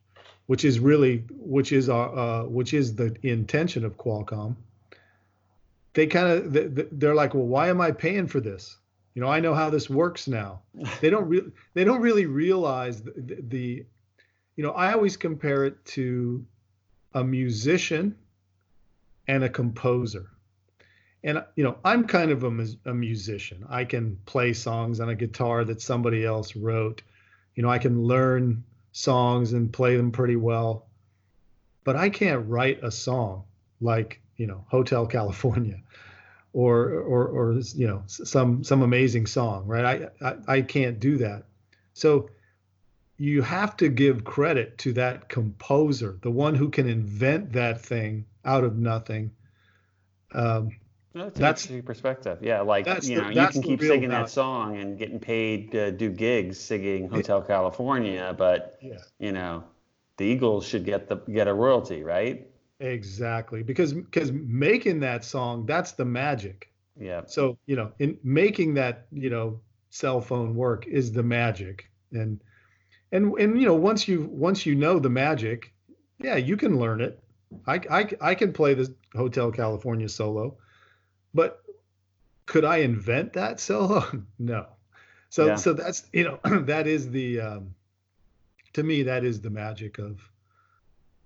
which 0.47 0.65
is 0.65 0.79
really 0.81 1.25
which 1.31 1.73
is 1.73 1.89
our 1.89 2.09
uh, 2.19 2.45
which 2.45 2.75
is 2.75 2.97
the 2.97 3.17
intention 3.23 3.85
of 3.85 3.97
Qualcomm. 3.97 4.57
They 5.93 6.09
kind 6.09 6.27
of 6.27 6.99
they're 6.99 7.15
like, 7.15 7.33
well, 7.33 7.47
why 7.47 7.69
am 7.69 7.81
I 7.81 7.93
paying 7.93 8.27
for 8.27 8.41
this? 8.41 8.77
You 9.15 9.23
know, 9.23 9.29
I 9.29 9.39
know 9.39 9.55
how 9.55 9.71
this 9.71 9.89
works 9.89 10.27
now. 10.27 10.63
They 11.01 11.11
don't 11.11 11.29
really 11.29 11.53
they 11.75 11.85
don't 11.85 12.01
really 12.01 12.27
realize 12.27 13.03
the, 13.03 13.13
the, 13.17 13.37
the 13.49 13.87
you 14.57 14.65
know 14.65 14.73
I 14.73 14.93
always 14.93 15.17
compare 15.17 15.65
it 15.65 15.85
to 15.97 16.45
a 17.13 17.23
musician 17.23 18.17
and 19.29 19.45
a 19.45 19.49
composer 19.49 20.34
and 21.25 21.43
you 21.57 21.65
know 21.65 21.79
i'm 21.85 22.07
kind 22.07 22.31
of 22.31 22.45
a, 22.45 22.67
a, 22.85 22.95
musician. 22.95 23.65
I 23.69 23.85
can 23.85 24.19
play 24.27 24.53
songs 24.53 25.01
on 25.01 25.09
a 25.09 25.15
guitar 25.15 25.65
that 25.65 25.81
somebody 25.81 26.25
else 26.25 26.55
wrote. 26.55 27.03
You 27.57 27.63
know 27.63 27.71
i 27.71 27.79
can 27.79 28.05
learn 28.05 28.63
songs 28.93 29.53
and 29.53 29.73
play 29.73 29.97
them 29.97 30.13
pretty 30.13 30.37
well. 30.37 30.87
But 31.83 31.97
i 31.97 32.11
can't 32.11 32.47
write 32.49 32.85
a 32.85 32.91
song 32.91 33.45
like 33.81 34.21
you 34.37 34.47
know 34.47 34.65
hotel 34.69 35.07
california 35.07 35.81
or 36.53 36.91
or 36.91 37.27
or 37.27 37.53
you 37.75 37.87
know 37.87 38.03
some 38.07 38.63
some 38.63 38.83
amazing 38.83 39.27
song 39.27 39.67
right? 39.67 40.09
I 40.23 40.29
i, 40.29 40.57
I 40.57 40.63
can't 40.63 41.01
do 41.01 41.17
that. 41.19 41.45
So 41.95 42.29
you 43.17 43.43
have 43.43 43.77
to 43.77 43.89
give 43.89 44.25
credit 44.25 44.77
to 44.79 44.93
that 44.95 45.29
composer 45.29 46.19
the 46.21 46.31
one 46.31 46.55
who 46.55 46.69
can 46.69 46.89
invent 46.89 47.53
that 47.53 47.81
thing 47.81 48.27
out 48.45 48.65
of 48.65 48.77
nothing. 48.77 49.31
Um, 50.33 50.71
that's, 51.15 51.39
that's 51.39 51.71
an 51.71 51.83
perspective. 51.83 52.39
Yeah, 52.43 52.63
like 52.63 52.87
you 53.05 53.17
know, 53.17 53.29
the, 53.29 53.35
you 53.35 53.49
can 53.49 53.63
keep 53.63 53.81
singing 53.81 54.09
that 54.09 54.31
song 54.31 54.79
and 54.79 54.99
getting 54.99 55.21
paid 55.21 55.71
to 55.71 55.93
do 55.93 56.11
gigs 56.11 56.59
singing 56.59 57.09
Hotel 57.09 57.41
California, 57.41 58.35
but 58.37 58.79
yeah. 58.83 58.99
you 59.21 59.31
know, 59.31 59.63
the 60.17 60.25
Eagles 60.25 60.67
should 60.67 60.85
get 60.85 61.09
the 61.09 61.17
get 61.17 61.47
a 61.47 61.55
royalty, 61.55 62.03
right? 62.03 62.49
Exactly, 62.81 63.63
because 63.63 63.93
because 63.93 64.33
making 64.33 65.01
that 65.01 65.25
song, 65.25 65.67
that's 65.67 65.93
the 65.93 66.05
magic. 66.05 66.73
Yeah. 66.99 67.23
So 67.27 67.59
you 67.67 67.77
know, 67.77 67.93
in 68.01 68.19
making 68.25 68.75
that 68.75 69.07
you 69.13 69.31
know 69.31 69.61
cell 69.91 70.21
phone 70.21 70.57
work 70.57 70.87
is 70.89 71.13
the 71.13 71.23
magic, 71.23 71.89
and 72.11 72.41
and 73.13 73.39
and 73.39 73.61
you 73.61 73.69
know 73.69 73.75
once 73.75 74.09
you 74.09 74.29
once 74.33 74.67
you 74.67 74.75
know 74.75 74.99
the 74.99 75.11
magic, 75.11 75.73
yeah, 76.19 76.37
you 76.37 76.57
can 76.57 76.81
learn 76.81 77.01
it. 77.01 77.23
I 77.69 77.75
I 77.89 78.09
I 78.21 78.35
can 78.35 78.53
play 78.53 78.75
the 78.75 78.93
Hotel 79.15 79.53
California 79.53 80.09
solo 80.09 80.57
but 81.35 81.63
could 82.47 82.65
I 82.65 82.79
invent 82.79 83.33
that 83.35 83.61
solo? 83.61 84.05
no. 84.39 84.67
So 85.31 85.47
yeah. 85.47 85.55
so 85.57 85.73
that's 85.73 86.07
you 86.13 86.25
know 86.25 86.39
that 86.63 86.87
is 86.87 87.11
the 87.11 87.41
um, 87.41 87.75
to 88.75 88.83
me 88.83 89.03
that 89.03 89.25
is 89.25 89.41
the 89.41 89.51
magic 89.51 89.99
of 89.99 90.21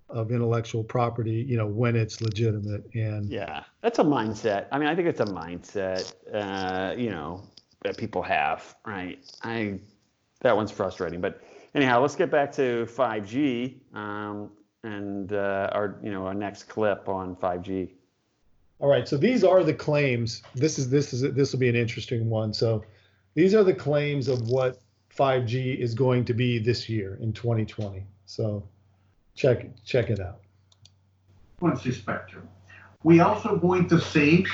of 0.09 0.31
intellectual 0.31 0.83
property 0.83 1.45
you 1.47 1.55
know 1.55 1.67
when 1.67 1.95
it's 1.95 2.19
legitimate 2.19 2.83
and 2.95 3.29
yeah 3.29 3.63
that's 3.81 3.99
a 3.99 4.03
mindset 4.03 4.65
i 4.71 4.79
mean 4.79 4.87
i 4.87 4.95
think 4.95 5.07
it's 5.07 5.19
a 5.19 5.25
mindset 5.25 6.13
uh, 6.33 6.95
you 6.97 7.11
know 7.11 7.43
that 7.83 7.95
people 7.95 8.23
have 8.23 8.75
right 8.87 9.23
i 9.43 9.79
that 10.41 10.55
one's 10.55 10.71
frustrating 10.71 11.21
but 11.21 11.41
anyhow 11.75 12.01
let's 12.01 12.15
get 12.15 12.31
back 12.31 12.51
to 12.51 12.87
5g 12.89 13.79
um, 13.95 14.49
and 14.83 15.33
uh, 15.33 15.69
our 15.73 15.99
you 16.01 16.11
know 16.11 16.25
our 16.25 16.33
next 16.33 16.63
clip 16.63 17.07
on 17.07 17.35
5g 17.35 17.91
all 18.79 18.89
right, 18.89 19.07
so 19.07 19.17
these 19.17 19.43
are 19.43 19.63
the 19.63 19.73
claims. 19.73 20.41
This 20.55 20.79
is 20.79 20.89
this 20.89 21.11
is 21.11 21.21
this 21.33 21.51
will 21.51 21.59
be 21.59 21.67
an 21.67 21.75
interesting 21.75 22.29
one. 22.29 22.53
So 22.53 22.83
these 23.33 23.53
are 23.53 23.63
the 23.63 23.73
claims 23.73 24.29
of 24.29 24.47
what 24.47 24.79
5G 25.15 25.77
is 25.77 25.93
going 25.93 26.23
to 26.25 26.33
be 26.33 26.59
this 26.59 26.87
year 26.87 27.17
in 27.21 27.33
2020. 27.33 28.05
So 28.25 28.63
check 29.35 29.65
check 29.83 30.09
it 30.09 30.21
out. 30.21 30.39
Frequency 31.59 31.91
spectrum. 31.91 32.47
We 33.03 33.19
also 33.19 33.57
going 33.57 33.89
to 33.89 33.99
see 33.99 34.45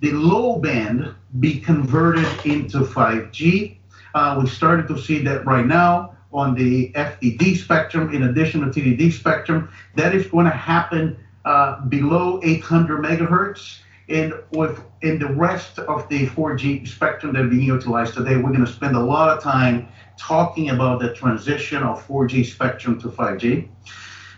the 0.00 0.12
low 0.12 0.60
band 0.60 1.12
be 1.40 1.58
converted 1.58 2.26
into 2.44 2.78
5G. 2.78 3.78
Uh, 4.14 4.40
we 4.40 4.48
started 4.48 4.86
to 4.88 4.98
see 4.98 5.18
that 5.24 5.44
right 5.44 5.66
now 5.66 6.16
on 6.32 6.54
the 6.54 6.92
FDD 6.92 7.56
spectrum, 7.56 8.14
in 8.14 8.24
addition 8.24 8.60
to 8.60 8.66
TDD 8.66 9.12
spectrum. 9.12 9.70
That 9.96 10.14
is 10.14 10.26
going 10.26 10.44
to 10.44 10.52
happen 10.52 11.18
uh, 11.46 11.80
below 11.82 12.40
800 12.42 13.02
megahertz. 13.02 13.78
And 14.08 14.34
with 14.50 14.82
in 15.02 15.18
the 15.18 15.28
rest 15.28 15.78
of 15.78 16.08
the 16.08 16.26
4G 16.26 16.86
spectrum 16.86 17.32
that 17.34 17.50
being 17.50 17.62
utilized 17.62 18.14
today, 18.14 18.36
we're 18.36 18.52
going 18.52 18.64
to 18.64 18.72
spend 18.72 18.96
a 18.96 19.00
lot 19.00 19.36
of 19.36 19.42
time 19.42 19.88
talking 20.16 20.70
about 20.70 21.00
the 21.00 21.14
transition 21.14 21.82
of 21.82 22.06
4G 22.06 22.44
spectrum 22.44 23.00
to 23.00 23.08
5G. 23.08 23.68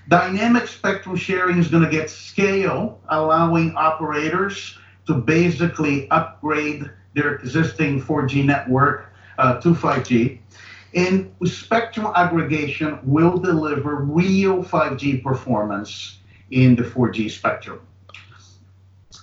Dynamic 0.09 0.69
spectrum 0.69 1.17
sharing 1.17 1.59
is 1.59 1.69
going 1.69 1.83
to 1.83 1.91
get 1.91 2.09
scale, 2.09 3.01
allowing 3.09 3.75
operators 3.77 4.79
to 5.07 5.15
basically 5.15 6.11
upgrade 6.11 6.91
their 7.15 7.35
existing 7.35 8.03
4G 8.03 8.45
network 8.45 9.13
uh, 9.39 9.61
to 9.61 9.75
5G. 9.75 10.41
And 10.95 11.35
spectrum 11.45 12.11
aggregation 12.15 12.99
will 13.03 13.37
deliver 13.37 13.97
real 13.97 14.63
5G 14.63 15.23
performance 15.23 16.19
in 16.51 16.77
the 16.77 16.83
4G 16.83 17.31
spectrum. 17.31 17.81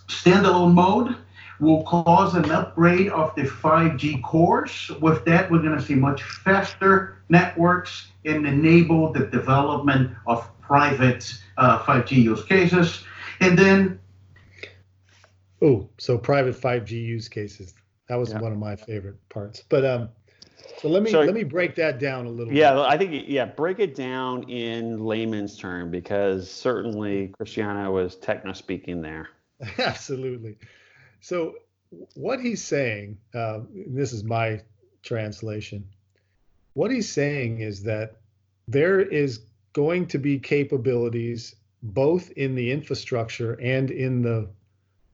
Standalone 0.07 0.73
mode 0.73 1.15
will 1.59 1.83
cause 1.83 2.35
an 2.35 2.51
upgrade 2.51 3.09
of 3.09 3.33
the 3.35 3.43
5G 3.43 4.21
cores. 4.23 4.91
With 5.01 5.23
that, 5.25 5.49
we're 5.49 5.61
going 5.61 5.77
to 5.77 5.81
see 5.81 5.95
much 5.95 6.23
faster 6.23 7.17
networks 7.29 8.07
and 8.25 8.45
enable 8.45 9.13
the 9.13 9.27
development 9.27 10.15
of 10.27 10.49
private 10.61 11.33
uh, 11.57 11.79
5G 11.79 12.11
use 12.11 12.43
cases. 12.45 13.03
And 13.39 13.57
then. 13.57 13.99
Oh, 15.61 15.89
so 15.97 16.17
private 16.17 16.59
5G 16.59 16.91
use 16.91 17.29
cases. 17.29 17.73
That 18.09 18.15
was 18.15 18.31
yeah. 18.31 18.39
one 18.39 18.51
of 18.51 18.57
my 18.57 18.75
favorite 18.75 19.17
parts. 19.29 19.63
But 19.69 19.85
um, 19.85 20.09
so 20.81 20.89
let 20.89 21.03
me 21.03 21.11
so, 21.11 21.21
let 21.21 21.33
me 21.33 21.43
break 21.43 21.75
that 21.75 21.99
down 21.99 22.25
a 22.25 22.29
little. 22.29 22.51
Bit. 22.51 22.57
Yeah, 22.57 22.73
bit. 22.73 22.79
I 22.81 22.97
think 22.97 23.25
yeah, 23.27 23.45
break 23.45 23.79
it 23.79 23.95
down 23.95 24.43
in 24.49 25.03
layman's 25.03 25.57
term 25.57 25.91
because 25.91 26.49
certainly 26.49 27.29
Cristiano 27.29 27.91
was 27.91 28.15
techno 28.15 28.53
speaking 28.53 29.01
there. 29.01 29.29
Absolutely. 29.77 30.57
So 31.21 31.55
what 32.15 32.39
he's 32.39 32.63
saying, 32.63 33.17
uh, 33.33 33.61
this 33.73 34.11
is 34.13 34.23
my 34.23 34.61
translation. 35.03 35.87
What 36.73 36.91
he's 36.91 37.11
saying 37.11 37.61
is 37.61 37.83
that 37.83 38.17
there 38.67 38.99
is 38.99 39.45
going 39.73 40.07
to 40.07 40.17
be 40.17 40.39
capabilities 40.39 41.55
both 41.83 42.31
in 42.31 42.55
the 42.55 42.71
infrastructure 42.71 43.53
and 43.61 43.91
in 43.91 44.21
the 44.21 44.49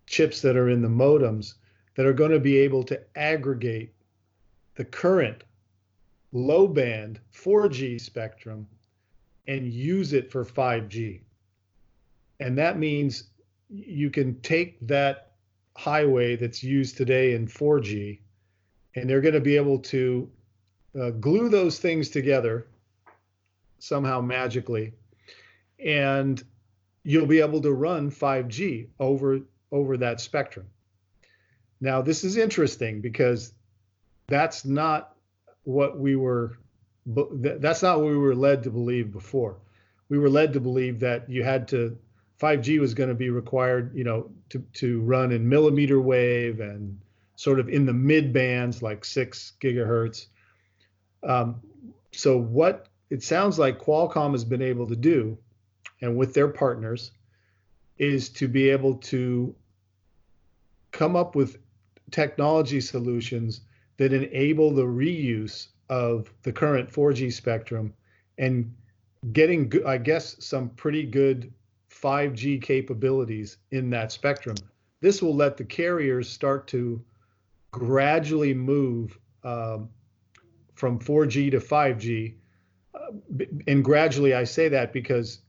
chips 0.07 0.41
that 0.41 0.55
are 0.55 0.69
in 0.69 0.81
the 0.81 0.87
modems 0.87 1.55
that 1.95 2.05
are 2.05 2.13
going 2.13 2.31
to 2.31 2.39
be 2.39 2.57
able 2.57 2.83
to 2.83 2.99
aggregate 3.15 3.93
the 4.75 4.85
current 4.85 5.43
low 6.31 6.67
band 6.67 7.19
4G 7.33 7.99
spectrum 7.99 8.67
and 9.47 9.71
use 9.71 10.13
it 10.13 10.31
for 10.31 10.45
5G. 10.45 11.21
And 12.39 12.57
that 12.57 12.77
means 12.77 13.25
you 13.69 14.09
can 14.09 14.39
take 14.41 14.85
that 14.87 15.31
highway 15.75 16.35
that's 16.35 16.63
used 16.63 16.97
today 16.97 17.33
in 17.33 17.47
4G 17.47 18.19
and 18.95 19.09
they're 19.09 19.21
going 19.21 19.33
to 19.33 19.39
be 19.39 19.55
able 19.55 19.79
to 19.79 20.29
uh, 20.99 21.11
glue 21.11 21.47
those 21.47 21.79
things 21.79 22.09
together 22.09 22.67
somehow 23.79 24.19
magically 24.19 24.93
and 25.79 26.43
you'll 27.03 27.25
be 27.25 27.39
able 27.39 27.61
to 27.61 27.71
run 27.71 28.11
5G 28.11 28.87
over 28.99 29.39
over 29.71 29.95
that 29.97 30.19
spectrum. 30.19 30.67
Now 31.79 32.01
this 32.01 32.23
is 32.23 32.37
interesting 32.37 33.01
because 33.01 33.53
that's 34.27 34.65
not 34.65 35.10
what 35.63 35.99
we 35.99 36.15
were 36.15 36.57
that's 37.05 37.81
not 37.81 37.99
what 37.99 38.09
we 38.09 38.17
were 38.17 38.35
led 38.35 38.63
to 38.63 38.69
believe 38.69 39.11
before. 39.11 39.57
We 40.09 40.19
were 40.19 40.29
led 40.29 40.53
to 40.53 40.59
believe 40.59 40.99
that 40.99 41.29
you 41.29 41.43
had 41.43 41.67
to 41.69 41.97
5G 42.39 42.79
was 42.79 42.93
going 42.93 43.09
to 43.09 43.15
be 43.15 43.29
required, 43.29 43.95
you 43.95 44.03
know, 44.03 44.29
to 44.49 44.59
to 44.73 45.01
run 45.01 45.31
in 45.31 45.47
millimeter 45.47 46.01
wave 46.01 46.59
and 46.59 46.99
sort 47.35 47.59
of 47.59 47.69
in 47.69 47.85
the 47.85 47.93
mid 47.93 48.33
bands 48.33 48.81
like 48.81 49.05
six 49.05 49.53
gigahertz. 49.61 50.27
Um, 51.23 51.61
so 52.11 52.37
what 52.37 52.87
it 53.09 53.23
sounds 53.23 53.59
like 53.59 53.79
Qualcomm 53.79 54.31
has 54.31 54.43
been 54.43 54.61
able 54.61 54.87
to 54.87 54.95
do, 54.95 55.37
and 56.01 56.17
with 56.17 56.33
their 56.33 56.47
partners, 56.47 57.11
is 57.97 58.29
to 58.29 58.47
be 58.47 58.69
able 58.69 58.95
to 58.95 59.55
come 60.91 61.15
up 61.15 61.35
with 61.35 61.57
technology 62.09 62.81
solutions 62.81 63.61
that 63.97 64.13
enable 64.13 64.71
the 64.71 64.83
reuse 64.83 65.67
of 65.89 66.33
the 66.43 66.51
current 66.51 66.89
4G 66.89 67.31
spectrum 67.33 67.93
and 68.37 68.73
getting, 69.33 69.71
I 69.85 69.97
guess, 69.97 70.43
some 70.43 70.69
pretty 70.69 71.03
good 71.03 71.53
5G 71.91 72.61
capabilities 72.61 73.57
in 73.71 73.89
that 73.91 74.11
spectrum. 74.11 74.55
This 75.01 75.21
will 75.21 75.35
let 75.35 75.57
the 75.57 75.65
carriers 75.65 76.29
start 76.29 76.67
to 76.67 77.03
gradually 77.71 78.53
move 78.53 79.17
um, 79.43 79.89
from 80.75 80.99
4G 80.99 81.51
to 81.51 81.59
5G. 81.59 82.35
Uh, 82.93 83.45
and 83.67 83.83
gradually, 83.83 84.33
I 84.33 84.43
say 84.43 84.69
that 84.69 84.93
because, 84.93 85.41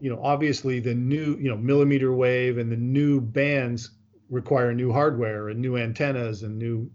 you 0.00 0.10
know, 0.10 0.20
obviously 0.22 0.80
the 0.80 0.94
new, 0.94 1.36
you 1.38 1.50
know, 1.50 1.56
millimeter 1.56 2.12
wave 2.12 2.58
and 2.58 2.70
the 2.70 2.76
new 2.76 3.20
bands 3.20 3.90
require 4.30 4.74
new 4.74 4.92
hardware 4.92 5.48
and 5.48 5.60
new 5.60 5.76
antennas 5.76 6.42
and 6.42 6.58
new 6.58 6.90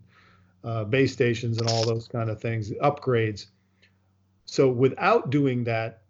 uh, 0.63 0.83
base 0.83 1.13
stations 1.13 1.59
and 1.59 1.69
all 1.69 1.85
those 1.85 2.07
kind 2.07 2.29
of 2.29 2.41
things, 2.41 2.71
upgrades. 2.81 3.47
So 4.45 4.69
without 4.69 5.29
doing 5.29 5.63
that, 5.65 6.01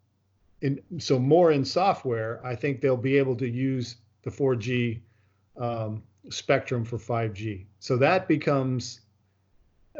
in, 0.62 0.82
so 0.98 1.20
more 1.20 1.52
in 1.52 1.64
software, 1.64 2.42
I 2.46 2.56
think 2.56 2.82
they'll 2.82 2.98
be 2.98 3.18
able 3.18 3.36
to 3.38 3.48
use 3.48 3.98
the 4.24 4.30
4G 4.30 5.02
um, 5.58 6.04
spectrum 6.30 6.84
for 6.84 6.98
5G. 6.98 7.66
So 7.80 7.98
that 7.98 8.28
becomes, 8.28 9.02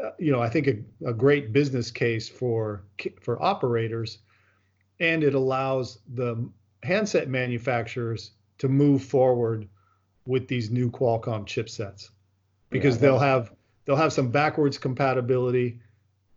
uh, 0.02 0.10
you 0.18 0.32
know, 0.32 0.40
I 0.40 0.48
think 0.48 0.66
a, 0.66 1.08
a 1.08 1.14
great 1.14 1.52
business 1.52 1.90
case 1.90 2.28
for 2.28 2.84
for 3.20 3.42
operators, 3.42 4.18
and 4.98 5.24
it 5.24 5.34
allows 5.34 5.98
the 6.14 6.48
handset 6.82 7.28
manufacturers 7.28 8.32
to 8.58 8.68
move 8.68 9.02
forward 9.02 9.68
with 10.26 10.46
these 10.48 10.70
new 10.70 10.90
Qualcomm 10.90 11.46
chipsets 11.46 12.10
because 12.70 12.96
yeah, 12.96 13.00
they'll 13.00 13.18
have 13.18 13.52
they'll 13.90 13.96
have 13.96 14.12
some 14.12 14.30
backwards 14.30 14.78
compatibility 14.78 15.80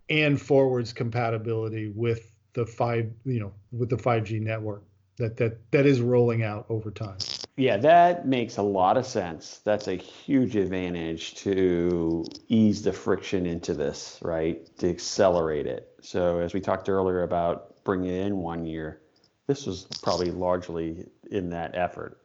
and 0.10 0.42
forwards 0.42 0.92
compatibility 0.92 1.94
with 1.96 2.32
the 2.54 2.66
five 2.66 3.12
you 3.26 3.40
know 3.40 3.54
with 3.72 3.90
the 3.90 3.96
5G 3.96 4.42
network 4.42 4.84
that 5.18 5.38
that 5.38 5.60
that 5.70 5.86
is 5.86 6.02
rolling 6.02 6.42
out 6.42 6.66
over 6.70 6.90
time. 6.90 7.20
Yeah, 7.56 7.78
that 7.78 8.28
makes 8.28 8.58
a 8.58 8.64
lot 8.64 8.98
of 8.98 9.06
sense. 9.06 9.62
That's 9.64 9.88
a 9.88 9.94
huge 9.94 10.56
advantage 10.56 11.36
to 11.36 12.26
ease 12.48 12.82
the 12.82 12.92
friction 12.92 13.46
into 13.46 13.76
this, 13.76 14.18
right? 14.24 14.66
To 14.80 14.90
accelerate 14.90 15.68
it. 15.68 15.94
So 16.02 16.40
as 16.40 16.56
we 16.56 16.60
talked 16.60 16.90
earlier 16.90 17.22
about 17.22 17.84
bringing 17.84 18.10
it 18.10 18.26
in 18.26 18.38
one 18.38 18.66
year, 18.66 19.02
this 19.46 19.68
was 19.68 19.86
probably 20.02 20.32
largely 20.32 21.06
in 21.30 21.52
that 21.52 21.76
effort. 21.76 22.20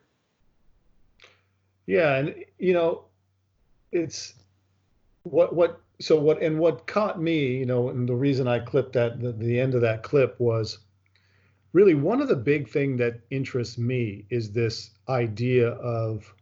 Yeah, 1.84 2.16
and 2.16 2.34
you 2.58 2.72
know, 2.72 3.04
it's 3.92 4.32
what 5.22 5.54
what 5.54 5.80
so 6.00 6.18
what 6.18 6.42
and 6.42 6.58
what 6.58 6.86
caught 6.86 7.20
me, 7.20 7.56
you 7.56 7.66
know, 7.66 7.88
and 7.88 8.08
the 8.08 8.14
reason 8.14 8.46
I 8.46 8.60
clipped 8.60 8.92
that 8.92 9.20
the, 9.20 9.32
the 9.32 9.58
end 9.58 9.74
of 9.74 9.80
that 9.82 10.02
clip 10.02 10.38
was 10.38 10.78
really 11.72 11.94
one 11.94 12.20
of 12.20 12.28
the 12.28 12.36
big 12.36 12.68
thing 12.68 12.96
that 12.98 13.20
interests 13.30 13.78
me 13.78 14.24
is 14.30 14.52
this 14.52 14.90
idea 15.08 15.70
of 15.70 16.32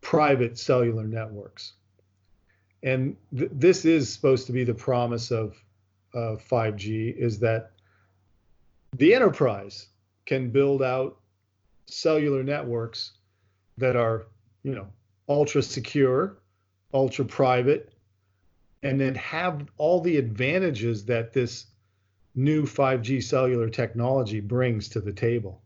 private 0.00 0.58
cellular 0.58 1.04
networks. 1.04 1.74
And 2.82 3.16
th- 3.36 3.50
this 3.52 3.84
is 3.84 4.12
supposed 4.12 4.46
to 4.46 4.52
be 4.52 4.64
the 4.64 4.74
promise 4.74 5.30
of 5.30 5.56
uh, 6.14 6.36
5G 6.36 7.16
is 7.16 7.38
that 7.40 7.72
the 8.96 9.14
enterprise 9.14 9.88
can 10.24 10.50
build 10.50 10.82
out 10.82 11.18
cellular 11.86 12.42
networks 12.42 13.12
that 13.78 13.96
are 13.96 14.26
you 14.66 14.74
know, 14.74 14.88
ultra 15.28 15.62
secure, 15.62 16.38
ultra 16.92 17.24
private, 17.24 17.92
and 18.86 19.00
then 19.00 19.14
have 19.16 19.66
all 19.78 20.00
the 20.00 20.16
advantages 20.16 21.04
that 21.06 21.32
this 21.32 21.66
new 22.34 22.62
5G 22.62 23.22
cellular 23.22 23.68
technology 23.68 24.40
brings 24.40 24.88
to 24.90 25.00
the 25.00 25.12
table, 25.12 25.62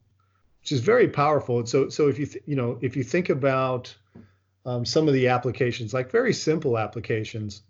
which 0.61 0.73
is 0.73 0.81
very 0.81 1.09
powerful. 1.09 1.59
And 1.59 1.68
so, 1.68 1.89
so 1.89 2.09
if 2.09 2.18
you 2.18 2.27
th- 2.27 2.45
you 2.47 2.57
know 2.57 2.79
if 2.81 2.97
you 2.97 3.05
think 3.05 3.29
about 3.29 3.95
um, 4.64 4.85
some 4.85 5.07
of 5.07 5.14
the 5.14 5.29
applications, 5.29 5.93
like 5.93 6.11
very 6.11 6.33
simple 6.33 6.79
applications, 6.79 7.62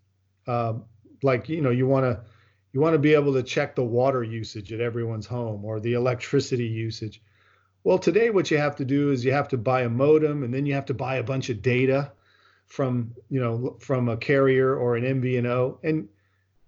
um, 0.47 0.85
like 1.23 1.49
you 1.49 1.61
know 1.61 1.71
you 1.71 1.87
want 1.87 2.05
to 2.05 2.21
you 2.73 2.81
want 2.81 2.95
to 2.95 2.99
be 2.99 3.15
able 3.15 3.33
to 3.33 3.43
check 3.43 3.75
the 3.75 3.85
water 3.85 4.23
usage 4.23 4.73
at 4.73 4.81
everyone's 4.81 5.27
home 5.27 5.65
or 5.65 5.81
the 5.81 5.95
electricity 5.95 6.67
usage. 6.67 7.21
Well, 7.83 7.99
today 7.99 8.31
what 8.31 8.51
you 8.51 8.59
have 8.59 8.77
to 8.77 8.85
do 8.85 9.11
is 9.11 9.25
you 9.25 9.33
have 9.33 9.49
to 9.49 9.59
buy 9.59 9.83
a 9.83 9.89
modem 9.89 10.45
and 10.45 10.55
then 10.55 10.67
you 10.67 10.75
have 10.75 10.85
to 10.87 10.95
buy 10.95 11.17
a 11.17 11.23
bunch 11.23 11.49
of 11.49 11.63
data 11.63 12.13
from, 12.71 13.15
you 13.29 13.41
know, 13.41 13.77
from 13.81 14.09
a 14.09 14.17
carrier 14.17 14.75
or 14.75 14.97
an 14.97 15.05
MVNO 15.05 15.79
and 15.85 16.09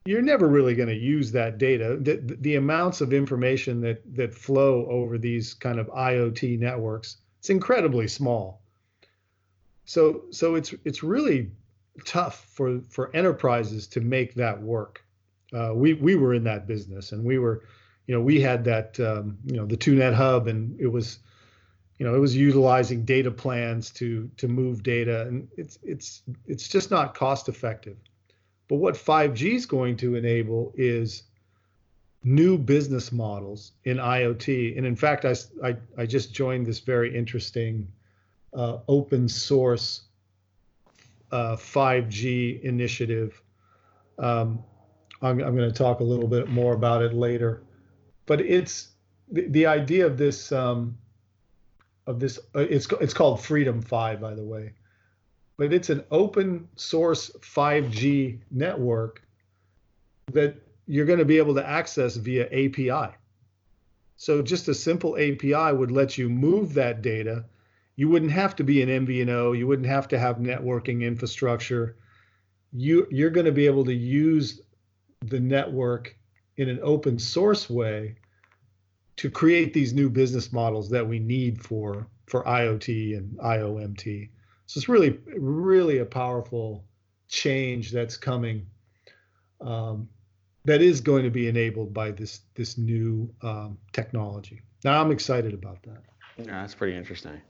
you're 0.05 0.20
never 0.20 0.48
really 0.48 0.74
going 0.74 0.88
to 0.88 0.96
use 0.96 1.32
that 1.32 1.59
data. 1.59 1.96
The, 2.00 2.36
the 2.40 2.57
amounts 2.57 3.00
of 3.00 3.12
information 3.12 3.80
that 3.82 4.03
that 4.16 4.34
flow 4.34 4.86
over 4.86 5.16
these 5.16 5.55
kind 5.55 5.78
of 5.78 5.86
IoT 5.86 6.59
networks, 6.59 7.18
it's 7.38 7.50
incredibly 7.50 8.09
small. 8.09 8.62
So 9.84 10.24
so 10.30 10.57
it's 10.57 10.74
it's 10.84 11.05
really 11.05 11.53
tough 12.05 12.46
for 12.53 12.80
for 12.88 13.14
enterprises 13.14 13.86
to 13.88 14.00
make 14.00 14.34
that 14.34 14.61
work. 14.61 15.05
Uh, 15.53 15.72
we 15.72 15.94
we 15.94 16.16
were 16.16 16.34
in 16.34 16.42
that 16.44 16.66
business 16.66 17.12
and 17.12 17.24
we 17.24 17.38
were 17.38 17.62
you 18.07 18.14
know, 18.14 18.20
we 18.20 18.40
had 18.40 18.64
that, 18.64 18.98
um, 19.00 19.38
you 19.46 19.57
know, 19.57 19.66
the 19.66 19.76
2net 19.76 20.14
hub, 20.14 20.48
and 20.48 20.78
it 20.80 20.88
was, 20.88 21.20
you 22.03 22.09
know, 22.09 22.16
it 22.16 22.18
was 22.18 22.34
utilizing 22.34 23.05
data 23.05 23.30
plans 23.30 23.88
to 23.92 24.28
to 24.36 24.48
move 24.48 24.82
data, 24.82 25.22
and 25.28 25.46
it's 25.57 25.78
it's 25.84 26.22
it's 26.48 26.66
just 26.66 26.90
not 26.90 27.14
cost 27.14 27.48
effective. 27.48 27.96
But 28.66 28.78
what 28.78 28.94
5G 28.94 29.53
is 29.55 29.66
going 29.66 29.96
to 29.98 30.16
enable 30.16 30.72
is 30.76 31.22
new 32.24 32.59
business 32.59 33.12
models 33.12 33.70
in 33.84 33.98
IoT. 33.98 34.76
And 34.76 34.84
in 34.84 34.96
fact, 34.96 35.24
I, 35.24 35.36
I, 35.62 35.76
I 35.96 36.05
just 36.05 36.34
joined 36.34 36.66
this 36.66 36.80
very 36.80 37.16
interesting 37.16 37.86
uh, 38.53 38.78
open 38.88 39.28
source 39.28 40.03
uh, 41.30 41.55
5G 41.55 42.62
initiative. 42.62 43.40
Um, 44.18 44.61
I'm, 45.20 45.40
I'm 45.40 45.55
going 45.55 45.70
to 45.70 45.72
talk 45.72 46.00
a 46.00 46.05
little 46.05 46.28
bit 46.28 46.48
more 46.48 46.74
about 46.74 47.00
it 47.03 47.14
later 47.14 47.62
but 48.26 48.40
it's 48.40 48.88
the, 49.30 49.46
the 49.48 49.66
idea 49.66 50.07
of 50.07 50.18
this 50.18 50.53
um, 50.53 50.96
of 52.07 52.20
this 52.20 52.38
uh, 52.55 52.61
it's 52.61 52.86
it's 53.00 53.14
called 53.14 53.40
FreedomFi 53.40 54.20
by 54.20 54.34
the 54.34 54.44
way. 54.44 54.72
But 55.57 55.72
it's 55.72 55.90
an 55.90 56.03
open 56.11 56.68
source 56.76 57.30
5G 57.40 58.40
network 58.50 59.22
that 60.32 60.57
you're 60.86 61.07
going 61.07 61.18
to 61.18 61.24
be 61.24 61.38
able 61.38 61.55
to 61.55 61.66
access 61.66 62.16
via 62.16 62.46
API 62.46 63.14
so 64.22 64.40
just 64.40 64.68
a 64.68 64.74
simple 64.74 65.16
API 65.16 65.76
would 65.76 65.90
let 65.90 66.16
you 66.16 66.28
move 66.28 66.74
that 66.74 67.03
data. 67.03 67.44
You 67.96 68.09
wouldn't 68.09 68.30
have 68.30 68.55
to 68.55 68.62
be 68.62 68.80
an 68.80 69.05
MVNO 69.05 69.59
you 69.59 69.66
wouldn't 69.66 69.88
have 69.88 70.07
to 70.09 70.18
have 70.18 70.36
networking 70.36 71.03
infrastructure. 71.03 71.96
You 72.72 73.09
you're 73.11 73.30
going 73.30 73.46
to 73.46 73.53
be 73.53 73.66
able 73.66 73.84
to 73.84 73.92
use 73.92 74.61
the 75.22 75.40
network 75.40 76.16
in 76.57 76.68
an 76.68 76.78
open 76.84 77.18
source 77.18 77.68
way 77.68 78.14
to 79.16 79.30
create 79.30 79.72
these 79.72 79.92
new 79.92 80.08
business 80.08 80.52
models 80.52 80.88
that 80.90 81.06
we 81.06 81.18
need 81.18 81.62
for 81.62 82.06
for 82.26 82.44
IoT 82.44 83.16
and 83.16 83.38
IOMT. 83.38 84.30
So 84.66 84.78
it's 84.78 84.88
really 84.88 85.18
really 85.36 85.98
a 85.98 86.04
powerful 86.04 86.84
change 87.28 87.90
that's 87.90 88.16
coming 88.16 88.66
um, 89.60 90.08
that 90.64 90.82
is 90.82 91.00
going 91.00 91.24
to 91.24 91.30
be 91.30 91.48
enabled 91.48 91.92
by 91.92 92.10
this 92.10 92.40
this 92.54 92.78
new 92.78 93.32
um, 93.42 93.78
technology. 93.92 94.60
Now 94.84 95.00
I'm 95.00 95.10
excited 95.10 95.54
about 95.54 95.82
that. 95.84 96.02
Yeah, 96.38 96.62
that's 96.62 96.74
pretty 96.74 96.96
interesting. 96.96 97.40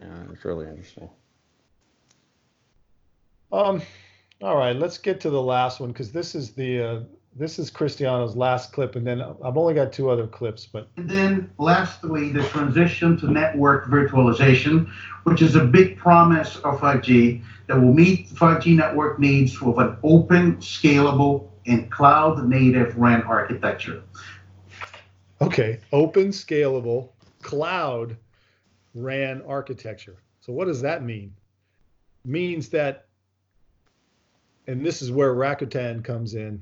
Yeah, 0.00 0.22
it's 0.32 0.44
really 0.44 0.68
interesting. 0.68 1.10
Um, 3.52 3.82
all 4.40 4.56
right, 4.56 4.76
let's 4.76 4.96
get 4.96 5.20
to 5.20 5.30
the 5.30 5.42
last 5.42 5.80
one 5.80 5.90
because 5.90 6.12
this 6.12 6.34
is 6.34 6.52
the 6.52 6.82
uh, 6.82 7.00
this 7.36 7.58
is 7.58 7.70
Cristiano's 7.70 8.36
last 8.36 8.72
clip, 8.72 8.96
and 8.96 9.06
then 9.06 9.22
I've 9.22 9.56
only 9.56 9.74
got 9.74 9.92
two 9.92 10.10
other 10.10 10.26
clips. 10.26 10.66
But 10.66 10.88
and 10.96 11.08
then 11.08 11.50
lastly, 11.58 12.32
the 12.32 12.42
transition 12.44 13.16
to 13.18 13.30
network 13.30 13.86
virtualization, 13.86 14.90
which 15.24 15.42
is 15.42 15.56
a 15.56 15.64
big 15.64 15.96
promise 15.96 16.56
of 16.58 16.80
5G 16.80 17.42
that 17.66 17.80
will 17.80 17.94
meet 17.94 18.28
5G 18.30 18.76
network 18.76 19.18
needs 19.18 19.60
with 19.60 19.78
an 19.78 19.96
open, 20.02 20.56
scalable, 20.56 21.48
and 21.66 21.90
cloud-native 21.90 22.96
RAN 22.96 23.22
architecture. 23.22 24.02
Okay, 25.40 25.78
open, 25.92 26.28
scalable, 26.28 27.10
cloud 27.42 28.16
RAN 28.94 29.42
architecture. 29.46 30.16
So 30.40 30.52
what 30.52 30.66
does 30.66 30.82
that 30.82 31.04
mean? 31.04 31.32
means 32.24 32.68
that, 32.70 33.06
and 34.66 34.84
this 34.84 35.02
is 35.02 35.10
where 35.10 35.34
Rakuten 35.34 36.04
comes 36.04 36.34
in, 36.34 36.60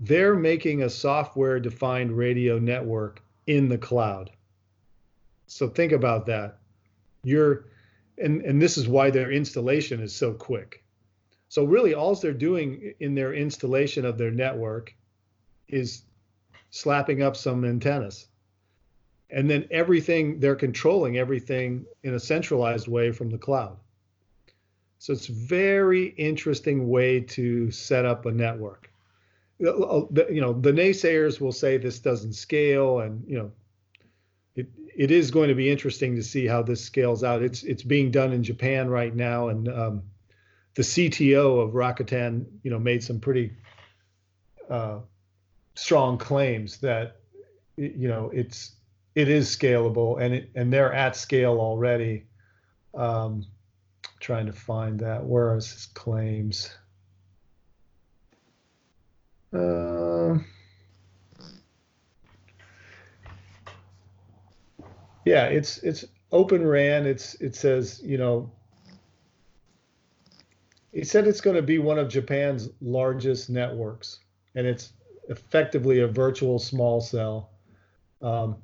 they're 0.00 0.34
making 0.34 0.82
a 0.82 0.90
software 0.90 1.60
defined 1.60 2.16
radio 2.16 2.58
network 2.58 3.22
in 3.46 3.68
the 3.68 3.78
cloud. 3.78 4.30
So 5.46 5.68
think 5.68 5.92
about 5.92 6.26
that. 6.26 6.58
You're, 7.22 7.66
and, 8.18 8.42
and 8.42 8.60
this 8.60 8.76
is 8.76 8.88
why 8.88 9.10
their 9.10 9.30
installation 9.30 10.00
is 10.00 10.14
so 10.14 10.32
quick. 10.32 10.84
So 11.48 11.64
really 11.64 11.94
all 11.94 12.14
they're 12.14 12.32
doing 12.32 12.94
in 13.00 13.14
their 13.14 13.34
installation 13.34 14.04
of 14.04 14.18
their 14.18 14.30
network 14.30 14.94
is 15.68 16.02
slapping 16.70 17.22
up 17.22 17.36
some 17.36 17.64
antennas 17.64 18.26
and 19.30 19.50
then 19.50 19.66
everything 19.70 20.40
they're 20.40 20.56
controlling 20.56 21.18
everything 21.18 21.84
in 22.02 22.14
a 22.14 22.20
centralized 22.20 22.88
way 22.88 23.12
from 23.12 23.30
the 23.30 23.38
cloud 23.38 23.76
so 24.98 25.12
it's 25.12 25.26
very 25.26 26.06
interesting 26.16 26.88
way 26.88 27.20
to 27.20 27.70
set 27.70 28.04
up 28.04 28.26
a 28.26 28.32
network 28.32 28.90
you 29.58 30.40
know 30.40 30.52
the 30.52 30.72
naysayers 30.72 31.40
will 31.40 31.52
say 31.52 31.76
this 31.76 31.98
doesn't 31.98 32.32
scale 32.32 33.00
and 33.00 33.24
you 33.26 33.38
know 33.38 33.52
it, 34.56 34.68
it 34.96 35.10
is 35.10 35.30
going 35.30 35.48
to 35.48 35.54
be 35.54 35.70
interesting 35.70 36.16
to 36.16 36.22
see 36.22 36.46
how 36.46 36.62
this 36.62 36.84
scales 36.84 37.22
out 37.22 37.42
it's 37.42 37.62
it's 37.62 37.82
being 37.82 38.10
done 38.10 38.32
in 38.32 38.42
japan 38.42 38.88
right 38.88 39.14
now 39.14 39.48
and 39.48 39.68
um, 39.68 40.02
the 40.74 40.82
cto 40.82 41.62
of 41.62 41.72
rakuten 41.72 42.44
you 42.62 42.70
know 42.70 42.78
made 42.78 43.02
some 43.02 43.20
pretty 43.20 43.52
uh, 44.68 44.98
strong 45.76 46.18
claims 46.18 46.78
that 46.78 47.20
you 47.76 48.08
know 48.08 48.30
it's 48.34 48.72
it 49.14 49.28
is 49.28 49.48
scalable 49.48 50.20
and 50.20 50.34
it 50.34 50.50
and 50.54 50.72
they're 50.72 50.92
at 50.92 51.16
scale 51.16 51.60
already. 51.60 52.24
Um, 52.94 53.46
trying 54.20 54.46
to 54.46 54.52
find 54.52 55.00
that. 55.00 55.24
Where 55.24 55.50
are 55.50 55.56
his 55.56 55.88
claims? 55.94 56.70
Uh, 59.54 60.38
yeah, 65.24 65.46
it's 65.46 65.78
it's 65.78 66.04
Open 66.32 66.66
RAN. 66.66 67.06
It's 67.06 67.34
it 67.36 67.54
says 67.54 68.00
you 68.04 68.18
know. 68.18 68.50
He 70.92 71.04
said 71.04 71.26
it's 71.26 71.40
going 71.40 71.56
to 71.56 71.62
be 71.62 71.78
one 71.78 71.98
of 71.98 72.08
Japan's 72.08 72.68
largest 72.80 73.50
networks, 73.50 74.20
and 74.54 74.66
it's 74.66 74.92
effectively 75.28 76.00
a 76.00 76.06
virtual 76.06 76.58
small 76.58 77.00
cell. 77.00 77.50
Um, 78.22 78.56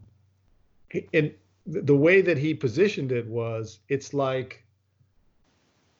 and 1.12 1.32
the 1.66 1.96
way 1.96 2.20
that 2.22 2.38
he 2.38 2.54
positioned 2.54 3.12
it 3.12 3.26
was 3.26 3.80
it's 3.88 4.14
like 4.14 4.64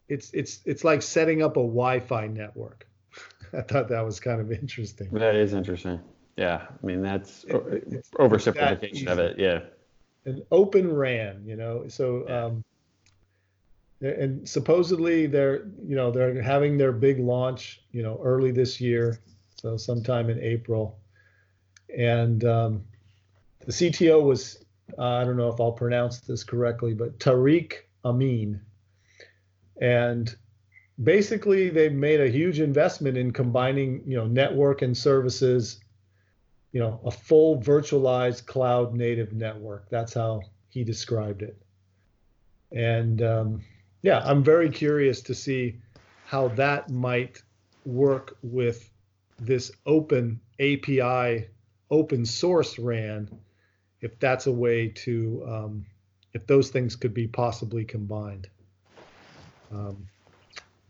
it's 0.09 0.31
it's 0.33 0.59
it's 0.65 0.83
like 0.83 1.01
setting 1.01 1.41
up 1.41 1.57
a 1.57 1.61
Wi-Fi 1.61 2.27
network. 2.27 2.87
I 3.57 3.61
thought 3.61 3.89
that 3.89 4.01
was 4.01 4.19
kind 4.19 4.41
of 4.41 4.51
interesting. 4.51 5.09
That 5.11 5.35
is 5.35 5.53
interesting. 5.53 5.99
Yeah, 6.37 6.65
I 6.69 6.85
mean 6.85 7.01
that's 7.01 7.43
it, 7.45 8.05
oversimplification 8.15 9.05
that 9.05 9.11
of 9.11 9.19
it. 9.19 9.39
Yeah, 9.39 9.61
an 10.25 10.43
open 10.51 10.91
RAN, 10.91 11.43
you 11.45 11.55
know. 11.55 11.85
So, 11.87 12.25
yeah. 12.27 12.45
um, 12.45 12.63
and 14.01 14.47
supposedly 14.47 15.27
they're 15.27 15.65
you 15.85 15.95
know 15.95 16.11
they're 16.11 16.41
having 16.41 16.77
their 16.77 16.91
big 16.91 17.19
launch, 17.19 17.81
you 17.91 18.01
know, 18.01 18.19
early 18.23 18.51
this 18.51 18.79
year, 18.79 19.19
so 19.55 19.77
sometime 19.77 20.29
in 20.29 20.39
April, 20.39 20.97
and 21.95 22.43
um, 22.45 22.83
the 23.65 23.71
CTO 23.71 24.23
was 24.23 24.63
uh, 24.97 25.03
I 25.03 25.23
don't 25.23 25.37
know 25.37 25.49
if 25.49 25.59
I'll 25.59 25.71
pronounce 25.71 26.19
this 26.21 26.43
correctly, 26.43 26.93
but 26.93 27.19
Tareq 27.19 27.73
Amin. 28.03 28.61
And 29.79 30.35
basically, 31.03 31.69
they've 31.69 31.91
made 31.91 32.21
a 32.21 32.29
huge 32.29 32.59
investment 32.59 33.17
in 33.17 33.31
combining, 33.31 34.03
you 34.05 34.17
know, 34.17 34.27
network 34.27 34.81
and 34.81 34.95
services, 34.95 35.79
you 36.71 36.79
know, 36.79 36.99
a 37.05 37.11
full 37.11 37.59
virtualized 37.61 38.45
cloud 38.45 38.93
native 38.93 39.33
network. 39.33 39.89
That's 39.89 40.13
how 40.13 40.41
he 40.69 40.83
described 40.83 41.41
it. 41.41 41.61
And 42.71 43.21
um, 43.21 43.63
yeah, 44.01 44.19
I'm 44.23 44.43
very 44.43 44.69
curious 44.69 45.21
to 45.23 45.33
see 45.33 45.79
how 46.25 46.47
that 46.49 46.89
might 46.89 47.41
work 47.85 48.37
with 48.41 48.89
this 49.39 49.71
open 49.85 50.39
API, 50.59 51.47
open 51.89 52.25
source 52.25 52.79
RAN 52.79 53.27
if 54.01 54.19
that's 54.19 54.47
a 54.47 54.51
way 54.51 54.87
to 54.87 55.43
um, 55.47 55.85
if 56.33 56.47
those 56.47 56.69
things 56.69 56.95
could 56.95 57.13
be 57.13 57.27
possibly 57.27 57.85
combined. 57.85 58.47
Um, 59.71 60.07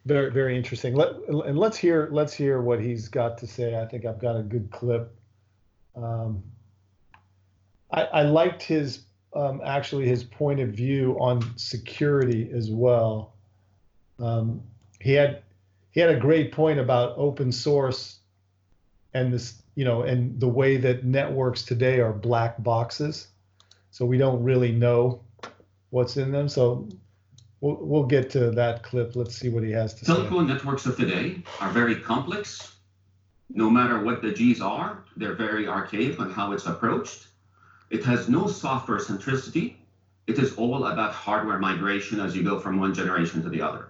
very 0.05 0.31
very 0.31 0.57
interesting. 0.57 0.95
Let 0.95 1.15
and 1.27 1.57
let's 1.57 1.77
hear 1.77 2.09
let's 2.11 2.33
hear 2.33 2.61
what 2.61 2.79
he's 2.79 3.07
got 3.07 3.37
to 3.39 3.47
say. 3.47 3.79
I 3.79 3.85
think 3.85 4.05
I've 4.05 4.19
got 4.19 4.35
a 4.35 4.43
good 4.43 4.71
clip. 4.71 5.13
Um, 5.95 6.43
I, 7.91 8.03
I 8.03 8.21
liked 8.23 8.63
his 8.63 9.03
um, 9.33 9.61
actually 9.63 10.07
his 10.07 10.23
point 10.23 10.59
of 10.59 10.69
view 10.69 11.17
on 11.19 11.57
security 11.57 12.49
as 12.53 12.69
well. 12.69 13.33
Um, 14.19 14.61
he 14.99 15.13
had 15.13 15.43
he 15.91 15.99
had 15.99 16.09
a 16.09 16.19
great 16.19 16.51
point 16.51 16.79
about 16.79 17.17
open 17.17 17.51
source 17.51 18.19
and 19.13 19.33
this 19.33 19.61
you 19.75 19.85
know, 19.85 20.01
and 20.01 20.39
the 20.39 20.47
way 20.47 20.77
that 20.77 21.05
networks 21.05 21.63
today 21.63 21.99
are 21.99 22.11
black 22.11 22.61
boxes. 22.61 23.27
So 23.91 24.05
we 24.05 24.17
don't 24.17 24.43
really 24.43 24.71
know 24.71 25.21
what's 25.89 26.17
in 26.17 26.31
them. 26.31 26.49
So 26.49 26.87
we'll, 27.61 27.77
we'll 27.79 28.05
get 28.05 28.29
to 28.31 28.51
that 28.51 28.83
clip. 28.83 29.15
Let's 29.15 29.35
see 29.35 29.49
what 29.49 29.63
he 29.63 29.71
has 29.71 29.93
to 29.95 30.05
say. 30.05 30.13
Telco 30.13 30.45
networks 30.45 30.85
of 30.85 30.97
today 30.97 31.41
are 31.61 31.69
very 31.69 31.95
complex. 31.95 32.75
No 33.49 33.69
matter 33.69 34.03
what 34.03 34.21
the 34.21 34.31
G's 34.31 34.61
are, 34.61 35.03
they're 35.15 35.35
very 35.35 35.67
archaic 35.67 36.19
on 36.19 36.31
how 36.31 36.51
it's 36.51 36.65
approached. 36.65 37.27
It 37.89 38.03
has 38.03 38.29
no 38.29 38.47
software 38.47 38.99
centricity. 38.99 39.75
It 40.27 40.39
is 40.39 40.55
all 40.55 40.85
about 40.85 41.13
hardware 41.13 41.59
migration 41.59 42.19
as 42.19 42.35
you 42.35 42.43
go 42.43 42.59
from 42.59 42.79
one 42.79 42.93
generation 42.93 43.43
to 43.43 43.49
the 43.49 43.61
other. 43.61 43.87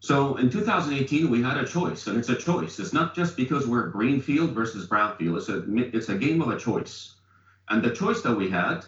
So 0.00 0.36
in 0.36 0.50
2018, 0.50 1.30
we 1.30 1.42
had 1.42 1.56
a 1.56 1.66
choice, 1.66 2.06
and 2.06 2.18
it's 2.18 2.28
a 2.28 2.36
choice. 2.36 2.78
It's 2.78 2.92
not 2.92 3.14
just 3.14 3.36
because 3.36 3.66
we're 3.66 3.88
greenfield 3.88 4.50
versus 4.50 4.86
brownfield. 4.86 5.38
It's 5.38 5.48
a 5.48 5.96
it's 5.96 6.10
a 6.10 6.18
game 6.18 6.42
of 6.42 6.48
a 6.48 6.58
choice, 6.58 7.14
and 7.70 7.82
the 7.82 7.90
choice 7.90 8.20
that 8.20 8.36
we 8.36 8.50
had, 8.50 8.84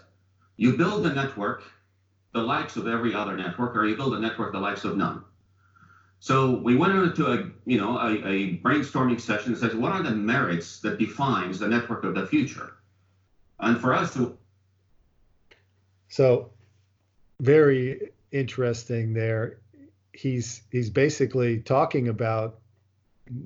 you 0.59 0.76
build 0.76 1.07
a 1.07 1.14
network, 1.14 1.62
the 2.33 2.41
likes 2.41 2.76
of 2.76 2.87
every 2.87 3.14
other 3.14 3.37
network, 3.37 3.76
or 3.76 3.87
you 3.87 3.97
build 3.97 4.14
a 4.14 4.18
network 4.18 4.53
the 4.53 4.61
likes 4.61 4.85
of 4.85 4.97
none. 4.97 5.24
So 6.20 6.57
we 6.57 6.76
went 6.76 6.95
into 6.95 7.26
a 7.26 7.51
you 7.64 7.79
know 7.79 7.99
a, 7.99 8.12
a 8.26 8.57
brainstorming 8.59 9.20
session 9.20 9.53
that 9.53 9.61
says 9.61 9.74
what 9.74 9.93
are 9.93 10.03
the 10.03 10.11
merits 10.11 10.81
that 10.81 10.99
defines 10.99 11.59
the 11.59 11.68
network 11.68 12.05
of 12.05 12.14
the 12.14 12.26
future, 12.26 12.74
and 13.61 13.81
for 13.81 13.95
us 13.95 14.14
to. 14.14 14.37
So, 16.11 16.51
very 17.41 18.11
interesting 18.33 19.12
there 19.12 19.59
he's 20.18 20.62
he's 20.72 20.91
basically 20.91 21.61
talking 21.61 22.09
about 22.09 22.59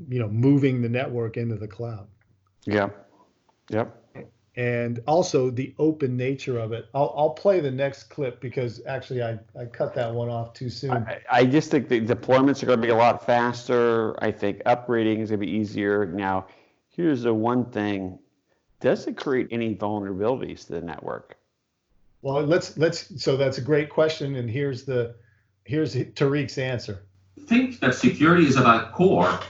you 0.09 0.19
know 0.19 0.29
moving 0.29 0.81
the 0.81 0.89
network 0.89 1.37
into 1.37 1.57
the 1.57 1.69
cloud. 1.69 2.07
Yeah. 2.65 2.89
Yep. 3.71 4.02
And 4.55 5.03
also 5.07 5.49
the 5.49 5.75
open 5.79 6.17
nature 6.17 6.59
of 6.59 6.73
it. 6.73 6.87
I'll, 6.93 7.15
I'll 7.17 7.31
play 7.31 7.61
the 7.61 7.71
next 7.71 8.05
clip 8.05 8.39
because 8.41 8.83
actually 8.87 9.23
I, 9.23 9.39
I 9.59 9.65
cut 9.65 9.95
that 9.95 10.13
one 10.13 10.29
off 10.29 10.53
too 10.53 10.69
soon. 10.69 10.93
I, 10.93 11.21
I 11.31 11.45
just 11.47 11.71
think 11.71 11.89
the 11.89 12.01
deployments 12.01 12.63
are 12.63 12.67
going 12.67 12.79
to 12.79 12.87
be 12.87 12.93
a 12.93 12.97
lot 12.97 13.25
faster. 13.25 14.23
I 14.23 14.31
think 14.31 14.63
upgrading 14.65 15.21
is 15.21 15.31
going 15.31 15.41
to 15.41 15.47
be 15.47 15.51
easier. 15.51 16.05
Now, 16.05 16.47
here's 16.91 17.23
the 17.23 17.33
one 17.33 17.65
thing 17.65 18.19
does 18.83 19.07
it 19.07 19.17
create 19.17 19.47
any 19.53 19.77
vulnerabilities 19.77 20.67
to 20.67 20.73
the 20.73 20.81
network? 20.83 21.37
Well, 22.21 22.43
let's 22.43 22.77
let's. 22.77 23.23
So 23.23 23.37
that's 23.37 23.59
a 23.59 23.61
great 23.61 23.89
question, 23.89 24.35
and 24.35 24.51
here's 24.51 24.85
the 24.85 25.15
here's 25.65 25.95
Tareq's 25.95 26.59
answer. 26.59 27.03
Think 27.47 27.81
that 27.81 27.95
security 27.95 28.45
is 28.47 28.57
about 28.57 28.93
core. 28.93 29.41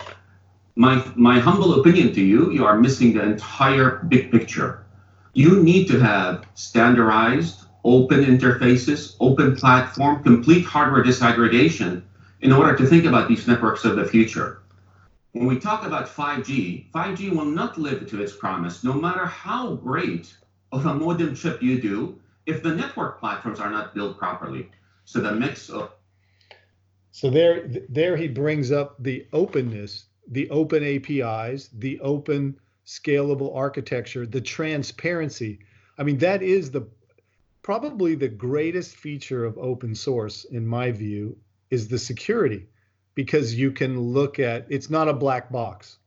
My 0.77 1.03
my 1.17 1.39
humble 1.39 1.81
opinion 1.81 2.13
to 2.15 2.21
you, 2.21 2.51
you 2.53 2.65
are 2.65 2.79
missing 2.79 3.15
the 3.15 3.23
entire 3.23 4.05
big 4.09 4.31
picture. 4.31 4.85
You 5.35 5.63
need 5.63 5.89
to 5.89 5.99
have 5.99 6.47
standardized, 6.55 7.65
open 7.85 8.25
interfaces, 8.25 9.17
open 9.19 9.57
platform, 9.57 10.23
complete 10.23 10.65
hardware 10.65 11.03
disaggregation 11.03 12.03
in 12.41 12.53
order 12.53 12.77
to 12.77 12.87
think 12.87 13.05
about 13.05 13.29
these 13.29 13.47
networks 13.47 13.85
of 13.85 13.97
the 13.97 14.05
future. 14.05 14.61
When 15.33 15.47
we 15.47 15.59
talk 15.59 15.87
about 15.87 16.09
5G, 16.09 16.91
5G 16.91 17.31
will 17.31 17.47
not 17.47 17.79
live 17.79 18.09
to 18.11 18.23
its 18.23 18.37
promise, 18.37 18.85
no 18.85 18.93
matter 18.93 19.25
how 19.25 19.77
great 19.77 20.37
of 20.71 20.85
a 20.85 20.95
modem 20.95 21.35
chip 21.35 21.63
you 21.63 21.81
do, 21.81 22.19
if 22.45 22.63
the 22.63 22.75
network 22.75 23.19
platforms 23.19 23.61
are 23.61 23.71
not 23.71 23.95
built 23.95 24.19
properly. 24.19 24.69
So 25.05 25.21
the 25.21 25.33
mix 25.33 25.71
of 25.71 25.91
so 27.13 27.29
there 27.29 27.69
there 27.91 28.17
he 28.17 28.27
brings 28.27 28.73
up 28.73 28.97
the 28.99 29.27
openness, 29.33 30.07
the 30.29 30.49
open 30.49 30.83
APIs, 30.83 31.69
the 31.73 32.01
open 32.01 32.59
scalable 32.87 33.55
architecture, 33.57 34.27
the 34.27 34.41
transparency. 34.41 35.61
I 35.99 36.03
mean 36.03 36.19
that 36.19 36.43
is 36.43 36.71
the 36.71 36.89
probably 37.63 38.15
the 38.15 38.29
greatest 38.29 38.97
feature 38.97 39.45
of 39.45 39.57
open 39.59 39.95
source 39.95 40.45
in 40.45 40.67
my 40.67 40.91
view 40.91 41.37
is 41.71 41.89
the 41.89 41.99
security 41.99 42.67
because 43.15 43.55
you 43.55 43.71
can 43.71 43.99
look 43.99 44.39
at 44.39 44.67
it's 44.69 44.91
not 44.91 45.09
a 45.09 45.13
black 45.15 45.51
box. 45.51 45.99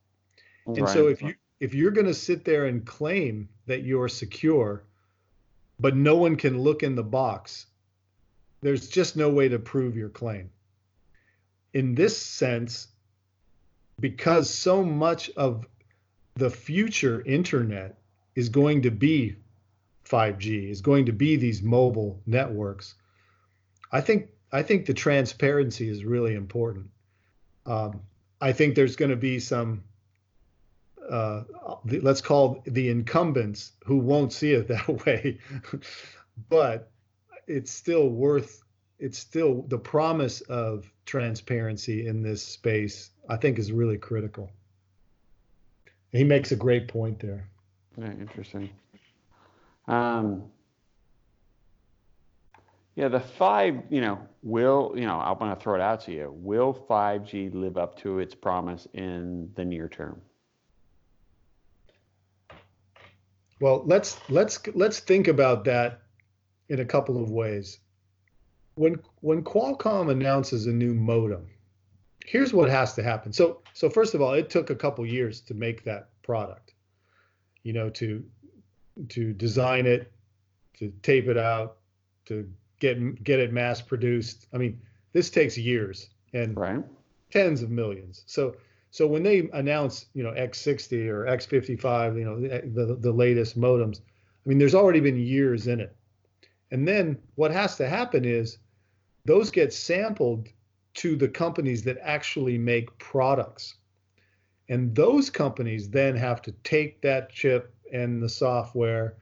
Right. 0.66 0.80
And 0.80 0.90
so 0.90 1.08
if 1.08 1.22
you 1.22 1.36
if 1.60 1.74
you're 1.74 1.92
going 1.92 2.08
to 2.08 2.14
sit 2.14 2.44
there 2.44 2.66
and 2.66 2.86
claim 2.86 3.50
that 3.66 3.84
you're 3.84 4.10
secure 4.10 4.84
but 5.80 5.96
no 5.96 6.16
one 6.16 6.36
can 6.36 6.60
look 6.60 6.84
in 6.84 6.96
the 6.96 7.04
box, 7.04 7.68
there's 8.62 8.88
just 8.88 9.18
no 9.18 9.30
way 9.30 9.50
to 9.50 9.60
prove 9.60 9.96
your 9.96 10.10
claim. 10.10 10.50
In 11.74 11.96
this 11.96 12.18
sense, 12.18 12.88
because 14.00 14.50
so 14.50 14.84
much 14.84 15.30
of 15.32 15.68
the 16.36 16.50
future 16.50 17.22
internet 17.26 17.98
is 18.36 18.50
going 18.50 18.82
to 18.82 18.92
be 18.92 19.36
5G, 20.06 20.70
is 20.70 20.82
going 20.82 21.06
to 21.06 21.14
be 21.14 21.38
these 21.38 21.62
mobile 21.62 22.20
networks, 22.26 22.96
I 23.92 24.02
think 24.02 24.30
I 24.52 24.62
think 24.62 24.86
the 24.86 24.94
transparency 24.94 25.90
is 25.90 26.06
really 26.06 26.36
important. 26.36 26.90
Um, 27.66 28.02
I 28.40 28.54
think 28.54 28.76
there's 28.76 28.96
going 28.96 29.12
to 29.12 29.18
be 29.18 29.40
some, 29.40 29.84
uh, 31.10 31.44
let's 31.84 32.22
call 32.22 32.62
the 32.66 32.90
incumbents 32.90 33.72
who 33.86 33.98
won't 33.98 34.32
see 34.32 34.52
it 34.52 34.68
that 34.70 34.88
way, 35.06 35.40
but 36.50 36.92
it's 37.48 37.72
still 37.72 38.10
worth. 38.10 38.62
It's 38.98 39.18
still 39.18 39.64
the 39.68 39.78
promise 39.78 40.42
of 40.42 40.90
transparency 41.06 42.08
in 42.08 42.22
this 42.22 42.44
space. 42.44 43.10
I 43.28 43.38
think 43.38 43.60
is 43.60 43.72
really 43.72 43.98
critical. 43.98 44.52
He 46.16 46.24
makes 46.24 46.52
a 46.52 46.56
great 46.56 46.88
point 46.88 47.20
there. 47.20 47.50
Yeah, 47.98 48.12
interesting. 48.12 48.70
Um, 49.88 50.44
yeah, 52.96 53.10
the 53.10 53.20
five, 53.20 53.84
you 53.90 54.00
know, 54.00 54.20
will, 54.42 54.94
you 54.96 55.06
know, 55.06 55.20
I'm 55.20 55.38
going 55.38 55.54
to 55.54 55.62
throw 55.62 55.76
it 55.76 55.82
out 55.82 56.02
to 56.06 56.14
you. 56.14 56.34
Will 56.34 56.74
5G 56.74 57.54
live 57.54 57.78
up 57.78 57.98
to 58.00 58.20
its 58.20 58.34
promise 58.34 58.88
in 58.94 59.52
the 59.56 59.66
near 59.66 59.90
term? 59.90 60.22
Well, 63.62 63.84
let's 63.86 64.18
let's 64.30 64.60
let's 64.76 65.00
think 65.00 65.30
about 65.30 65.64
that 65.66 66.02
in 66.68 66.82
a 66.82 66.86
couple 66.86 67.22
of 67.22 67.30
ways. 67.30 67.80
When 68.76 69.00
when 69.22 69.44
Qualcomm 69.44 70.12
announces 70.12 70.66
a 70.66 70.74
new 70.74 70.94
modem, 70.94 71.48
here's 72.26 72.54
what 72.54 72.70
has 72.70 72.94
to 72.96 73.04
happen. 73.04 73.32
So 73.32 73.62
so 73.74 73.90
first 73.90 74.14
of 74.14 74.22
all, 74.22 74.34
it 74.34 74.50
took 74.50 74.70
a 74.70 74.76
couple 74.76 75.06
years 75.06 75.42
to 75.42 75.54
make 75.54 75.84
that 75.84 76.10
product. 76.24 76.74
You 77.64 77.74
know, 77.74 77.90
to 77.92 78.24
to 79.10 79.34
design 79.34 79.86
it, 79.86 80.12
to 80.78 80.92
tape 81.02 81.28
it 81.28 81.38
out, 81.38 81.78
to 82.26 82.50
get 82.80 83.24
get 83.24 83.40
it 83.40 83.54
mass 83.54 83.82
produced. 83.82 84.48
I 84.54 84.58
mean, 84.58 84.82
this 85.14 85.30
takes 85.30 85.58
years 85.58 86.10
and 86.34 86.58
right. 86.58 86.84
tens 87.32 87.62
of 87.62 87.70
millions. 87.70 88.24
So 88.26 88.56
so 88.92 89.08
when 89.08 89.24
they 89.24 89.50
announce, 89.54 90.06
you 90.14 90.24
know, 90.24 90.32
X60 90.32 91.08
or 91.08 91.26
X55, 91.26 92.18
you 92.18 92.26
know, 92.26 92.40
the 92.40 92.96
the 92.96 93.12
latest 93.12 93.60
modems, 93.60 94.00
I 94.00 94.50
mean, 94.50 94.58
there's 94.58 94.76
already 94.76 95.00
been 95.00 95.18
years 95.18 95.68
in 95.68 95.80
it. 95.80 95.96
And 96.72 96.88
then 96.88 97.18
what 97.36 97.52
has 97.52 97.78
to 97.78 97.88
happen 97.88 98.26
is 98.26 98.58
those 99.26 99.52
get 99.52 99.74
sampled 99.74 100.50
to 100.96 101.16
the 101.16 101.28
companies 101.28 101.84
that 101.84 101.98
actually 102.02 102.58
make 102.58 102.98
products. 102.98 103.76
And 104.70 104.96
those 104.96 105.30
companies 105.30 105.90
then 105.90 106.16
have 106.16 106.42
to 106.44 106.52
take 106.64 107.02
that 107.02 107.30
chip 107.30 107.74
and 107.94 108.22
the 108.22 108.30
software, 108.30 109.16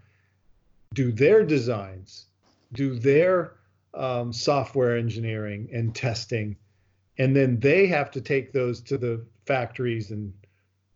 do 0.94 1.12
their 1.12 1.44
designs, 1.44 2.28
do 2.72 2.98
their 2.98 3.56
um, 3.94 4.32
software 4.32 4.98
engineering 4.98 5.70
and 5.74 5.94
testing, 5.94 6.56
and 7.18 7.36
then 7.36 7.60
they 7.60 7.86
have 7.88 8.10
to 8.12 8.22
take 8.22 8.52
those 8.52 8.82
to 8.82 8.98
the 8.98 9.24
factories 9.46 10.12
and 10.12 10.34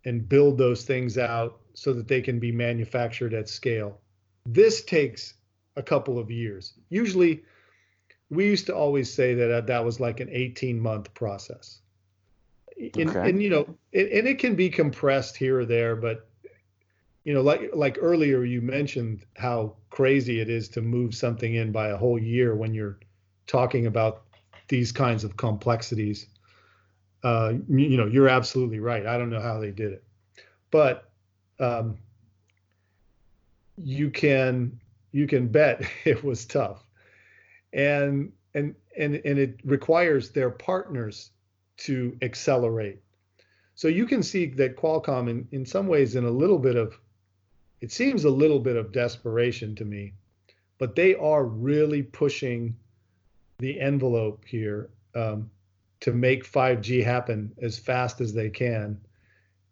and 0.05 0.29
build 0.29 0.57
those 0.57 0.85
things 0.85 1.17
out 1.17 1.59
so 1.73 1.91
that 1.93 2.07
they 2.07 2.21
can 2.21 2.39
be 2.39 2.51
manufactured 2.51 3.33
at 3.33 3.49
scale. 3.49 3.99
This 4.45 4.83
takes 4.85 5.33
a 5.75 5.83
couple 5.83 6.17
of 6.17 6.31
years. 6.31 6.73
Usually, 6.89 7.43
we 8.29 8.45
used 8.45 8.65
to 8.67 8.75
always 8.75 9.13
say 9.13 9.33
that 9.33 9.67
that 9.67 9.85
was 9.85 9.99
like 9.99 10.19
an 10.19 10.29
18 10.31 10.79
month 10.79 11.13
process. 11.13 11.79
And, 12.77 13.09
okay. 13.09 13.29
and 13.29 13.41
you 13.41 13.49
know, 13.49 13.75
it, 13.91 14.11
and 14.11 14.27
it 14.27 14.39
can 14.39 14.55
be 14.55 14.69
compressed 14.69 15.35
here 15.37 15.59
or 15.59 15.65
there, 15.65 15.95
but 15.95 16.27
you 17.27 17.33
know, 17.33 17.41
like 17.41 17.71
like 17.73 17.97
earlier 17.99 18.45
you 18.45 18.61
mentioned 18.61 19.25
how 19.35 19.75
crazy 19.89 20.39
it 20.39 20.49
is 20.49 20.69
to 20.69 20.81
move 20.81 21.13
something 21.13 21.55
in 21.55 21.73
by 21.73 21.89
a 21.89 21.97
whole 21.97 22.17
year 22.17 22.55
when 22.55 22.73
you're 22.73 22.99
talking 23.47 23.85
about 23.85 24.23
these 24.69 24.93
kinds 24.93 25.25
of 25.25 25.35
complexities. 25.35 26.27
Uh, 27.23 27.53
you 27.67 27.97
know, 27.97 28.05
you're 28.05 28.29
absolutely 28.29 28.79
right. 28.79 29.05
I 29.05 29.17
don't 29.17 29.29
know 29.29 29.41
how 29.41 29.59
they 29.59 29.71
did 29.71 29.91
it, 29.91 30.03
but 30.71 31.09
um, 31.59 31.97
you 33.77 34.09
can 34.09 34.79
you 35.11 35.27
can 35.27 35.47
bet 35.47 35.81
it 36.05 36.23
was 36.23 36.45
tough, 36.45 36.86
and 37.73 38.31
and 38.53 38.75
and 38.97 39.15
and 39.23 39.39
it 39.39 39.59
requires 39.63 40.31
their 40.31 40.49
partners 40.49 41.31
to 41.77 42.17
accelerate. 42.21 42.99
So 43.75 43.87
you 43.87 44.07
can 44.07 44.23
see 44.23 44.47
that 44.47 44.75
Qualcomm, 44.75 45.29
in, 45.29 45.47
in 45.51 45.65
some 45.65 45.87
ways, 45.87 46.15
in 46.15 46.25
a 46.25 46.31
little 46.31 46.57
bit 46.57 46.75
of 46.75 46.97
it 47.79 47.91
seems 47.91 48.25
a 48.25 48.29
little 48.29 48.59
bit 48.59 48.75
of 48.75 48.91
desperation 48.91 49.75
to 49.75 49.85
me, 49.85 50.13
but 50.79 50.95
they 50.95 51.15
are 51.15 51.45
really 51.45 52.01
pushing 52.01 52.75
the 53.59 53.79
envelope 53.79 54.43
here 54.45 54.89
um, 55.15 55.49
to 55.99 56.11
make 56.11 56.51
5G 56.51 57.03
happen 57.03 57.53
as 57.61 57.77
fast 57.77 58.21
as 58.21 58.33
they 58.33 58.49
can. 58.49 58.99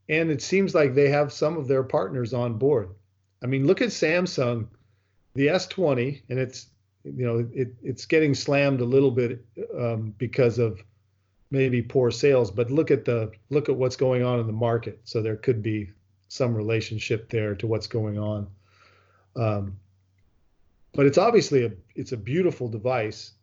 And 0.07 0.29
it 0.29 0.41
seems 0.41 0.75
like 0.75 0.93
they 0.93 1.09
have 1.09 1.33
some 1.33 1.57
of 1.57 1.67
their 1.67 1.83
partners 1.83 2.33
on 2.33 2.59
board. 2.59 2.89
I 3.43 3.47
mean, 3.47 3.65
look 3.65 3.81
at 3.81 3.89
Samsung, 3.89 4.67
the 5.33 5.47
S20, 5.47 6.21
and 6.29 6.39
it's 6.39 6.67
you 7.05 7.25
know 7.25 7.47
it, 7.53 7.73
it's 7.83 8.05
getting 8.05 8.33
slammed 8.33 8.81
a 8.81 8.85
little 8.85 9.11
bit 9.11 9.45
um, 9.77 10.13
because 10.17 10.59
of 10.59 10.81
maybe 11.51 11.81
poor 11.81 12.11
sales. 12.11 12.51
But 12.51 12.71
look 12.71 12.91
at 12.91 13.05
the 13.05 13.31
look 13.49 13.69
at 13.69 13.75
what's 13.75 13.95
going 13.95 14.23
on 14.23 14.39
in 14.39 14.47
the 14.47 14.53
market. 14.53 14.99
So 15.03 15.21
there 15.21 15.37
could 15.37 15.61
be 15.61 15.91
some 16.27 16.55
relationship 16.55 17.29
there 17.29 17.55
to 17.55 17.67
what's 17.67 17.87
going 17.87 18.17
on. 18.17 18.47
Um, 19.35 19.77
but 20.93 21.05
it's 21.05 21.17
obviously 21.17 21.65
a 21.65 21.71
it's 21.95 22.11
a 22.11 22.17
beautiful 22.17 22.67
device. 22.67 23.33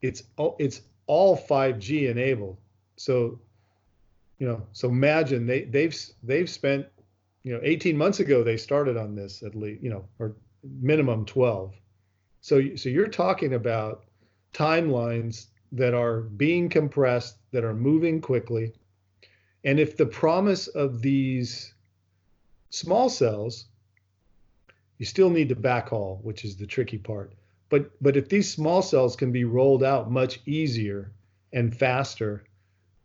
It's 0.00 0.22
all 0.36 0.56
it's 0.58 0.82
all 1.06 1.36
5G 1.36 2.08
enabled. 2.08 2.56
So, 2.96 3.40
you 4.38 4.46
know, 4.46 4.62
so 4.72 4.88
imagine 4.88 5.46
they 5.46 5.64
they've 5.64 5.96
they've 6.22 6.48
spent, 6.48 6.86
you 7.42 7.52
know, 7.52 7.60
18 7.62 7.96
months 7.96 8.20
ago 8.20 8.44
they 8.44 8.56
started 8.56 8.96
on 8.96 9.14
this 9.14 9.42
at 9.42 9.54
least, 9.54 9.82
you 9.82 9.90
know, 9.90 10.04
or 10.18 10.36
minimum 10.62 11.24
12. 11.24 11.74
So 12.40 12.76
so 12.76 12.88
you're 12.88 13.08
talking 13.08 13.54
about 13.54 14.04
timelines 14.52 15.46
that 15.72 15.94
are 15.94 16.22
being 16.22 16.68
compressed, 16.68 17.36
that 17.52 17.64
are 17.64 17.74
moving 17.74 18.20
quickly. 18.20 18.72
And 19.64 19.78
if 19.78 19.96
the 19.96 20.06
promise 20.06 20.66
of 20.68 21.02
these 21.02 21.74
small 22.70 23.08
cells, 23.08 23.66
you 24.98 25.06
still 25.06 25.30
need 25.30 25.48
to 25.50 25.56
backhaul, 25.56 26.22
which 26.22 26.44
is 26.44 26.56
the 26.56 26.66
tricky 26.66 26.98
part. 26.98 27.32
But 27.68 27.90
but 28.02 28.16
if 28.16 28.28
these 28.28 28.52
small 28.52 28.82
cells 28.82 29.16
can 29.16 29.32
be 29.32 29.44
rolled 29.44 29.84
out 29.84 30.10
much 30.10 30.40
easier 30.46 31.12
and 31.52 31.76
faster, 31.76 32.44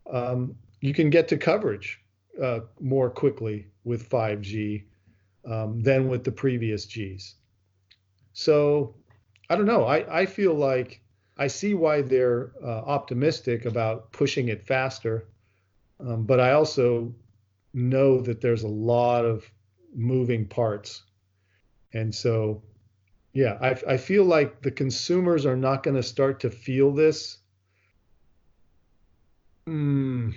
um, 0.09 0.55
you 0.81 0.93
can 0.93 1.09
get 1.09 1.27
to 1.29 1.37
coverage 1.37 2.01
uh, 2.41 2.61
more 2.79 3.09
quickly 3.09 3.67
with 3.83 4.09
5G. 4.09 4.83
um, 5.45 5.81
than 5.81 6.07
with 6.07 6.23
the 6.23 6.31
previous 6.31 6.85
Gs. 6.85 7.35
So 8.33 8.95
I 9.49 9.55
don't 9.55 9.65
know. 9.65 9.85
I, 9.85 10.21
I 10.21 10.25
feel 10.25 10.53
like 10.53 11.01
I 11.37 11.47
see 11.47 11.73
why 11.73 12.01
they're 12.01 12.51
uh, 12.63 12.67
optimistic 12.67 13.65
about 13.65 14.11
pushing 14.11 14.47
it 14.47 14.65
faster, 14.65 15.27
um, 15.99 16.25
but 16.25 16.39
I 16.39 16.53
also 16.53 17.13
know 17.73 18.21
that 18.21 18.41
there's 18.41 18.63
a 18.63 18.67
lot 18.67 19.25
of 19.25 19.49
moving 19.93 20.47
parts. 20.47 21.03
And 21.93 22.13
so, 22.13 22.63
yeah, 23.33 23.57
I, 23.61 23.93
I 23.93 23.97
feel 23.97 24.23
like 24.23 24.61
the 24.61 24.71
consumers 24.71 25.45
are 25.45 25.57
not 25.57 25.83
going 25.83 25.95
to 25.95 26.03
start 26.03 26.39
to 26.41 26.49
feel 26.49 26.91
this. 26.91 27.37
Mm, 29.67 30.33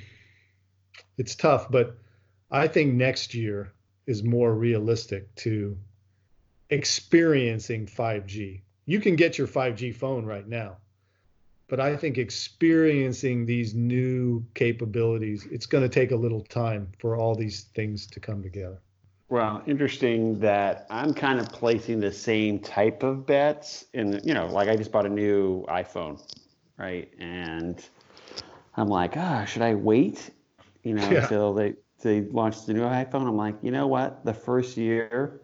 it's 1.16 1.34
tough, 1.34 1.70
but 1.70 1.96
I 2.50 2.66
think 2.68 2.94
next 2.94 3.34
year 3.34 3.72
is 4.06 4.22
more 4.22 4.54
realistic 4.54 5.34
to 5.36 5.76
experiencing 6.70 7.86
5G. 7.86 8.62
You 8.88 9.00
can 9.00 9.16
get 9.16 9.36
your 9.36 9.46
5G 9.46 9.94
phone 9.94 10.24
right 10.24 10.48
now, 10.48 10.78
but 11.68 11.78
I 11.78 11.94
think 11.94 12.16
experiencing 12.16 13.44
these 13.44 13.74
new 13.74 14.42
capabilities, 14.54 15.46
it's 15.50 15.66
going 15.66 15.82
to 15.82 15.90
take 15.90 16.10
a 16.10 16.16
little 16.16 16.40
time 16.40 16.90
for 16.98 17.14
all 17.14 17.34
these 17.34 17.64
things 17.74 18.06
to 18.06 18.18
come 18.18 18.42
together. 18.42 18.80
Well, 19.28 19.62
interesting 19.66 20.40
that 20.40 20.86
I'm 20.88 21.12
kind 21.12 21.38
of 21.38 21.50
placing 21.50 22.00
the 22.00 22.10
same 22.10 22.60
type 22.60 23.02
of 23.02 23.26
bets 23.26 23.84
in, 23.92 24.22
you 24.24 24.32
know, 24.32 24.46
like 24.46 24.70
I 24.70 24.76
just 24.76 24.90
bought 24.90 25.04
a 25.04 25.10
new 25.10 25.66
iPhone, 25.66 26.18
right? 26.78 27.12
And 27.18 27.86
I'm 28.78 28.88
like, 28.88 29.18
ah, 29.18 29.42
oh, 29.42 29.44
should 29.44 29.60
I 29.60 29.74
wait, 29.74 30.30
you 30.82 30.94
know, 30.94 31.06
yeah. 31.10 31.24
until 31.24 31.52
they 31.52 31.74
they 32.00 32.22
launch 32.22 32.64
the 32.64 32.72
new 32.72 32.84
iPhone? 32.84 33.28
I'm 33.28 33.36
like, 33.36 33.56
you 33.60 33.70
know 33.70 33.86
what? 33.86 34.24
The 34.24 34.32
first 34.32 34.78
year 34.78 35.42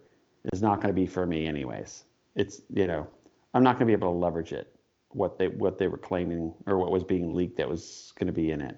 is 0.54 0.62
not 0.62 0.76
going 0.76 0.88
to 0.88 0.98
be 0.98 1.04
for 1.04 1.26
me, 1.26 1.46
anyways. 1.46 2.04
It's, 2.36 2.62
you 2.72 2.86
know, 2.86 3.06
I'm 3.54 3.62
not 3.62 3.78
going 3.78 3.86
to 3.86 3.86
be 3.86 3.92
able 3.92 4.12
to 4.12 4.18
leverage 4.18 4.52
it. 4.52 4.74
What 5.10 5.38
they 5.38 5.46
what 5.46 5.78
they 5.78 5.86
were 5.86 5.96
claiming 5.96 6.52
or 6.66 6.76
what 6.76 6.90
was 6.90 7.04
being 7.04 7.32
leaked 7.32 7.56
that 7.58 7.68
was 7.68 8.12
going 8.18 8.26
to 8.26 8.32
be 8.32 8.50
in 8.50 8.60
it. 8.60 8.76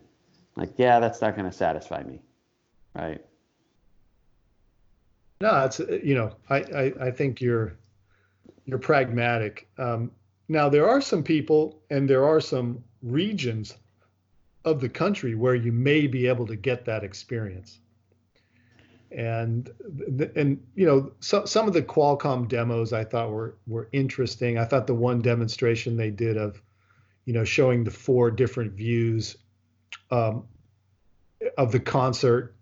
Like, 0.55 0.75
yeah, 0.77 1.01
that's 1.01 1.23
not 1.23 1.35
going 1.35 1.51
to 1.51 1.57
satisfy 1.57 2.03
me, 2.03 2.21
right? 2.95 3.25
No, 5.41 5.65
it's 5.65 5.79
you 5.79 6.15
know, 6.15 6.37
I, 6.51 6.57
I, 6.57 6.93
I 7.07 7.11
think 7.11 7.41
you're 7.41 7.77
you're 8.67 8.79
pragmatic. 8.79 9.69
Um, 9.79 10.11
now 10.49 10.69
there 10.69 10.89
are 10.89 11.01
some 11.01 11.23
people 11.23 11.81
and 11.91 12.09
there 12.09 12.25
are 12.25 12.41
some 12.41 12.85
regions 13.03 13.77
of 14.65 14.81
the 14.81 14.89
country 14.89 15.35
where 15.35 15.55
you 15.55 15.73
may 15.73 16.07
be 16.07 16.27
able 16.27 16.47
to 16.47 16.57
get 16.57 16.85
that 16.85 17.05
experience. 17.05 17.81
And 19.11 19.71
and 20.35 20.61
you 20.75 20.87
know, 20.87 21.13
some 21.21 21.47
some 21.47 21.69
of 21.69 21.75
the 21.75 21.83
Qualcomm 21.83 22.49
demos 22.49 22.93
I 22.93 23.05
thought 23.05 23.31
were 23.31 23.57
were 23.67 23.89
interesting. 23.93 24.59
I 24.59 24.65
thought 24.65 24.87
the 24.87 24.95
one 24.95 25.23
demonstration 25.23 25.97
they 25.97 26.11
did 26.11 26.37
of, 26.37 26.61
you 27.25 27.33
know, 27.33 27.45
showing 27.45 27.85
the 27.85 27.91
four 27.91 28.31
different 28.31 28.73
views 28.73 29.37
um, 30.11 30.45
of 31.57 31.73
the 31.73 31.81
concert 31.81 32.57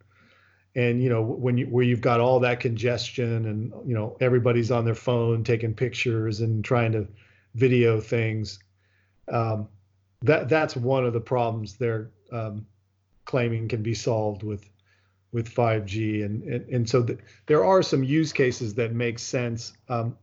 and 0.76 1.03
you 1.03 1.09
know 1.09 1.22
when 1.22 1.57
you 1.57 1.66
where 1.66 1.84
you've 1.84 2.01
got 2.01 2.20
all 2.20 2.40
that 2.40 2.61
congestion 2.61 3.47
and 3.47 3.72
you 3.86 3.95
know 3.95 4.16
everybody's 4.20 4.70
on 4.70 4.84
their 4.84 4.95
phone 4.95 5.45
taking 5.45 5.74
pictures 5.74 6.40
and 6.40 6.64
trying 6.64 6.92
to 6.92 7.07
video 7.55 8.01
things 8.01 8.59
um, 9.28 9.68
that 10.22 10.49
that's 10.49 10.76
one 10.76 11.05
of 11.05 11.12
the 11.12 11.20
problems 11.20 11.74
they're 11.74 12.11
um, 12.32 12.66
claiming 13.24 13.68
can 13.68 13.82
be 13.82 13.95
solved 13.95 14.42
with 14.42 14.68
with 15.35 15.53
5G 15.53 16.24
and 16.24 16.43
and, 16.45 16.68
and 16.70 16.89
so 16.89 17.03
the, 17.03 17.18
there 17.47 17.64
are 17.64 17.82
some 17.82 18.03
use 18.03 18.32
cases 18.32 18.74
that 18.74 18.95
make 18.95 19.18
sense 19.18 19.74
um, 19.91 20.16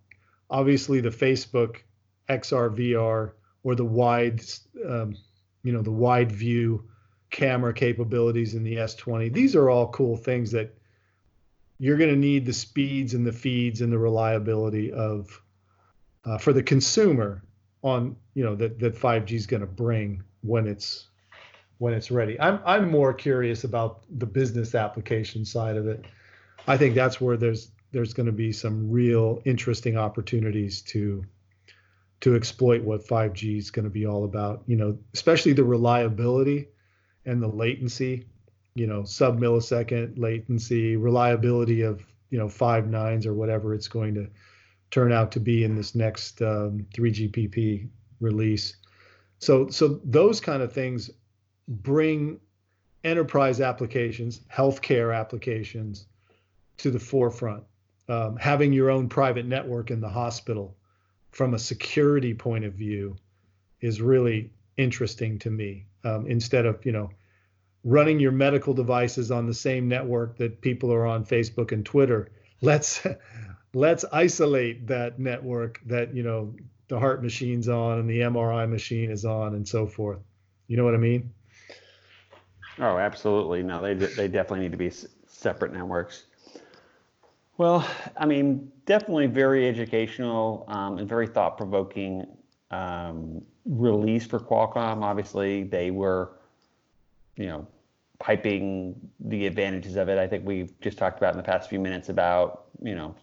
obviously 0.49 1.01
the 1.01 1.09
Facebook 1.09 1.78
XR 2.30 2.76
VR 2.76 3.34
or 3.64 3.76
the 3.76 3.86
wide 3.86 4.41
um, 4.88 5.16
you 5.64 5.74
know 5.74 5.82
the 5.82 5.91
wide 5.91 6.32
view 6.32 6.88
camera 7.30 7.74
capabilities 7.74 8.55
in 8.55 8.64
the 8.64 8.76
S20. 8.76 9.32
These 9.34 9.55
are 9.55 9.70
all 9.70 9.89
cool 9.89 10.18
things 10.18 10.51
that 10.51 10.76
you're 11.80 11.97
going 11.97 12.09
to 12.09 12.16
need 12.16 12.45
the 12.45 12.53
speeds 12.53 13.14
and 13.14 13.26
the 13.26 13.32
feeds 13.32 13.82
and 13.82 13.91
the 13.91 13.97
reliability 13.97 14.91
of 14.91 15.41
uh, 16.26 16.38
for 16.38 16.53
the 16.53 16.64
consumer 16.64 17.43
on 17.84 18.16
you 18.34 18.43
know 18.43 18.55
that 18.55 18.80
that 18.80 18.95
5G 18.95 19.32
is 19.34 19.47
going 19.47 19.62
to 19.62 19.68
bring 19.68 20.24
when 20.41 20.68
it's 20.68 21.07
when 21.82 21.95
it's 21.95 22.11
ready. 22.11 22.39
I'm 22.39 22.59
I'm 22.63 22.91
more 22.91 23.11
curious 23.11 23.63
about 23.63 24.03
the 24.19 24.27
business 24.27 24.75
application 24.75 25.43
side 25.43 25.77
of 25.77 25.88
it. 25.88 26.05
I 26.67 26.77
think 26.77 26.93
that's 26.93 27.19
where 27.19 27.38
there's 27.38 27.71
there's 27.91 28.13
going 28.13 28.27
to 28.27 28.32
be 28.32 28.51
some 28.51 28.91
real 28.91 29.41
interesting 29.45 29.97
opportunities 29.97 30.84
to 30.84 31.25
to 32.19 32.36
exploit 32.36 32.84
what 32.84 33.07
5G 33.07 33.57
is 33.57 33.71
going 33.71 33.86
to 33.86 33.89
be 33.89 34.05
all 34.05 34.25
about. 34.25 34.61
You 34.67 34.75
know, 34.75 34.99
especially 35.15 35.53
the 35.53 35.63
reliability 35.63 36.67
and 37.25 37.41
the 37.41 37.47
latency, 37.47 38.27
you 38.75 38.86
know, 38.86 39.03
sub 39.03 39.39
millisecond 39.39 40.19
latency, 40.19 40.97
reliability 40.97 41.82
of, 41.82 42.05
you 42.29 42.38
know, 42.38 42.47
five 42.47 42.88
nines 42.88 43.25
or 43.25 43.34
whatever 43.34 43.73
it's 43.73 43.88
going 43.88 44.13
to 44.13 44.27
turn 44.91 45.11
out 45.11 45.32
to 45.32 45.39
be 45.39 45.63
in 45.63 45.75
this 45.75 45.95
next 45.95 46.43
um, 46.43 46.86
3GPP 46.93 47.89
release. 48.19 48.75
So, 49.39 49.69
so 49.69 49.99
those 50.03 50.39
kind 50.39 50.61
of 50.61 50.71
things 50.71 51.09
bring 51.72 52.39
enterprise 53.03 53.61
applications, 53.61 54.41
healthcare 54.53 55.17
applications 55.17 56.07
to 56.78 56.91
the 56.91 56.99
forefront. 56.99 57.63
Um, 58.09 58.36
having 58.36 58.74
your 58.74 58.89
own 58.89 59.07
private 59.07 59.45
network 59.45 59.89
in 59.89 60.01
the 60.01 60.09
hospital 60.09 60.76
from 61.32 61.53
a 61.53 61.59
security 61.59 62.34
point 62.34 62.65
of 62.65 62.74
view 62.74 63.15
is 63.80 64.01
really 64.01 64.51
interesting 64.78 65.39
to 65.39 65.49
me 65.49 65.86
um, 66.03 66.28
instead 66.28 66.65
of 66.65 66.86
you 66.86 66.91
know 66.91 67.09
running 67.84 68.19
your 68.19 68.32
medical 68.32 68.74
devices 68.74 69.32
on 69.32 69.47
the 69.47 69.53
same 69.53 69.88
network 69.88 70.38
that 70.38 70.61
people 70.61 70.91
are 70.91 71.05
on 71.05 71.26
Facebook 71.26 71.72
and 71.72 71.86
Twitter. 71.86 72.32
Let's 72.63 73.01
let's 73.74 74.05
isolate 74.11 74.86
that 74.86 75.17
network 75.17 75.82
that 75.88 76.13
you 76.13 76.22
know 76.22 76.53
the 76.89 76.99
heart 76.99 77.24
machine's 77.24 77.67
on 77.67 77.97
and 77.97 78.07
the 78.07 78.19
MRI 78.19 78.69
machine 78.69 79.09
is 79.09 79.26
on 79.26 79.55
and 79.55 79.67
so 79.67 79.88
forth. 79.88 80.19
You 80.67 80.78
know 80.78 80.86
what 80.86 80.93
I 80.93 80.97
mean? 80.97 81.34
Oh, 82.82 82.97
absolutely. 82.97 83.61
No, 83.61 83.79
they 83.79 83.93
they 83.93 84.27
definitely 84.27 84.61
need 84.61 84.71
to 84.71 84.77
be 84.77 84.91
separate 85.27 85.71
networks. 85.71 86.25
Well, 87.57 87.88
I 88.17 88.25
mean, 88.25 88.71
definitely 88.88 89.27
very 89.27 89.67
educational 89.67 90.65
um, 90.67 90.97
and 90.97 91.07
very 91.07 91.27
thought 91.27 91.57
provoking 91.57 92.25
um, 92.71 93.43
release 93.65 94.25
for 94.25 94.39
Qualcomm. 94.39 95.03
Obviously, 95.03 95.63
they 95.63 95.91
were, 95.91 96.32
you 97.36 97.45
know, 97.45 97.67
piping 98.17 98.95
the 99.19 99.45
advantages 99.45 99.95
of 99.95 100.09
it. 100.09 100.17
I 100.17 100.27
think 100.27 100.43
we've 100.43 100.73
just 100.79 100.97
talked 100.97 101.19
about 101.19 101.34
in 101.34 101.38
the 101.38 101.43
past 101.43 101.69
few 101.69 101.79
minutes 101.79 102.09
about, 102.09 102.65
you 102.82 102.95
know, 102.95 103.13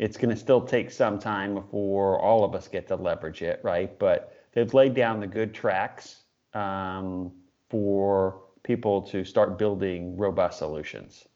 it's 0.00 0.16
going 0.16 0.30
to 0.30 0.36
still 0.36 0.62
take 0.62 0.90
some 0.90 1.20
time 1.20 1.54
before 1.54 2.18
all 2.18 2.42
of 2.42 2.56
us 2.56 2.66
get 2.66 2.88
to 2.88 2.96
leverage 2.96 3.42
it, 3.42 3.60
right? 3.62 3.96
But 4.00 4.34
they've 4.52 4.74
laid 4.74 4.94
down 4.94 5.20
the 5.20 5.28
good 5.28 5.54
tracks 5.54 6.22
um, 6.54 7.30
for 7.68 8.40
people 8.62 9.02
to 9.02 9.24
start 9.24 9.58
building 9.58 10.16
robust 10.16 10.58
solutions. 10.58 11.26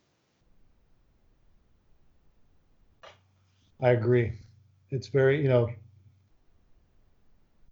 I 3.80 3.90
agree. 3.90 4.32
It's 4.90 5.08
very, 5.08 5.42
you 5.42 5.48
know, 5.48 5.68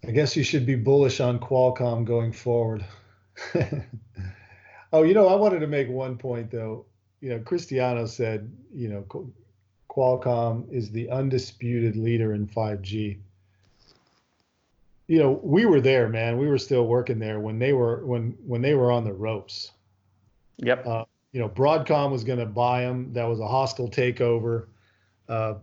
I 0.06 0.10
guess 0.10 0.36
you 0.36 0.42
should 0.42 0.66
be 0.66 0.74
bullish 0.74 1.20
on 1.20 1.38
Qualcomm 1.38 2.04
going 2.04 2.32
forward. 2.32 2.84
oh, 4.92 5.04
you 5.04 5.14
know, 5.14 5.28
I 5.28 5.36
wanted 5.36 5.60
to 5.60 5.66
make 5.66 5.88
one 5.88 6.18
point 6.18 6.50
though. 6.50 6.86
You 7.20 7.30
know, 7.30 7.38
Cristiano 7.38 8.06
said, 8.06 8.52
you 8.74 8.88
know, 8.88 9.30
Qualcomm 9.88 10.72
is 10.72 10.90
the 10.90 11.08
undisputed 11.10 11.96
leader 11.96 12.34
in 12.34 12.48
5G. 12.48 13.18
You 15.12 15.18
know, 15.18 15.40
we 15.42 15.66
were 15.66 15.82
there, 15.82 16.08
man. 16.08 16.38
We 16.38 16.48
were 16.48 16.56
still 16.56 16.86
working 16.86 17.18
there 17.18 17.38
when 17.38 17.58
they 17.58 17.74
were 17.74 18.02
when 18.06 18.34
when 18.46 18.62
they 18.62 18.72
were 18.72 18.90
on 18.90 19.04
the 19.04 19.12
ropes. 19.12 19.70
Yep. 20.56 20.86
Uh, 20.86 21.04
you 21.32 21.40
know, 21.40 21.50
Broadcom 21.50 22.10
was 22.10 22.24
going 22.24 22.38
to 22.38 22.46
buy 22.46 22.80
them. 22.80 23.12
That 23.12 23.24
was 23.24 23.38
a 23.38 23.46
hostile 23.46 23.90
takeover. 23.90 24.68
Uh, 25.28 25.56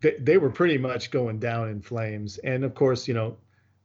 they, 0.00 0.14
they 0.18 0.38
were 0.38 0.48
pretty 0.48 0.78
much 0.78 1.10
going 1.10 1.38
down 1.38 1.68
in 1.68 1.82
flames. 1.82 2.38
And 2.38 2.64
of 2.64 2.74
course, 2.74 3.06
you 3.06 3.12
know, 3.12 3.36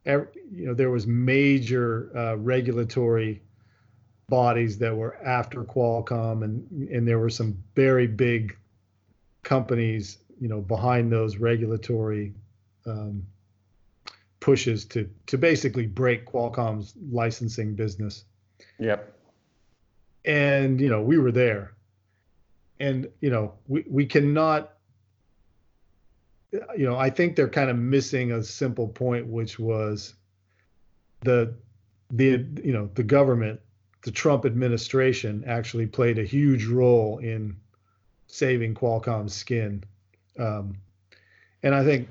every, 0.06 0.28
you 0.50 0.68
know 0.68 0.72
there 0.72 0.90
was 0.90 1.06
major 1.06 2.10
uh, 2.16 2.36
regulatory 2.36 3.42
bodies 4.30 4.78
that 4.78 4.96
were 4.96 5.22
after 5.22 5.64
Qualcomm, 5.64 6.44
and 6.44 6.88
and 6.88 7.06
there 7.06 7.18
were 7.18 7.28
some 7.28 7.62
very 7.76 8.06
big 8.06 8.56
companies, 9.42 10.16
you 10.40 10.48
know, 10.48 10.62
behind 10.62 11.12
those 11.12 11.36
regulatory 11.36 12.32
um, 12.86 13.26
pushes 14.44 14.84
to 14.84 15.08
to 15.24 15.38
basically 15.38 15.86
break 15.86 16.26
Qualcomm's 16.26 16.92
licensing 17.10 17.74
business. 17.74 18.24
Yep. 18.78 19.10
And 20.26 20.78
you 20.78 20.90
know, 20.90 21.00
we 21.00 21.16
were 21.16 21.32
there, 21.32 21.72
and 22.78 23.08
you 23.22 23.30
know, 23.30 23.54
we 23.66 23.84
we 23.88 24.04
cannot 24.04 24.74
you 26.76 26.86
know, 26.86 26.96
I 26.96 27.08
think 27.08 27.36
they're 27.36 27.48
kind 27.48 27.70
of 27.70 27.78
missing 27.78 28.32
a 28.32 28.42
simple 28.42 28.86
point, 28.86 29.26
which 29.26 29.58
was 29.58 30.14
the 31.22 31.54
the 32.10 32.46
you 32.62 32.74
know 32.74 32.90
the 32.94 33.02
government, 33.02 33.60
the 34.02 34.10
Trump 34.10 34.44
administration 34.44 35.42
actually 35.46 35.86
played 35.86 36.18
a 36.18 36.24
huge 36.24 36.66
role 36.66 37.16
in 37.16 37.56
saving 38.26 38.74
Qualcomm's 38.74 39.32
skin, 39.32 39.82
um, 40.38 40.76
and 41.62 41.74
I 41.74 41.82
think 41.82 42.08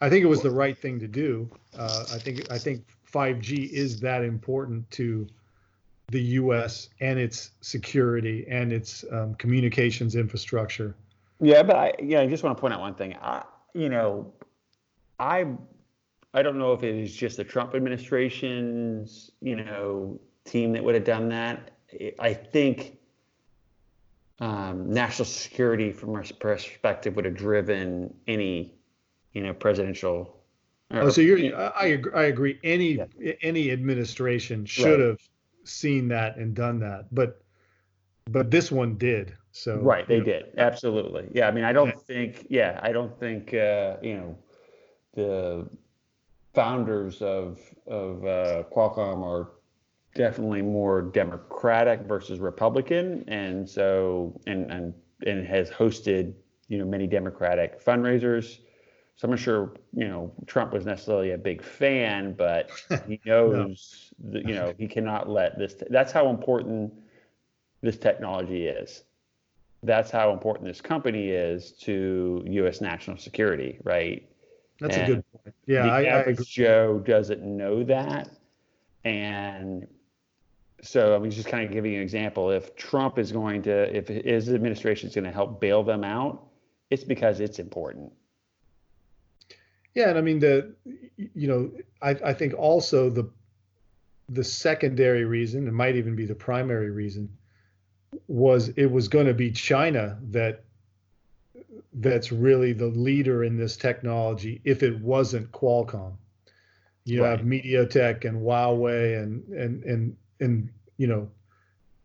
I 0.00 0.08
think 0.08 0.24
it 0.24 0.28
was 0.28 0.42
the 0.42 0.50
right 0.50 0.76
thing 0.76 0.98
to 1.00 1.08
do. 1.08 1.48
Uh, 1.76 2.04
I 2.12 2.18
think 2.18 2.50
I 2.50 2.58
think 2.58 2.84
5G 3.12 3.70
is 3.70 4.00
that 4.00 4.24
important 4.24 4.90
to 4.92 5.26
the 6.08 6.20
U.S. 6.20 6.88
and 7.00 7.18
its 7.18 7.50
security 7.60 8.46
and 8.48 8.72
its 8.72 9.04
um, 9.12 9.34
communications 9.36 10.16
infrastructure. 10.16 10.94
Yeah, 11.40 11.62
but 11.62 11.76
I 11.76 11.92
yeah, 12.02 12.20
I 12.20 12.26
just 12.26 12.42
want 12.42 12.56
to 12.56 12.60
point 12.60 12.74
out 12.74 12.80
one 12.80 12.94
thing. 12.94 13.16
I, 13.20 13.44
you 13.74 13.88
know, 13.88 14.32
I 15.18 15.46
I 16.34 16.42
don't 16.42 16.58
know 16.58 16.72
if 16.72 16.82
it 16.82 16.94
is 16.94 17.14
just 17.14 17.36
the 17.36 17.44
Trump 17.44 17.74
administration's 17.74 19.30
you 19.40 19.56
know 19.56 20.18
team 20.44 20.72
that 20.72 20.82
would 20.82 20.94
have 20.94 21.04
done 21.04 21.28
that. 21.28 21.70
I 22.18 22.34
think 22.34 22.98
um, 24.40 24.92
national 24.92 25.26
security, 25.26 25.92
from 25.92 26.10
our 26.14 26.24
perspective, 26.38 27.16
would 27.16 27.24
have 27.24 27.36
driven 27.36 28.14
any 28.26 28.74
you 29.32 29.42
know 29.42 29.52
presidential. 29.52 30.36
Or, 30.90 31.02
oh, 31.02 31.10
so 31.10 31.20
you're 31.20 31.54
I 31.76 31.86
agree, 31.86 32.12
I 32.14 32.24
agree. 32.24 32.58
Any 32.64 32.94
yeah. 33.18 33.32
any 33.42 33.70
administration 33.70 34.64
should 34.66 34.98
right. 34.98 35.08
have 35.08 35.20
seen 35.64 36.08
that 36.08 36.36
and 36.36 36.54
done 36.54 36.80
that, 36.80 37.06
but 37.12 37.42
but 38.30 38.50
this 38.50 38.70
one 38.72 38.96
did. 38.96 39.36
So 39.52 39.76
right, 39.76 40.06
they 40.06 40.18
know. 40.18 40.24
did 40.24 40.44
absolutely. 40.58 41.28
Yeah, 41.32 41.48
I 41.48 41.50
mean, 41.50 41.64
I 41.64 41.72
don't 41.72 41.88
yeah. 41.88 41.94
think. 42.06 42.46
Yeah, 42.48 42.80
I 42.82 42.92
don't 42.92 43.18
think. 43.18 43.54
Uh, 43.54 43.96
you 44.02 44.16
know, 44.16 44.38
the 45.14 45.68
founders 46.54 47.22
of 47.22 47.58
of 47.86 48.24
uh, 48.24 48.64
Qualcomm 48.72 49.22
are 49.22 49.50
definitely 50.14 50.62
more 50.62 51.02
Democratic 51.02 52.00
versus 52.00 52.38
Republican, 52.38 53.24
and 53.28 53.68
so 53.68 54.40
and 54.46 54.70
and 54.70 54.94
and 55.26 55.46
has 55.46 55.70
hosted 55.70 56.34
you 56.68 56.78
know 56.78 56.84
many 56.84 57.06
Democratic 57.06 57.84
fundraisers. 57.84 58.58
So 59.20 59.26
I'm 59.26 59.32
not 59.32 59.40
sure 59.40 59.74
you 59.92 60.08
know 60.08 60.32
Trump 60.46 60.72
was 60.72 60.86
necessarily 60.86 61.32
a 61.32 61.38
big 61.38 61.62
fan, 61.62 62.32
but 62.32 62.70
he 63.06 63.20
knows 63.26 64.12
no. 64.18 64.32
that, 64.32 64.48
you 64.48 64.54
know 64.54 64.72
he 64.78 64.88
cannot 64.88 65.28
let 65.28 65.58
this. 65.58 65.74
That's 65.90 66.10
how 66.10 66.30
important 66.30 66.92
this 67.82 67.98
technology 67.98 68.66
is 68.66 69.04
that's 69.82 70.10
how 70.10 70.32
important 70.32 70.66
this 70.66 70.80
company 70.80 71.30
is 71.30 71.72
to 71.72 72.44
U.S. 72.46 72.80
national 72.80 73.16
security, 73.16 73.78
right? 73.82 74.28
That's 74.80 74.96
and 74.96 75.02
a 75.02 75.14
good 75.14 75.24
point. 75.32 75.54
Yeah, 75.66 75.84
the 75.84 75.90
I, 75.90 76.04
average 76.04 76.40
I 76.40 76.44
Joe 76.44 76.98
doesn't 76.98 77.42
know 77.42 77.82
that, 77.84 78.30
and 79.04 79.86
so 80.82 81.14
I 81.14 81.18
mean, 81.18 81.30
just 81.30 81.48
kind 81.48 81.64
of 81.64 81.72
giving 81.72 81.92
you 81.92 81.98
an 81.98 82.02
example. 82.02 82.50
If 82.50 82.76
Trump 82.76 83.18
is 83.18 83.32
going 83.32 83.62
to, 83.62 83.94
if 83.96 84.08
his 84.08 84.52
administration 84.52 85.08
is 85.08 85.14
going 85.14 85.24
to 85.24 85.30
help 85.30 85.60
bail 85.60 85.82
them 85.82 86.04
out, 86.04 86.46
it's 86.90 87.04
because 87.04 87.40
it's 87.40 87.58
important. 87.58 88.12
Yeah, 89.94 90.10
and 90.10 90.18
I 90.18 90.20
mean 90.20 90.38
the, 90.38 90.74
you 91.16 91.48
know, 91.48 91.70
I 92.00 92.10
I 92.10 92.32
think 92.32 92.54
also 92.54 93.10
the, 93.10 93.28
the 94.28 94.44
secondary 94.44 95.24
reason, 95.24 95.66
it 95.66 95.72
might 95.72 95.96
even 95.96 96.14
be 96.14 96.26
the 96.26 96.34
primary 96.34 96.90
reason, 96.90 97.28
was 98.28 98.68
it 98.70 98.86
was 98.86 99.08
going 99.08 99.26
to 99.26 99.34
be 99.34 99.50
China 99.50 100.18
that 100.30 100.64
that's 101.94 102.30
really 102.30 102.72
the 102.72 102.86
leader 102.86 103.44
in 103.44 103.56
this 103.56 103.76
technology 103.76 104.60
if 104.64 104.82
it 104.82 105.00
wasn't 105.00 105.50
Qualcomm. 105.52 106.14
You 107.04 107.24
right. 107.24 107.30
have 107.30 107.46
MediaTek 107.46 108.24
and 108.24 108.40
Huawei 108.40 109.22
and 109.22 109.46
and 109.48 109.82
and 109.84 110.16
and 110.38 110.70
you 110.96 111.06
know 111.06 111.28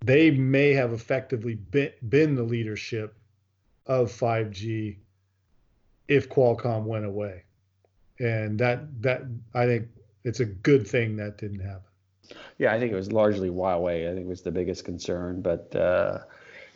they 0.04 0.32
may 0.32 0.74
have 0.74 0.94
effectively 0.94 1.56
been, 1.56 1.92
been 2.10 2.36
the 2.36 2.44
leadership 2.44 3.16
of 3.88 4.12
5G 4.12 4.98
if 6.08 6.30
Qualcomm 6.30 6.84
went 6.84 7.06
away. 7.06 7.45
And 8.20 8.58
that 8.60 9.02
that 9.02 9.24
I 9.54 9.66
think 9.66 9.88
it's 10.24 10.40
a 10.40 10.46
good 10.46 10.88
thing 10.88 11.18
that 11.18 11.38
didn't 11.38 11.60
happen. 11.60 11.82
Yeah, 12.58 12.74
I 12.74 12.80
think 12.80 12.92
it 12.92 12.96
was 12.96 13.12
largely 13.12 13.50
Huawei. 13.50 14.10
I 14.10 14.16
think 14.16 14.28
was 14.28 14.42
the 14.42 14.52
biggest 14.52 14.86
concern. 14.86 15.42
But 15.42 15.76
uh, 15.76 16.20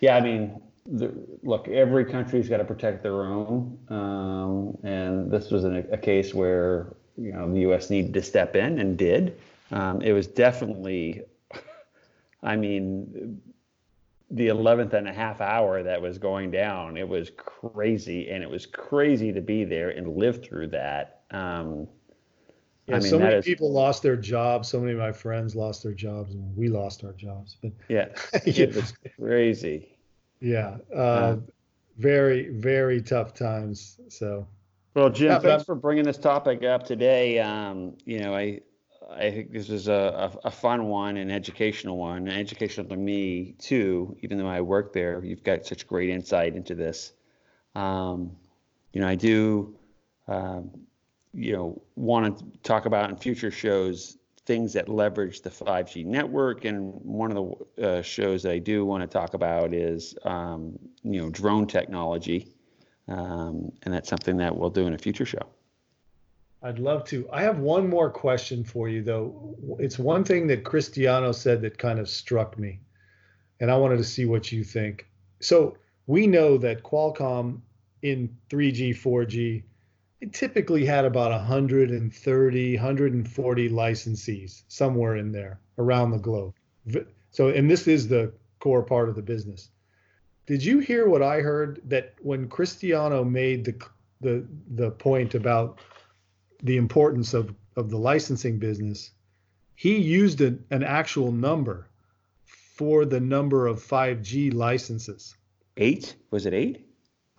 yeah, 0.02 0.16
I 0.16 0.22
mean, 0.22 0.62
the, 0.86 1.12
look, 1.44 1.68
every 1.68 2.06
country's 2.06 2.50
got 2.50 2.58
to 2.58 2.66
protect 2.66 3.04
their 3.04 3.24
own, 3.24 3.78
um, 3.90 4.78
and 4.84 5.32
this 5.32 5.52
was 5.52 5.64
an, 5.64 5.88
a 5.92 5.98
case 5.98 6.34
where 6.34 6.96
you 7.18 7.32
know 7.32 7.52
the 7.52 7.62
U.S. 7.62 7.90
needed 7.90 8.14
to 8.14 8.22
step 8.22 8.56
in 8.56 8.80
and 8.80 8.98
did. 8.98 9.40
Um, 9.72 10.02
it 10.02 10.14
was 10.14 10.28
definitely, 10.28 11.22
I 12.42 12.56
mean, 12.56 13.40
the 14.32 14.48
11th 14.48 14.94
and 14.94 15.08
a 15.08 15.14
half 15.14 15.42
hour 15.42 15.84
that 15.84 16.02
was 16.02 16.18
going 16.18 16.50
down. 16.50 16.98
It 16.98 17.08
was 17.08 17.32
crazy, 17.36 18.30
and 18.30 18.44
it 18.44 18.50
was 18.50 18.66
crazy 18.66 19.32
to 19.32 19.42
be 19.42 19.64
there 19.64 19.90
and 19.90 20.18
live 20.18 20.44
through 20.44 20.68
that. 20.68 21.19
Um, 21.32 21.88
yeah, 22.88 22.96
I 22.96 23.00
mean, 23.00 23.10
so 23.10 23.20
many 23.20 23.36
is, 23.36 23.46
people 23.46 23.72
lost 23.72 24.02
their 24.02 24.16
jobs. 24.16 24.68
So 24.70 24.80
many 24.80 24.94
of 24.94 24.98
my 25.00 25.12
friends 25.12 25.56
lost 25.56 25.84
their 25.84 25.94
jobs, 25.94 26.34
and 26.34 26.56
we 26.58 26.70
lost 26.70 27.04
our 27.04 27.14
jobs. 27.14 27.58
But 27.62 27.72
yeah, 27.88 28.08
it 28.46 28.76
was 28.76 28.94
crazy. 29.20 29.98
Yeah, 30.40 30.78
uh, 30.96 31.38
very 31.98 32.50
very 32.50 33.02
tough 33.02 33.34
times. 33.34 34.00
So. 34.10 34.48
Well, 34.96 35.12
Jim, 35.12 35.32
yeah, 35.32 35.40
thanks 35.40 35.66
for 35.66 35.76
bringing 35.76 36.04
this 36.04 36.18
topic 36.18 36.64
up 36.64 36.84
today. 36.84 37.40
Um, 37.40 37.96
you 38.06 38.20
know, 38.20 38.36
I 38.36 38.62
I 39.12 39.32
think 39.32 39.52
this 39.52 39.70
is 39.70 39.88
a, 39.88 40.32
a, 40.44 40.48
a, 40.48 40.52
fun 40.52 40.88
one, 40.88 41.18
an 41.18 41.32
educational 41.32 41.98
one, 41.98 42.28
an 42.28 42.38
educational 42.38 42.88
to 42.88 42.98
me 42.98 43.56
too. 43.60 44.18
Even 44.22 44.38
though 44.38 44.48
I 44.48 44.62
work 44.62 44.94
there, 44.94 45.24
you've 45.24 45.44
got 45.44 45.66
such 45.66 45.88
great 45.88 46.10
insight 46.10 46.56
into 46.56 46.76
this. 46.76 47.14
Um, 47.76 48.36
you 48.94 49.02
know, 49.02 49.08
I 49.08 49.16
do. 49.16 49.76
Um, 50.28 50.72
you 51.34 51.54
know 51.54 51.82
want 51.96 52.38
to 52.38 52.46
talk 52.64 52.86
about 52.86 53.10
in 53.10 53.16
future 53.16 53.52
shows 53.52 54.18
things 54.50 54.74
that 54.74 54.90
leverage 54.90 55.42
the 55.42 55.50
5G 55.52 56.04
network. 56.06 56.66
And 56.66 56.94
one 57.04 57.32
of 57.32 57.56
the 57.76 57.88
uh, 57.88 58.02
shows 58.02 58.42
that 58.42 58.52
I 58.52 58.58
do 58.58 58.84
want 58.84 59.04
to 59.04 59.08
talk 59.08 59.36
about 59.36 59.76
is 59.76 60.16
um, 60.24 60.78
you 61.04 61.22
know 61.22 61.30
drone 61.30 61.68
technology, 61.68 62.52
um, 63.08 63.72
and 63.84 63.94
that's 63.94 64.10
something 64.10 64.38
that 64.38 64.56
we'll 64.56 64.72
do 64.72 64.88
in 64.88 64.94
a 64.94 64.98
future 64.98 65.26
show. 65.26 65.46
I'd 66.62 66.80
love 66.80 67.06
to. 67.06 67.30
I 67.32 67.44
have 67.44 67.60
one 67.60 67.88
more 67.88 68.10
question 68.10 68.64
for 68.64 68.90
you, 68.90 69.02
though. 69.02 69.56
It's 69.80 70.00
one 70.00 70.24
thing 70.24 70.48
that 70.48 70.64
Cristiano 70.66 71.32
said 71.32 71.62
that 71.62 71.78
kind 71.78 72.00
of 72.00 72.10
struck 72.10 72.58
me, 72.58 72.80
and 73.60 73.70
I 73.72 73.78
wanted 73.78 73.98
to 73.98 74.04
see 74.04 74.26
what 74.26 74.52
you 74.52 74.64
think. 74.64 75.08
So 75.42 75.78
we 76.08 76.26
know 76.26 76.58
that 76.58 76.82
Qualcomm 76.84 77.62
in 78.02 78.36
3G, 78.50 78.98
4G 78.98 79.64
it 80.22 80.34
typically 80.34 80.86
had 80.86 81.06
about 81.06 81.32
130, 81.32 82.76
140 82.76 83.70
licensees 83.70 84.64
somewhere 84.68 85.16
in 85.16 85.32
there 85.32 85.60
around 85.78 86.12
the 86.12 86.18
globe. 86.18 86.54
So, 87.32 87.50
and 87.50 87.70
this 87.70 87.88
is 87.88 88.08
the 88.08 88.34
core 88.60 88.84
part 88.84 89.10
of 89.10 89.16
the 89.16 89.22
business. 89.22 89.70
Did 90.46 90.64
you 90.64 90.80
hear 90.80 91.08
what 91.08 91.22
I 91.22 91.42
heard 91.42 91.82
that 91.86 92.16
when 92.22 92.50
Cristiano 92.50 93.24
made 93.24 93.66
the 93.66 93.76
the 94.22 94.46
the 94.72 94.92
point 94.92 95.36
about 95.36 95.80
the 96.64 96.76
importance 96.76 97.34
of 97.34 97.54
of 97.76 97.90
the 97.90 97.98
licensing 97.98 98.60
business, 98.60 99.12
he 99.76 99.98
used 99.98 100.42
an, 100.42 100.66
an 100.72 100.84
actual 100.84 101.32
number 101.32 101.88
for 102.76 103.06
the 103.06 103.20
number 103.20 103.68
of 103.68 103.82
5G 103.82 104.54
licenses. 104.54 105.36
Eight? 105.78 106.16
Was 106.32 106.46
it 106.46 106.54
eight? 106.54 106.89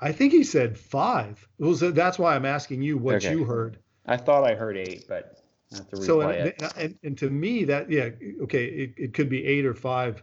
I 0.01 0.13
think 0.13 0.33
he 0.33 0.45
said 0.45 0.79
five. 0.79 1.47
Was, 1.59 1.81
that's 1.81 2.19
why 2.19 2.35
I'm 2.35 2.47
asking 2.47 2.83
you 2.83 2.97
what 2.97 3.17
okay. 3.17 3.33
you 3.33 3.45
heard. 3.45 3.79
I 4.07 4.17
thought 4.17 4.45
I 4.45 4.55
heard 4.55 4.77
eight, 4.77 5.05
but 5.09 5.43
I 5.73 5.77
have 5.77 5.89
to 5.89 5.97
replay 5.97 6.07
so, 6.07 6.21
and, 6.23 6.49
it. 6.49 6.63
And, 6.77 6.99
and 7.03 7.19
to 7.19 7.31
me, 7.31 7.65
that 7.65 7.91
yeah, 7.91 8.11
okay, 8.43 8.65
it, 8.65 8.95
it 8.97 9.15
could 9.15 9.29
be 9.29 9.45
eight 9.45 9.67
or 9.67 9.75
five. 9.75 10.23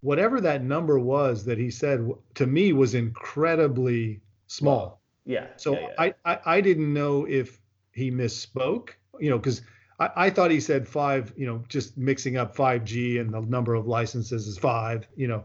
Whatever 0.00 0.40
that 0.40 0.62
number 0.62 0.98
was 0.98 1.44
that 1.44 1.58
he 1.58 1.70
said 1.70 2.08
to 2.34 2.46
me 2.46 2.72
was 2.72 2.94
incredibly 2.94 4.20
small. 4.46 5.00
Yeah. 5.24 5.46
So 5.56 5.74
yeah, 5.74 5.80
yeah. 5.80 5.94
I, 5.98 6.14
I 6.24 6.38
I 6.44 6.60
didn't 6.60 6.92
know 6.92 7.24
if 7.24 7.60
he 7.92 8.10
misspoke, 8.10 8.90
you 9.20 9.30
know, 9.30 9.38
because 9.38 9.62
I, 9.98 10.10
I 10.16 10.30
thought 10.30 10.50
he 10.50 10.60
said 10.60 10.86
five, 10.86 11.32
you 11.36 11.46
know, 11.46 11.62
just 11.68 11.96
mixing 11.96 12.36
up 12.36 12.56
5G 12.56 13.20
and 13.20 13.32
the 13.32 13.40
number 13.40 13.74
of 13.74 13.86
licenses 13.86 14.46
is 14.46 14.58
five, 14.58 15.06
you 15.14 15.28
know, 15.28 15.44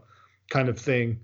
kind 0.49 0.69
of 0.69 0.79
thing 0.79 1.19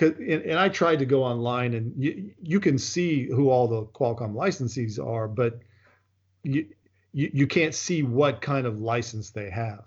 and, 0.00 0.42
and 0.42 0.58
I 0.58 0.68
tried 0.68 0.98
to 1.00 1.06
go 1.06 1.22
online 1.22 1.74
and 1.74 1.92
you, 1.96 2.30
you 2.42 2.60
can 2.60 2.78
see 2.78 3.26
who 3.26 3.50
all 3.50 3.66
the 3.68 3.86
Qualcomm 3.86 4.34
licensees 4.34 5.04
are, 5.04 5.28
but 5.28 5.60
you, 6.42 6.66
you, 7.12 7.30
you 7.32 7.46
can't 7.46 7.74
see 7.74 8.02
what 8.02 8.40
kind 8.40 8.66
of 8.66 8.80
license 8.80 9.30
they 9.30 9.50
have. 9.50 9.84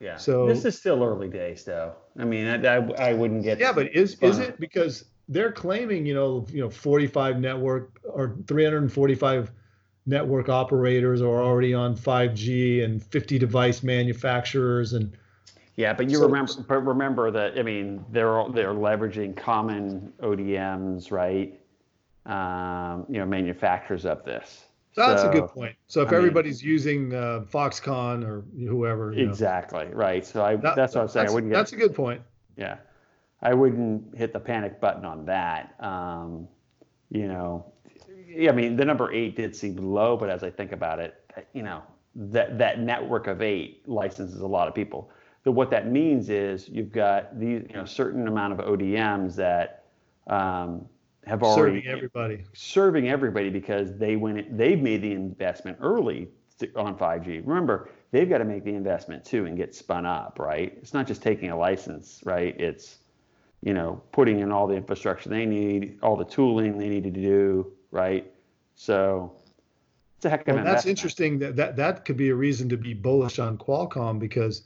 Yeah. 0.00 0.16
So 0.16 0.46
this 0.46 0.64
is 0.64 0.76
still 0.76 1.04
early 1.04 1.28
days, 1.28 1.64
though. 1.64 1.94
I 2.18 2.24
mean, 2.24 2.48
I, 2.48 2.76
I, 2.76 3.10
I 3.10 3.12
wouldn't 3.12 3.44
get. 3.44 3.60
Yeah, 3.60 3.72
but 3.72 3.94
is 3.94 4.16
is 4.20 4.38
it 4.38 4.58
because 4.58 5.04
they're 5.28 5.52
claiming 5.52 6.04
you 6.04 6.14
know 6.14 6.44
you 6.50 6.60
know 6.60 6.70
45 6.70 7.38
network 7.38 8.00
or 8.04 8.36
345 8.48 9.52
network 10.06 10.48
operators 10.48 11.22
are 11.22 11.42
already 11.42 11.72
on 11.72 11.96
5G 11.96 12.84
and 12.84 13.00
50 13.00 13.38
device 13.38 13.84
manufacturers 13.84 14.92
and 14.94 15.16
yeah, 15.82 15.92
but 15.92 16.08
you 16.08 16.18
So- 16.18 16.26
remember, 16.26 16.52
but 16.68 16.78
remember 16.86 17.30
that 17.32 17.58
I 17.58 17.62
mean 17.62 18.04
they're 18.10 18.44
they're 18.50 18.72
leveraging 18.74 19.36
common 19.36 20.12
ODMs, 20.22 21.10
right? 21.10 21.58
Um, 22.24 23.04
you 23.08 23.18
know, 23.18 23.26
manufacturers 23.26 24.06
of 24.06 24.24
this. 24.24 24.66
that's 24.94 25.24
a 25.24 25.28
good 25.28 25.48
point. 25.48 25.74
So 25.88 26.02
if 26.02 26.08
I 26.08 26.10
mean- 26.12 26.18
everybody's 26.18 26.62
using 26.62 27.12
uh, 27.14 27.44
Foxconn 27.52 28.24
or 28.24 28.44
whoever, 28.56 29.12
you 29.12 29.24
know, 29.24 29.30
Exactly 29.30 29.86
right. 29.92 30.24
So 30.24 30.44
I 30.44 30.54
that- 30.56 30.76
that's 30.76 30.94
what 30.94 31.00
I'm 31.02 31.08
saying. 31.08 31.28
I 31.28 31.32
wouldn't 31.32 31.50
get 31.52 31.58
that's 31.58 31.72
a 31.72 31.76
good 31.76 31.94
point. 31.94 32.22
yeah, 32.56 32.76
I 33.42 33.54
wouldn't 33.54 34.16
hit 34.16 34.32
the 34.32 34.40
panic 34.40 34.80
button 34.80 35.04
on 35.04 35.24
that. 35.26 35.74
Um, 35.80 36.46
you 37.10 37.26
know, 37.26 37.66
I 38.48 38.52
mean 38.52 38.76
the 38.76 38.84
number 38.84 39.12
eight 39.12 39.34
did 39.34 39.56
seem 39.56 39.76
low, 39.76 40.16
but 40.16 40.30
as 40.30 40.44
I 40.44 40.50
think 40.50 40.70
about 40.70 41.00
it, 41.00 41.14
you 41.52 41.62
know 41.64 41.82
that 42.14 42.58
that 42.58 42.78
network 42.78 43.26
of 43.26 43.42
eight 43.42 43.82
licenses 43.88 44.40
a 44.42 44.46
lot 44.46 44.68
of 44.68 44.74
people. 44.76 45.10
But 45.44 45.52
what 45.52 45.70
that 45.70 45.90
means 45.90 46.30
is 46.30 46.68
you've 46.68 46.92
got 46.92 47.38
these 47.38 47.62
you 47.68 47.76
know 47.76 47.84
certain 47.84 48.28
amount 48.28 48.52
of 48.52 48.58
ODMs 48.66 49.34
that 49.36 49.84
um, 50.28 50.86
have 51.26 51.42
already 51.42 51.82
Serving 51.82 51.86
everybody. 51.88 52.44
serving 52.52 53.08
everybody 53.08 53.50
because 53.50 53.96
they 53.96 54.16
went 54.16 54.56
they've 54.56 54.80
made 54.80 55.02
the 55.02 55.12
investment 55.12 55.78
early 55.80 56.28
on 56.76 56.96
5G. 56.96 57.44
Remember, 57.46 57.90
they've 58.12 58.28
got 58.28 58.38
to 58.38 58.44
make 58.44 58.62
the 58.64 58.74
investment 58.74 59.24
too 59.24 59.46
and 59.46 59.56
get 59.56 59.74
spun 59.74 60.06
up, 60.06 60.38
right? 60.38 60.74
It's 60.80 60.94
not 60.94 61.06
just 61.08 61.22
taking 61.22 61.50
a 61.50 61.56
license, 61.56 62.20
right? 62.24 62.58
It's 62.60 62.98
you 63.62 63.74
know 63.74 64.00
putting 64.12 64.40
in 64.40 64.52
all 64.52 64.66
the 64.68 64.74
infrastructure 64.76 65.28
they 65.28 65.46
need, 65.46 65.98
all 66.02 66.16
the 66.16 66.24
tooling 66.24 66.78
they 66.78 66.88
need 66.88 67.04
to 67.04 67.10
do, 67.10 67.72
right? 67.90 68.32
So 68.76 69.32
it's 70.16 70.24
a 70.26 70.30
heck 70.30 70.42
of 70.42 70.48
Well, 70.48 70.58
an 70.58 70.64
that's 70.64 70.86
investment. 70.86 70.90
interesting. 70.90 71.38
That, 71.40 71.56
that 71.56 71.76
that 71.76 72.04
could 72.04 72.16
be 72.16 72.28
a 72.30 72.34
reason 72.34 72.68
to 72.68 72.76
be 72.76 72.94
bullish 72.94 73.38
on 73.38 73.58
Qualcomm 73.58 74.18
because 74.18 74.62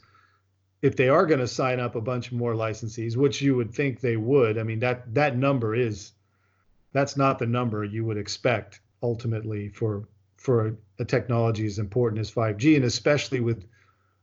if 0.82 0.96
they 0.96 1.08
are 1.08 1.26
going 1.26 1.40
to 1.40 1.48
sign 1.48 1.80
up 1.80 1.94
a 1.94 2.00
bunch 2.00 2.32
more 2.32 2.54
licensees, 2.54 3.16
which 3.16 3.40
you 3.40 3.56
would 3.56 3.74
think 3.74 4.00
they 4.00 4.16
would, 4.16 4.58
I 4.58 4.62
mean 4.62 4.80
that 4.80 5.14
that 5.14 5.36
number 5.36 5.74
is 5.74 6.12
that's 6.92 7.16
not 7.16 7.38
the 7.38 7.46
number 7.46 7.84
you 7.84 8.04
would 8.04 8.16
expect 8.16 8.80
ultimately 9.02 9.68
for 9.68 10.08
for 10.36 10.68
a, 10.68 10.74
a 11.00 11.04
technology 11.04 11.66
as 11.66 11.78
important 11.78 12.20
as 12.20 12.30
5G, 12.30 12.76
and 12.76 12.84
especially 12.84 13.40
with 13.40 13.66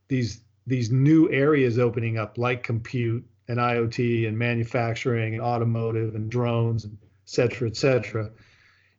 these 0.07 0.41
these 0.65 0.91
new 0.91 1.29
areas 1.29 1.77
opening 1.79 2.17
up 2.17 2.37
like 2.37 2.63
compute 2.63 3.25
and 3.47 3.57
IoT 3.57 4.27
and 4.27 4.37
manufacturing 4.37 5.33
and 5.33 5.43
automotive 5.43 6.15
and 6.15 6.29
drones 6.29 6.85
and 6.85 6.97
et 7.01 7.07
cetera, 7.29 7.67
et 7.67 7.75
cetera. 7.75 8.31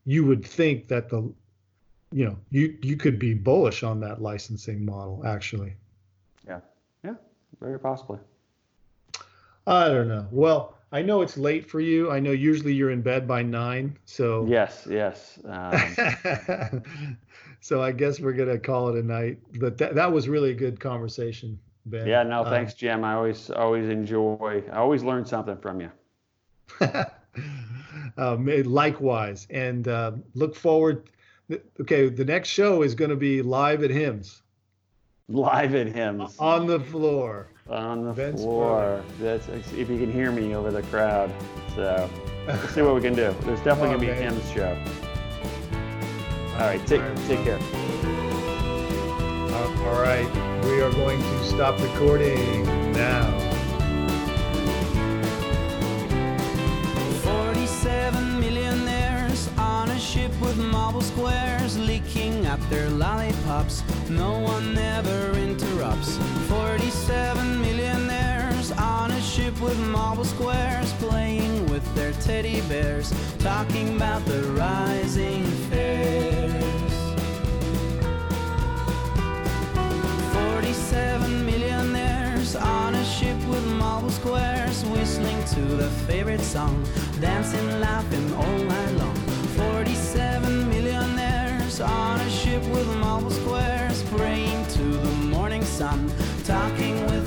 You 0.05 0.27
would 0.27 0.45
think 0.45 0.89
that 0.89 1.09
the 1.09 1.33
you 2.13 2.25
know 2.27 2.37
you 2.51 2.77
you 2.83 2.97
could 2.97 3.19
be 3.19 3.33
bullish 3.35 3.83
on 3.83 4.01
that 4.01 4.21
licensing 4.21 4.85
model 4.85 5.23
actually 5.25 5.75
very 7.61 7.79
possibly. 7.79 8.19
i 9.67 9.89
don't 9.89 10.09
know 10.09 10.27
well 10.31 10.77
i 10.93 11.01
know 11.03 11.23
it's 11.23 11.37
late 11.37 11.69
for 11.69 11.81
you 11.81 12.11
i 12.11 12.21
know 12.21 12.31
usually 12.31 12.73
you're 12.75 12.91
in 12.91 13.03
bed 13.03 13.27
by 13.27 13.43
nine 13.43 13.97
so 14.05 14.47
Yes, 14.47 14.87
yes. 14.91 15.39
Um, 15.45 16.83
so 17.61 17.83
i 17.83 17.93
guess 17.93 18.21
we're 18.21 18.33
gonna 18.33 18.59
call 18.59 18.89
it 18.89 18.97
a 18.97 19.07
night 19.07 19.39
but 19.59 19.79
that, 19.79 19.95
that 19.95 20.13
was 20.13 20.29
really 20.29 20.51
a 20.51 20.55
good 20.55 20.79
conversation 20.81 21.59
ben 21.87 22.07
yeah, 22.07 22.23
no, 22.23 22.45
Um, 22.45 22.51
thanks, 22.51 22.75
Jim. 22.75 23.05
I 23.05 23.15
always 23.15 23.51
always 23.51 23.89
enjoy. 23.89 24.63
I 24.73 24.77
always 24.77 25.03
learn 25.03 25.25
something 25.27 25.59
from 25.59 25.81
you. 25.83 25.91
um, 28.17 28.47
likewise 28.65 29.47
and 29.51 29.89
uh, 29.89 30.13
look 30.35 30.55
forward 30.57 31.11
okay 31.81 32.09
the 32.09 32.25
next 32.25 32.49
show 32.49 32.83
is 32.83 32.95
going 32.95 33.11
to 33.11 33.17
be 33.17 33.43
live 33.43 33.83
at 33.83 33.91
HIMSS 33.91 34.41
Live 35.29 35.75
at 35.75 35.87
HIMSS. 35.87 36.37
on 36.39 36.67
the 36.67 36.79
floor 36.79 37.49
on 37.69 38.05
the 38.05 38.13
Vince 38.13 38.43
floor. 38.43 39.03
That's 39.19 39.49
if 39.49 39.89
you 39.89 39.99
can 39.99 40.13
hear 40.13 40.31
me 40.31 40.55
over 40.55 40.71
the 40.71 40.83
crowd. 40.83 41.31
So 41.75 42.11
let's 42.47 42.75
see 42.75 42.83
what 42.83 42.95
we 42.95 43.01
can 43.01 43.15
do. 43.15 43.35
There's 43.41 43.61
definitely 43.61 43.95
gonna 43.95 43.99
be 44.01 44.09
a 44.11 44.31
HIMSS 44.31 44.55
show. 44.55 44.77
All 46.55 46.61
right, 46.61 46.87
take 46.87 47.01
take 47.27 47.43
care. 47.43 47.59
Uh, 49.51 49.85
all 49.87 50.03
right, 50.03 50.65
we 50.65 50.83
are 50.83 50.91
going 50.93 51.21
to 51.21 51.45
stop 51.45 51.81
recording 51.81 52.65
now. 52.93 53.54
Ship 60.15 60.41
with 60.41 60.57
marble 60.57 61.01
squares 61.01 61.77
leaking 61.77 62.47
out 62.47 62.61
their 62.71 62.89
lollipops. 62.89 63.83
No 64.09 64.39
one 64.39 64.79
ever 64.79 65.37
interrupts. 65.37 66.19
47 66.47 67.61
millionaires 67.61 68.71
on 68.79 69.11
a 69.11 69.21
ship 69.21 69.61
with 69.61 69.77
marble 69.89 70.25
squares 70.25 70.93
playing 71.05 71.69
with 71.69 71.85
their 71.97 72.13
teddy 72.13 72.61
bears, 72.69 73.13
talking 73.41 73.97
about 73.97 74.25
the 74.27 74.41
rising 74.53 75.45
fares. 75.69 76.95
47 80.33 81.45
millionaires 81.45 82.55
on 82.55 82.95
a 82.95 83.05
ship 83.05 83.39
with 83.49 83.67
marble 83.83 84.11
squares, 84.11 84.85
whistling 84.85 85.43
to 85.47 85.61
their 85.75 85.97
favorite 86.07 86.41
song, 86.41 86.85
dancing, 87.21 87.67
laughing 87.81 88.33
all 88.35 88.59
night 88.59 88.93
long. 88.93 89.14
47 91.75 91.81
millionaires 91.81 91.81
on 91.81 92.21
a 92.21 92.31
ship 92.31 92.63
with 92.73 92.87
marble 92.99 93.31
squares, 93.31 94.03
praying 94.05 94.67
to 94.69 94.83
the 94.83 95.11
morning 95.27 95.63
sun, 95.65 96.13
talking 96.45 96.95
with 97.07 97.24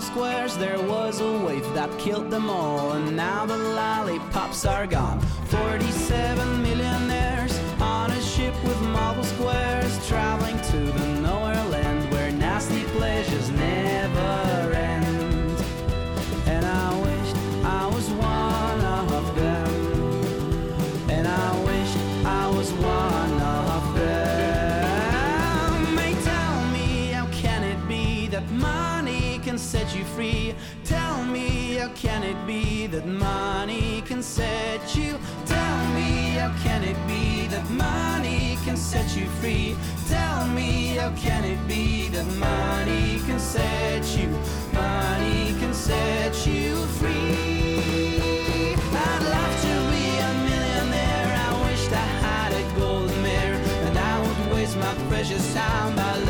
squares, 0.00 0.56
there 0.56 0.80
was 0.80 1.20
a 1.20 1.38
wave 1.38 1.66
that 1.74 1.90
killed 1.98 2.30
them 2.30 2.48
all, 2.50 2.92
and 2.92 3.16
now 3.16 3.46
the 3.46 3.56
lollipops 3.56 4.64
are 4.64 4.86
gone. 4.86 5.20
47 5.48 6.53
set 29.94 30.00
you 30.00 30.04
free? 30.14 30.54
Tell 30.84 31.24
me 31.24 31.74
how 31.74 31.88
can 31.94 32.22
it 32.24 32.46
be 32.46 32.86
that 32.88 33.06
money 33.06 34.02
can 34.06 34.22
set 34.22 34.96
you? 34.96 35.18
Tell 35.46 35.86
me 35.94 36.34
how 36.38 36.52
can 36.62 36.82
it 36.82 36.96
be 37.06 37.46
that 37.48 37.68
money 37.70 38.58
can 38.64 38.76
set 38.76 39.16
you 39.16 39.26
free? 39.40 39.76
Tell 40.08 40.48
me 40.48 40.96
how 40.96 41.10
can 41.16 41.44
it 41.44 41.58
be 41.68 42.08
that 42.08 42.26
money 42.36 43.20
can 43.26 43.38
set 43.38 44.04
you? 44.16 44.28
Money 44.72 45.54
can 45.60 45.72
set 45.72 46.34
you 46.46 46.74
free. 46.98 48.74
I'd 49.06 49.22
love 49.36 49.54
to 49.66 49.74
be 49.94 50.06
a 50.18 50.30
millionaire. 50.48 51.28
I 51.46 51.70
wished 51.70 51.92
I 51.92 52.08
had 52.26 52.52
a 52.52 52.78
gold 52.78 53.10
mirror, 53.22 53.60
and 53.86 53.98
I 53.98 54.14
would 54.22 54.54
waste 54.54 54.76
my 54.76 54.94
precious 55.08 55.54
time 55.54 55.94
by 55.94 56.23